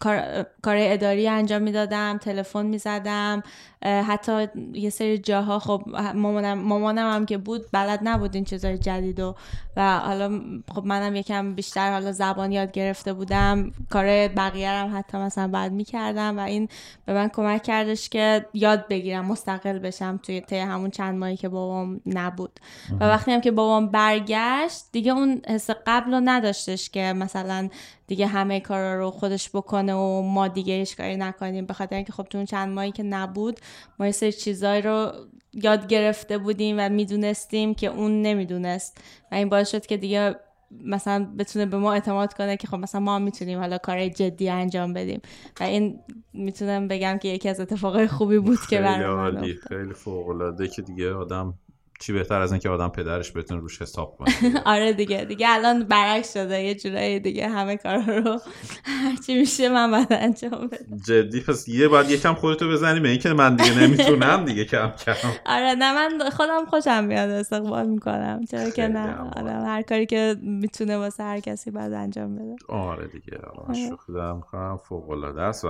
کار, 0.00 0.46
کار 0.62 0.76
اداری 0.78 1.28
انجام 1.28 1.62
می‌دادم 1.62 2.18
تلفن 2.18 2.66
می‌زدم. 2.66 3.42
حتی 3.82 4.48
یه 4.72 4.90
سری 4.90 5.18
جاها 5.18 5.58
خب 5.58 5.82
مامانم, 6.14 6.58
مامانم 6.58 7.14
هم 7.14 7.26
که 7.26 7.38
بود 7.38 7.66
بلد 7.72 8.00
نبود 8.02 8.34
این 8.34 8.44
چیزای 8.44 8.78
جدید 8.78 9.20
و 9.20 9.34
و 9.76 9.98
حالا 9.98 10.40
خب 10.74 10.84
منم 10.84 11.16
یکم 11.16 11.54
بیشتر 11.54 11.92
حالا 11.92 12.12
زبان 12.12 12.52
یاد 12.52 12.72
گرفته 12.72 13.12
بودم. 13.12 13.70
کار 13.90 14.04
بقیه 14.28 14.70
هم 14.70 14.98
حتی 14.98 15.18
مثلا 15.18 15.48
بعد 15.48 15.72
می‌کردم 15.72 16.38
و 16.38 16.40
این 16.40 16.68
به 17.06 17.14
من 17.14 17.28
کمک 17.28 17.62
کردش 17.62 18.08
که 18.08 18.46
یاد 18.54 18.88
بگیرم 18.88 19.24
مستقل 19.24 19.78
بشم 19.78 20.20
توی 20.22 20.40
طی 20.40 20.58
همون 20.58 20.90
چند 20.90 21.18
ماهی 21.18 21.36
که 21.36 21.48
بابام 21.54 22.00
نبود. 22.06 22.60
و 23.00 23.04
وقتی 23.04 23.32
هم 23.32 23.40
که 23.40 23.50
بابام 23.50 23.88
برگشت 23.88 24.84
دیگه 24.92 25.12
اون 25.12 25.40
حس 25.48 25.70
قبل 25.86 26.12
رو 26.12 26.20
نداشتش 26.24 26.90
که 26.90 27.00
مثلا 27.00 27.68
دیگه 28.06 28.26
همه 28.26 28.60
کارا 28.60 28.98
رو 28.98 29.10
خودش 29.10 29.50
بکنه 29.50 29.94
و 29.94 30.22
ما 30.22 30.48
دیگه 30.48 30.74
هیچ 30.74 30.96
کاری 30.96 31.16
نکنیم. 31.16 31.66
به 31.66 31.74
خاطر 31.74 31.96
اینکه 31.96 32.12
خب 32.12 32.22
تو 32.22 32.38
اون 32.38 32.46
چند 32.46 32.74
ماهی 32.74 32.92
که 32.92 33.02
نبود 33.02 33.60
ما 33.98 34.06
یه 34.06 34.12
سری 34.12 34.32
چیزایی 34.32 34.82
رو 34.82 35.12
یاد 35.52 35.86
گرفته 35.86 36.38
بودیم 36.38 36.76
و 36.78 36.88
می‌دونستیم 36.88 37.74
که 37.74 37.86
اون 37.86 38.22
نمی‌دونست. 38.22 38.98
و 39.32 39.34
این 39.34 39.48
باعث 39.48 39.70
شد 39.70 39.86
که 39.86 39.96
دیگه 39.96 40.36
مثلا 40.70 41.34
بتونه 41.38 41.66
به 41.66 41.78
ما 41.78 41.92
اعتماد 41.92 42.34
کنه 42.34 42.56
که 42.56 42.66
خب 42.66 42.76
مثلا 42.76 43.00
ما 43.00 43.18
می‌تونیم 43.18 43.58
حالا 43.58 43.78
کار 43.78 44.08
جدی 44.08 44.48
انجام 44.48 44.92
بدیم. 44.92 45.20
و 45.60 45.62
این 45.62 46.00
می‌تونم 46.32 46.88
بگم 46.88 47.18
که 47.18 47.28
یکی 47.28 47.48
از 47.48 47.60
اتفاقای 47.60 48.06
خوبی 48.06 48.38
بود 48.38 48.58
که 48.70 48.80
برای 48.80 49.54
خیلی 49.68 49.94
فوق 49.94 50.28
العاده 50.28 50.68
که 50.68 50.82
دیگه 50.82 51.12
آدم 51.14 51.54
چی 52.00 52.12
بهتر 52.12 52.40
از 52.40 52.52
اینکه 52.52 52.68
آدم 52.68 52.88
پدرش 52.88 53.32
بتونه 53.32 53.60
روش 53.60 53.82
حساب 53.82 54.16
کنه؟ 54.16 54.34
آره 54.74 54.92
دیگه 54.92 55.24
دیگه 55.24 55.46
الان 55.48 55.84
برعکس 55.84 56.32
شده 56.32 56.62
یه 56.62 56.74
جورایی 56.74 57.20
دیگه 57.20 57.48
همه 57.48 57.76
کار 57.76 57.98
رو 57.98 58.40
هرچی 58.84 59.38
میشه 59.38 59.68
من 59.68 59.90
باید 59.90 60.06
انجام 60.10 60.66
بدم. 60.66 60.96
جدی 61.06 61.40
پس 61.40 61.68
یه 61.68 61.88
باید 61.88 62.10
یکم 62.10 62.34
خودتو 62.34 62.68
بزنی 62.68 63.00
به 63.00 63.08
اینکه 63.08 63.32
من 63.32 63.56
دیگه 63.56 63.80
نمی‌تونم 63.80 64.44
دیگه 64.44 64.64
کم 64.64 64.90
کم. 64.90 65.12
آره 65.46 65.74
نه 65.74 65.94
من 65.94 66.30
خودم 66.30 66.64
خوشم 66.64 67.04
میاد 67.04 67.30
استقبال 67.30 67.86
می‌کنم 67.86 68.40
چرا 68.50 68.70
که 68.70 68.88
نه. 68.88 69.14
آدم 69.36 69.64
هر 69.64 69.82
کاری 69.82 70.06
که 70.06 70.36
می‌تونه 70.42 70.96
واسه 70.96 71.22
هر 71.22 71.40
کسی 71.40 71.70
باید 71.70 71.92
انجام 71.92 72.34
بده. 72.34 72.56
آره 72.68 73.06
دیگه 73.06 73.38
آره. 73.66 73.88
شوخی 73.88 74.12
دارم 74.12 74.42
فوق 74.88 75.10
العاده 75.10 75.42
است 75.42 75.64
و 75.64 75.68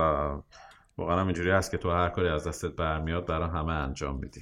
واقعا 0.97 1.21
اینجوری 1.23 1.51
هست 1.51 1.71
که 1.71 1.77
تو 1.77 1.91
هر 1.91 2.09
کاری 2.09 2.27
از 2.27 2.47
دستت 2.47 2.71
برمیاد 2.75 3.25
برای 3.25 3.49
همه 3.49 3.71
انجام 3.73 4.15
میدی. 4.19 4.41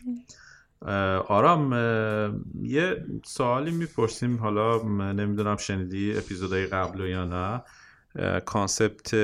آرام 1.27 1.73
یه 2.63 3.05
سوالی 3.23 3.71
می‌پرسیم. 3.71 4.37
حالا 4.37 4.81
نمی‌دونم 5.13 5.57
شنیدی 5.57 6.17
اپیزودهای 6.17 6.65
قبل 6.65 6.99
یا 6.99 7.25
نه. 7.25 7.63
کانسپت 8.39 9.15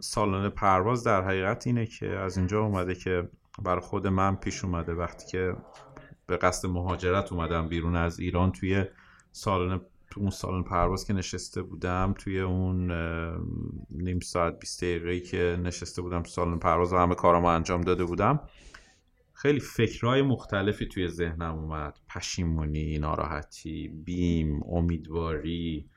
سالن 0.00 0.48
پرواز 0.48 1.04
در 1.04 1.22
حقیقت 1.22 1.66
اینه 1.66 1.86
که 1.86 2.06
از 2.06 2.36
اینجا 2.36 2.60
اومده 2.60 2.94
که 2.94 3.28
بر 3.64 3.80
خود 3.80 4.06
من 4.06 4.36
پیش 4.36 4.64
اومده 4.64 4.94
وقتی 4.94 5.26
که 5.26 5.56
به 6.26 6.36
قصد 6.36 6.68
مهاجرت 6.68 7.32
اومدم 7.32 7.68
بیرون 7.68 7.96
از 7.96 8.20
ایران. 8.20 8.52
توی 8.52 8.84
سالن 9.32 9.80
تو 10.10 10.20
اون 10.20 10.30
سالن 10.30 10.62
پرواز 10.62 11.06
که 11.06 11.12
نشسته 11.12 11.62
بودم 11.62 12.14
توی 12.18 12.40
اون 12.40 12.92
نیم 13.90 14.20
ساعت 14.20 14.58
20 14.58 14.84
دقیقه 14.84 15.20
که 15.20 15.58
نشسته 15.62 16.02
بودم 16.02 16.22
سالن 16.22 16.58
پرواز 16.58 16.92
و 16.92 16.96
همه 16.96 17.14
کارامو 17.14 17.46
انجام 17.46 17.80
داده 17.80 18.04
بودم 18.04 18.40
خیلی 19.42 19.60
فکرهای 19.60 20.22
مختلفی 20.22 20.86
توی 20.86 21.08
ذهنم 21.08 21.54
اومد. 21.54 21.98
پشیمونی 22.14 22.98
ناراحتی 22.98 23.88
بیم 24.04 24.62
امیدواری 24.62 25.88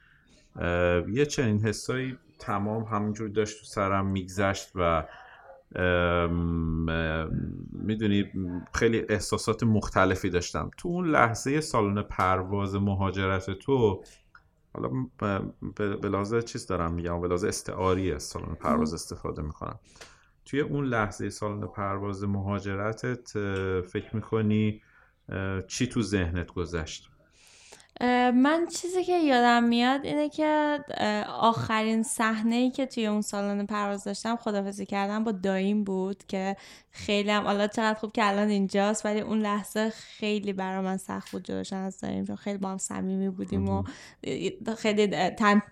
یه 1.13 1.25
چنین 1.29 1.59
حسایی 1.59 2.17
تمام 2.39 2.83
همونجور 2.83 3.29
داشت 3.29 3.59
تو 3.59 3.65
سرم 3.65 4.05
میگذشت 4.07 4.71
و 4.75 5.05
می‌دونی 7.71 8.25
خیلی 8.73 9.05
احساسات 9.09 9.63
مختلفی 9.63 10.29
داشتم. 10.29 10.71
تو 10.77 10.89
اون 10.89 11.07
لحظه 11.07 11.61
سالن 11.61 12.01
پرواز 12.01 12.75
مهاجرت 12.75 13.51
تو 13.51 14.03
حالا 14.73 14.89
به 16.01 16.09
لحاظ 16.09 16.35
چیز 16.35 16.67
دارم 16.67 16.93
میگم 16.93 17.21
به 17.21 17.27
لحاظ 17.27 17.43
استعاری 17.43 18.19
سالن 18.19 18.55
پرواز 18.55 18.93
استفاده 18.93 19.41
می‌کنم. 19.41 19.79
توی 20.45 20.59
اون 20.59 20.85
لحظه 20.85 21.29
سالن 21.29 21.67
پرواز 21.67 22.23
مهاجرتت 22.23 23.29
فکر 23.81 24.15
می‌کنی 24.15 24.81
چی 25.67 25.87
تو 25.87 26.01
ذهنت 26.01 26.51
گذشت؟ 26.51 27.09
من 28.33 28.67
چیزی 28.67 29.03
که 29.03 29.17
یادم 29.17 29.63
میاد 29.63 30.05
اینه 30.05 30.29
که 30.29 30.79
آخرین 31.29 32.03
صحنه 32.03 32.55
ای 32.55 32.71
که 32.71 32.85
توی 32.85 33.07
اون 33.07 33.21
سالن 33.21 33.65
پرواز 33.65 34.03
داشتم 34.03 34.35
خدافزی 34.35 34.85
کردم 34.85 35.23
با 35.23 35.31
دایم 35.31 35.83
بود 35.83 36.23
که 36.27 36.55
خیلی 36.91 37.31
هم 37.31 37.43
حالا 37.43 37.67
چقدر 37.67 37.99
خوب 37.99 38.11
که 38.11 38.27
الان 38.27 38.49
اینجاست 38.49 39.05
ولی 39.05 39.19
اون 39.19 39.39
لحظه 39.39 39.89
خیلی 39.89 40.53
برا 40.53 40.81
من 40.81 40.97
سخت 40.97 41.31
بود 41.31 41.43
جلوشن 41.43 41.75
از 41.75 41.99
دایم 41.99 42.25
چون 42.25 42.35
خیلی 42.35 42.57
با 42.57 42.69
هم 42.69 42.77
صمیمی 42.77 43.29
بودیم 43.29 43.69
و 43.69 43.83
خیلی 44.77 45.07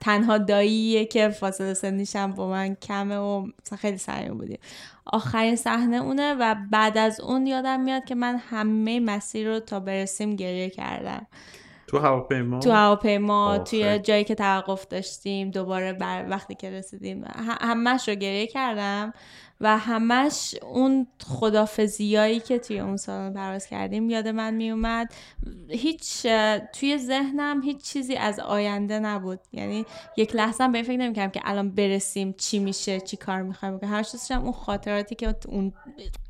تنها 0.02 0.38
داییه 0.38 1.06
که 1.06 1.30
فاصله 1.30 1.74
سنیشم 1.74 2.32
با 2.32 2.50
من 2.50 2.76
کمه 2.76 3.18
و 3.18 3.48
خیلی 3.78 3.98
صمیمی 3.98 4.36
بودیم. 4.36 4.60
آخرین 5.06 5.56
صحنه 5.56 5.98
اونه 5.98 6.34
و 6.34 6.56
بعد 6.72 6.98
از 6.98 7.20
اون 7.20 7.48
یادم 7.48 7.80
میاد 7.80 8.06
که 8.06 8.16
من 8.16 8.38
همه 8.50 9.00
مسیر 9.00 9.48
رو 9.48 9.60
تا 9.60 9.80
برسیم 9.80 10.36
گریه 10.36 10.70
کردم. 10.70 11.28
تو 11.94 12.00
هواپیما 12.00 12.60
تو 12.60 12.72
هواپیما 12.72 13.58
توی. 13.58 14.00
جایی 14.00 14.24
که 14.24 14.36
توقف 14.36 14.88
داشتیم 14.88 15.52
دوباره 15.52 15.94
بر 15.94 16.26
وقتی 16.30 16.56
که 16.56 16.70
رسیدیم 16.70 17.24
همش 17.62 18.10
رو 18.10 18.16
گریه 18.16 18.48
کردم 18.48 19.14
و 19.64 19.78
همش 19.78 20.56
اون 20.62 21.08
خدافزیایی 21.24 22.40
که 22.40 22.60
توی 22.60 22.80
اون 22.80 22.98
سالن 22.98 23.34
پرواز 23.34 23.68
کردیم 23.68 24.10
یاد 24.10 24.28
من 24.28 24.54
میومد. 24.54 25.14
هیچ 25.70 26.28
توی 26.74 26.98
ذهنم 26.98 27.62
هیچ 27.62 27.84
چیزی 27.84 28.16
از 28.16 28.40
آینده 28.40 29.00
نبود. 29.00 29.40
یعنی 29.52 29.86
یک 30.18 30.36
لحظه 30.36 30.64
هم 30.64 30.72
به 30.72 30.78
این 30.78 30.88
فکر 30.88 30.98
نمی‌کردم 30.98 31.32
که 31.32 31.42
الان 31.44 31.70
برسیم 31.70 32.36
چی 32.38 32.60
میشه 32.60 33.00
چی 33.00 33.18
کار 33.18 33.42
می‌خوایم 33.42 33.80
همش 33.84 34.12
دوست 34.12 34.30
داشتم 34.30 34.44
اون 34.44 34.52
خاطراتی 34.52 35.16
که 35.16 35.36
اون 35.48 35.74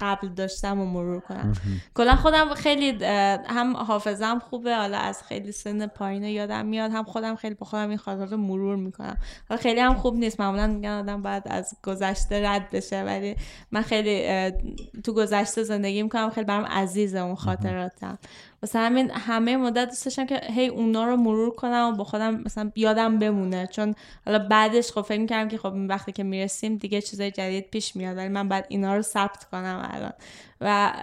قبل 0.01 0.27
داشتم 0.27 0.79
و 0.79 0.85
مرور 0.85 1.19
کنم. 1.19 1.53
کلا 1.93 2.15
خودم 2.15 2.53
خیلی 2.53 3.05
هم 3.45 3.77
حافظم 3.77 4.39
خوبه 4.39 4.75
حالا 4.75 4.97
از 4.97 5.23
خیلی 5.23 5.51
سن 5.51 5.87
پایین 5.87 6.23
یادم 6.23 6.65
میاد 6.65 6.91
هم 6.91 7.03
خودم 7.03 7.35
خیلی 7.35 7.55
با 7.55 7.65
خودم 7.65 7.89
این 7.89 7.97
خاطرات 7.97 8.31
رو 8.31 8.37
مرور 8.37 8.75
می‌کنم. 8.75 9.17
حالا 9.49 9.61
خیلی 9.61 9.79
هم 9.79 9.93
خوب 9.93 10.15
نیست 10.15 10.39
معمولا 10.39 10.67
میگن 10.67 10.89
آدم 10.89 11.21
باید 11.21 11.43
از 11.45 11.73
گذشته 11.83 12.49
رد 12.49 12.69
بشه 12.69 13.03
ولی 13.03 13.22
من 13.71 13.81
خیلی 13.81 14.51
تو 15.03 15.13
گذشته 15.13 15.63
زندگی 15.63 16.03
می‌کنم 16.03 16.29
خیلی 16.29 16.45
برام 16.45 16.65
عزیزه 16.65 17.19
اون 17.19 17.35
خاطراتم. 17.35 18.19
واسه 18.61 18.79
همین 18.79 19.11
همه 19.11 19.57
مدت 19.57 19.89
دوست 19.89 20.05
داشتم 20.05 20.25
که 20.25 20.41
هی 20.43 20.67
اونا 20.67 21.05
رو 21.05 21.15
مرور 21.15 21.55
کنم 21.55 21.91
و 21.93 21.97
با 21.97 22.03
خودم 22.03 22.41
مثلا 22.45 22.71
یادم 22.75 23.19
بمونه. 23.19 23.67
چون 23.67 23.95
حالا 24.25 24.39
بعدش 24.39 24.91
خب 24.91 25.01
فکر 25.01 25.19
می‌کردم 25.19 25.49
که 25.49 25.57
خب 25.57 25.73
وقتی 25.75 26.11
که 26.11 26.23
می‌رسیم 26.23 26.75
دیگه 26.75 27.01
چیزای 27.01 27.31
جدید 27.31 27.69
پیش 27.69 27.95
میاد 27.95 28.17
ولی 28.17 28.29
من 28.29 28.49
باید 28.49 28.65
اینا 28.67 28.95
رو 28.95 29.01
ثبت 29.01 29.43
کنم 29.43 29.89
الان. 29.93 30.13
و 30.61 30.93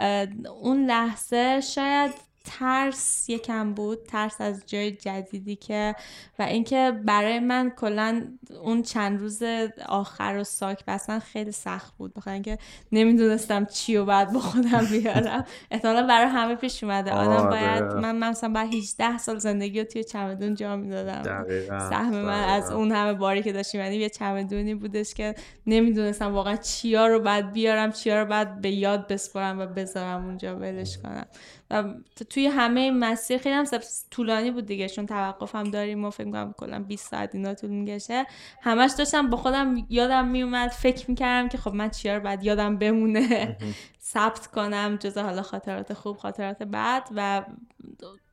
اون 0.63 0.87
لحظه 0.87 1.61
شاید 1.61 2.30
ترس 2.45 3.29
یکم 3.29 3.75
بود 3.75 4.03
ترس 4.03 4.41
از 4.41 4.63
جای 4.67 4.91
جدیدی 4.91 5.57
که 5.57 5.95
و 6.39 6.43
اینکه 6.43 7.01
برای 7.05 7.41
من 7.41 7.71
کلا 7.71 8.29
اون 8.63 8.83
چند 8.83 9.21
روز 9.21 9.43
آخر 9.89 10.37
و 10.41 10.45
ساک 10.45 10.85
بستن 10.85 11.19
خیلی 11.19 11.53
سخت 11.53 11.97
بود. 11.97 12.15
بخاطر 12.15 12.31
اینکه 12.31 12.59
نمی‌دونستم 12.93 13.65
چی 13.65 13.97
رو 13.97 14.05
باید 14.05 14.33
با 14.33 14.41
خودم 14.41 14.87
بیارم. 14.91 15.45
احتمالا 15.71 16.07
برای 16.07 16.27
همه 16.27 16.55
پیش 16.55 16.85
اومده. 16.85 17.11
آدم 17.11 17.31
آره. 17.31 17.51
باید 17.51 17.83
من 17.83 18.31
مثلا 18.31 18.53
بعد 18.53 18.75
18 18.75 19.19
سال 19.19 19.39
زندگی 19.39 19.79
رو 19.79 19.85
توی 19.85 20.05
چمدون 20.05 20.55
جا 20.55 20.77
می‌دادم. 20.77 21.47
سهم 21.69 22.11
من 22.11 22.45
از. 22.45 22.71
اون 22.71 22.93
همه 22.93 23.13
باری 23.13 23.43
که 23.43 23.53
داشتیم 23.53 23.81
یعنی 23.81 23.97
یه 23.97 24.09
چمدونی 24.09 24.75
بودش 24.75 25.15
که 25.15 25.35
نمی‌دونستم 25.67 26.35
واقعا 26.35 26.57
چیا 26.57 27.07
رو 27.07 27.21
باید 27.21 27.53
بیارم 27.53 27.93
چیا 27.93 28.23
رو 28.23 28.29
باید 28.29 28.61
به 28.61 28.71
یاد 28.71 29.09
بسپارم 29.09 29.59
و 29.59 29.67
بذارم 29.67 30.25
اونجا 30.25 30.57
ولش 30.57 30.99
کنم. 30.99 31.27
و 31.71 31.95
توی 32.31 32.47
همه 32.47 32.81
این 32.81 32.99
مسیر 32.99 33.39
خیلی 33.39 33.55
هم 33.55 33.65
سب- 33.65 34.11
طولانی 34.11 34.51
بود 34.51 34.67
دیگه 34.67 34.89
چون 34.89 35.07
توقف 35.07 35.55
هم 35.55 35.65
داریم 35.65 36.05
و 36.05 36.11
فکر 36.11 36.27
می‌کنم 36.27 36.55
کلا 36.59 36.79
20 36.79 37.11
ساعت 37.11 37.35
اینا 37.35 37.55
طول 37.55 37.71
می‌کشه. 37.71 38.27
همش 38.63 38.93
داشتم 38.99 39.31
با 39.31 39.37
خودم 39.37 39.87
یادم 39.89 40.29
میومد 40.29 40.71
فکر 40.71 41.11
می‌کردم 41.11 41.49
که 41.49 41.59
خب 41.59 41.75
من 41.75 41.91
چیا 41.91 42.17
رو 42.17 42.23
باید 42.23 42.45
یادم 42.45 42.79
بمونه. 42.79 43.57
ثبت 44.03 44.47
کنم 44.47 44.97
جز 45.01 45.19
حالا 45.19 45.43
خاطرات 45.43 45.93
خوب 45.93 46.17
خاطرات 46.17 46.63
بد 46.63 47.09
و 47.17 47.43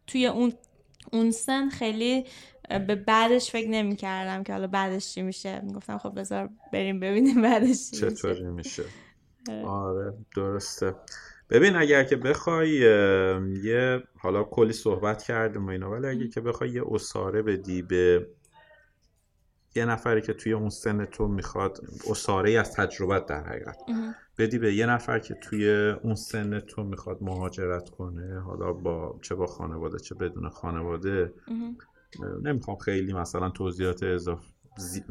توی 0.07 0.27
اون 0.27 0.53
اون 1.13 1.31
سن 1.31 1.69
خیلی 1.69 2.25
به 2.69 2.95
بعدش 2.95 3.51
فکر 3.51 3.69
نمی 3.69 3.95
کردم 3.95 4.43
که 4.43 4.53
حالا 4.53 4.67
بعدش 4.67 5.13
چی 5.13 5.21
میشه. 5.21 5.61
گفتم 5.75 5.97
خب 5.97 6.19
بذار 6.19 6.49
بریم 6.73 6.99
ببینیم 6.99 7.41
بعدش 7.41 7.91
چی 7.91 8.05
میشه. 8.05 8.11
چطوری 8.11 8.43
میشه. 8.43 8.83
آره. 9.49 9.65
آره 9.65 10.13
درسته. 10.35 10.95
ببین 11.49 11.75
اگر 11.75 12.03
که 12.03 12.15
بخوای 12.15 12.69
یه 13.63 14.03
حالا 14.19 14.43
کلی 14.43 14.73
صحبت 14.73 15.23
کردیم 15.23 15.65
و 15.65 15.69
اینا 15.69 15.91
ولی 15.91 16.07
اگه 16.07 16.27
که 16.27 16.41
بخوای 16.41 16.69
یه 16.69 16.83
اساره 16.91 17.41
بدی 17.41 17.81
به 17.81 18.27
یه 19.75 19.85
نفری 19.85 20.21
که 20.21 20.33
توی 20.33 20.53
اون 20.53 20.69
سن 20.69 21.05
تو 21.05 21.27
می‌خواد 21.27 21.79
اساره 22.11 22.51
از 22.51 22.73
تجربت 22.73 23.25
در 23.25 23.43
حقیقت. 23.43 23.77
بدی 24.37 24.59
به 24.59 24.73
یه 24.73 24.85
نفر 24.85 25.19
که 25.19 25.33
توی 25.33 25.69
اون 26.03 26.15
سن 26.15 26.59
تو 26.59 26.83
می‌خواد 26.83 27.17
مهاجرت 27.21 27.89
کنه 27.89 28.39
حالا 28.39 28.73
با 28.73 29.19
چه 29.21 29.35
با 29.35 29.45
خانواده 29.45 29.99
چه 29.99 30.15
بدون 30.15 30.49
خانواده. 30.49 31.33
نمی‌خوام 32.43 32.77
خیلی 32.77 33.13
مثلا 33.13 33.49
توضیحات 33.49 34.03
اضافه 34.03 34.43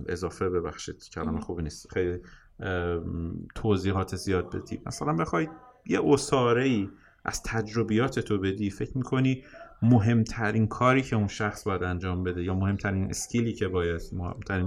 اضافه 0.09 0.49
ببخشید 0.49 1.09
کلمه 1.13 1.31
مهم. 1.31 1.41
خوبی 1.41 1.63
نیست 1.63 1.89
خیلی 1.93 2.21
توضیحات 3.55 4.17
زیاد 4.17 4.57
بدی 4.57 4.83
مثلا 4.87 5.13
بخوای 5.13 5.49
یه 5.89 6.01
اساره 6.05 6.65
ای 6.65 6.89
از 7.25 7.43
تجربیات 7.43 8.19
تو 8.21 8.39
بدی. 8.39 8.71
فکر 8.71 8.99
می‌کنی 8.99 9.45
مهمترین 9.83 10.67
کاری 10.67 11.03
که 11.03 11.17
اون 11.17 11.29
شخص 11.29 11.65
باید 11.65 11.83
انجام 11.83 12.25
بده 12.25 12.45
یا 12.45 12.55
مهمترین 12.55 13.11
اسکیلی 13.11 13.53
که 13.53 13.69
باید 13.69 14.01
مهمترین 14.13 14.67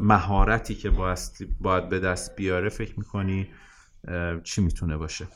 مهارتی 0.00 0.74
که 0.74 0.90
باید 0.90 1.18
باید 1.60 1.88
به 1.88 2.00
دست 2.00 2.36
بیاره 2.36 2.68
فکر 2.68 2.98
می‌کنی 2.98 3.48
چی 4.44 4.60
می‌تونه 4.60 4.96
باشه؟ 4.96 5.26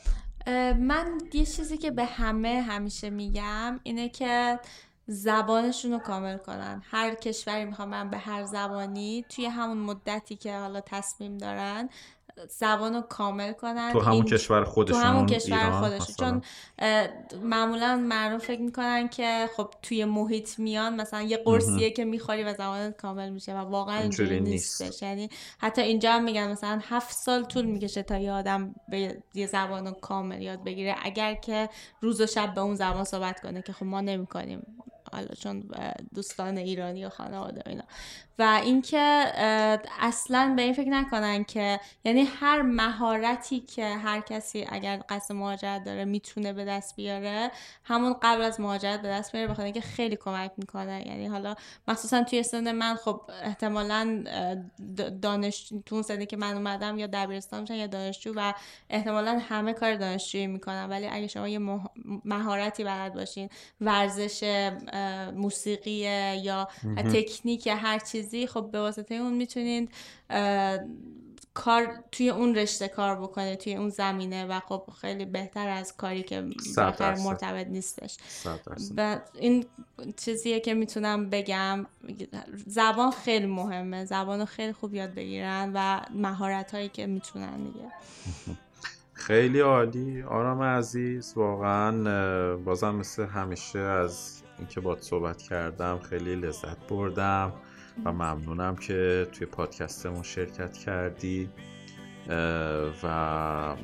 من 0.79 1.17
یه 1.33 1.45
چیزی 1.45 1.77
که 1.77 1.91
به 1.91 2.05
همه 2.05 2.61
همیشه 2.61 3.09
میگم 3.09 3.79
اینه 3.83 4.09
که 4.09 4.59
زبانشون 5.07 5.91
رو 5.91 5.99
کامل 5.99 6.37
کنن. 6.37 6.81
هر 6.91 7.15
کشوری 7.15 7.65
می‌خوام 7.65 8.09
به 8.09 8.17
هر 8.17 8.43
زبانی 8.43 9.25
توی 9.29 9.45
همون 9.45 9.77
مدتی 9.77 10.35
که 10.35 10.57
حالا 10.57 10.81
تصمیم 10.81 11.37
دارن 11.37 11.89
زبان 12.47 12.95
رو 12.95 13.01
کامل 13.01 13.53
کنن. 13.53 13.93
تو 13.93 13.99
همون 13.99 14.11
این- 14.13 14.25
کشور 14.25 14.65
تو 14.65 14.71
خودشون 14.71 15.01
همون 15.03 15.25
کشور 15.25 15.71
خودشون؟ 15.71 16.15
چون 16.19 16.41
معمولا 17.43 17.95
مردم 17.95 18.37
فکر 18.37 18.61
می‌کنن 18.61 19.07
که 19.07 19.49
خب 19.57 19.69
توی 19.81 20.05
محیط 20.05 20.59
میان 20.59 20.95
مثلا 21.01 21.21
یه 21.21 21.37
قرصیه 21.37 21.91
که 21.91 22.05
می‌خوری 22.05 22.43
و 22.43 22.53
زبانت 22.53 22.97
کامل 22.97 23.29
میشه 23.29 23.53
و 23.53 23.57
واقعا 23.57 23.97
اینجوری 23.99 24.39
نیست. 24.39 24.81
نیستش. 24.81 25.01
یعنی 25.01 25.29
حتی 25.59 25.81
اینجا 25.81 26.11
هم 26.11 26.23
میگن 26.23 26.51
مثلا 26.51 26.79
هفت 26.83 27.15
سال 27.15 27.43
طول 27.43 27.65
می‌کشه 27.65 28.03
تا 28.03 28.17
یه 28.17 28.31
آدم 28.31 28.75
به 28.89 29.17
یه 29.33 29.47
زبان 29.47 29.87
رو 29.87 29.91
کامل 29.91 30.41
یاد 30.41 30.63
بگیره 30.63 30.95
اگر 31.03 31.33
که 31.33 31.69
روز 32.01 32.21
و 32.21 32.25
شب 32.27 32.53
به 32.53 32.61
اون 32.61 32.75
زبان 32.75 33.03
صحبت 33.03 33.39
کنه 33.39 33.61
که 33.61 33.73
خب 33.73 33.85
ما 33.85 34.01
نمی‌کنیم. 34.01 34.75
حالا 35.13 35.35
چون 35.39 35.69
دوستان 36.15 36.57
ایرانی 36.57 37.05
و 37.05 37.09
خانواده 37.09 37.61
اینا. 37.65 37.83
و 38.39 38.59
اینکه 38.63 38.97
اصلا 39.99 40.53
به 40.55 40.61
این 40.61 40.73
فکر 40.73 40.89
نکنن 40.89 41.43
که 41.43 41.79
یعنی 42.05 42.21
هر 42.21 42.61
مهارتی 42.61 43.59
که 43.59 43.85
هر 43.85 44.21
کسی 44.21 44.65
اگر 44.69 45.01
قصد 45.09 45.33
مهاجرت 45.35 45.83
داره 45.83 46.05
می‌تونه 46.05 46.53
به 46.53 46.65
دست 46.65 46.95
بیاره 46.95 47.51
همون 47.83 48.15
قبل 48.21 48.41
از 48.41 48.59
مهاجرت 48.59 49.01
به 49.01 49.07
دست 49.07 49.31
بیاره 49.31 49.47
بخاطر 49.47 49.63
اینکه 49.63 49.81
خیلی 49.81 50.15
کمک 50.15 50.51
می‌کنه. 50.57 51.07
یعنی 51.07 51.27
حالا 51.27 51.55
مخصوصا 51.87 52.23
توی 52.23 52.43
سن 52.43 52.71
من 52.71 52.95
خب 52.95 53.21
احتمالا 53.43 54.23
دانش 55.21 55.73
تو 55.85 56.01
سنی 56.01 56.25
که 56.25 56.37
من 56.37 56.53
اومدم 56.53 56.97
یا 56.97 57.07
دبیرستان 57.07 57.61
میشن 57.61 57.75
یا 57.75 57.87
دانشجو 57.87 58.33
و 58.35 58.53
احتمالا 58.89 59.39
همه 59.49 59.73
کار 59.73 59.95
دانشجویی 59.95 60.47
می‌کنن. 60.47 60.89
ولی 60.89 61.07
اگه 61.07 61.27
شما 61.27 61.47
یه 61.47 61.59
مه- 61.59 61.89
مهارتی 62.25 62.83
بلد 62.83 63.13
باشین 63.13 63.49
ورزش 63.81 64.43
موسیقی 65.35 65.91
یا 66.43 66.67
تکنیک 66.97 67.67
هر 67.67 67.99
چیزی 67.99 68.47
خب 68.47 68.69
به 68.71 68.79
واسطه 68.79 69.15
اون 69.15 69.33
می‌تونید 69.33 69.89
کار 71.53 72.03
توی 72.11 72.29
اون 72.29 72.55
رشته 72.55 72.87
کار 72.87 73.15
بکنه 73.15 73.55
توی 73.55 73.75
اون 73.75 73.89
زمینه 73.89 74.45
و 74.45 74.59
خب 74.59 74.83
خیلی 75.01 75.25
بهتر 75.25 75.67
از 75.69 75.97
کاری 75.97 76.23
که 76.23 76.49
درصد. 76.77 77.19
مرتبط 77.19 77.67
نیستش. 77.67 78.17
و 78.97 79.19
این 79.39 79.65
چیزیه 80.17 80.59
که 80.59 80.73
می‌تونم 80.73 81.29
بگم 81.29 81.85
زبان 82.67 83.11
خیلی 83.11 83.45
مهمه 83.45 84.05
زبان 84.05 84.39
رو 84.39 84.45
خیلی 84.45 84.73
خوب 84.73 84.93
یاد 84.93 85.13
بگیرن 85.13 85.71
و 85.75 86.01
مهارت 86.15 86.71
هایی 86.71 86.89
که 86.89 87.07
می‌تونن 87.07 87.57
دیگه 87.63 87.85
خیلی 89.13 89.59
عالی 89.59 90.21
آرام 90.21 90.61
عزیز 90.61 91.33
واقعا 91.35 92.57
بازم 92.57 92.95
مثل 92.95 93.25
همیشه 93.25 93.79
از 93.79 94.41
اینکه 94.59 94.81
باید 94.81 95.01
صحبت 95.01 95.41
کردم 95.41 95.99
خیلی 95.99 96.35
لذت 96.35 96.87
بردم 96.89 97.53
و 98.05 98.13
ممنونم 98.13 98.75
که 98.75 99.27
توی 99.31 99.47
پادکستمون 99.47 100.23
شرکت 100.23 100.73
کردی. 100.73 101.49
و 103.03 103.75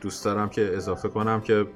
دوست 0.00 0.24
دارم 0.24 0.48
که 0.48 0.76
اضافه 0.76 1.08
کنم 1.08 1.40
که 1.40 1.66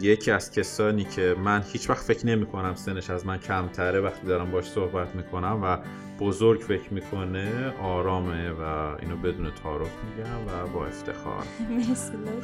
یکی 0.00 0.30
از 0.30 0.50
کسانی 0.50 1.04
که 1.04 1.36
من 1.44 1.62
هیچ 1.72 1.90
وقت 1.90 2.02
فکر 2.02 2.26
نمی 2.26 2.46
کنم 2.46 2.74
سنش 2.74 3.10
از 3.10 3.26
من 3.26 3.38
کمتره 3.38 4.00
وقتی 4.00 4.26
دارم 4.26 4.50
باش 4.50 4.64
صحبت 4.64 5.14
می‌کنم 5.14 5.60
و 5.62 5.78
بزرگ 6.20 6.60
فکر 6.60 6.94
می‌کنه 6.94 7.74
آرامه 7.82 8.50
و 8.50 8.62
اینو 9.02 9.16
بدون 9.16 9.50
تعارف 9.62 9.90
میگم 10.04 10.46
و 10.46 10.66
با 10.72 10.86
افتخار. 10.86 11.44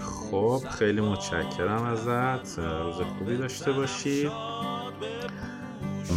خب 0.31 0.63
خیلی 0.79 1.01
متشکرم 1.01 1.83
ازت. 1.83 2.59
روز 2.59 2.97
خوبی 2.97 3.37
داشته 3.37 3.73
باشی. 3.73 4.31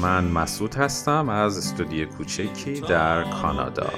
من 0.02 0.24
مسعود 0.24 0.76
هستم 0.76 1.30
از 1.30 1.58
استودیو 1.58 2.08
کوچکی 2.08 2.82
در 2.82 3.24
کانادا. 3.24 3.90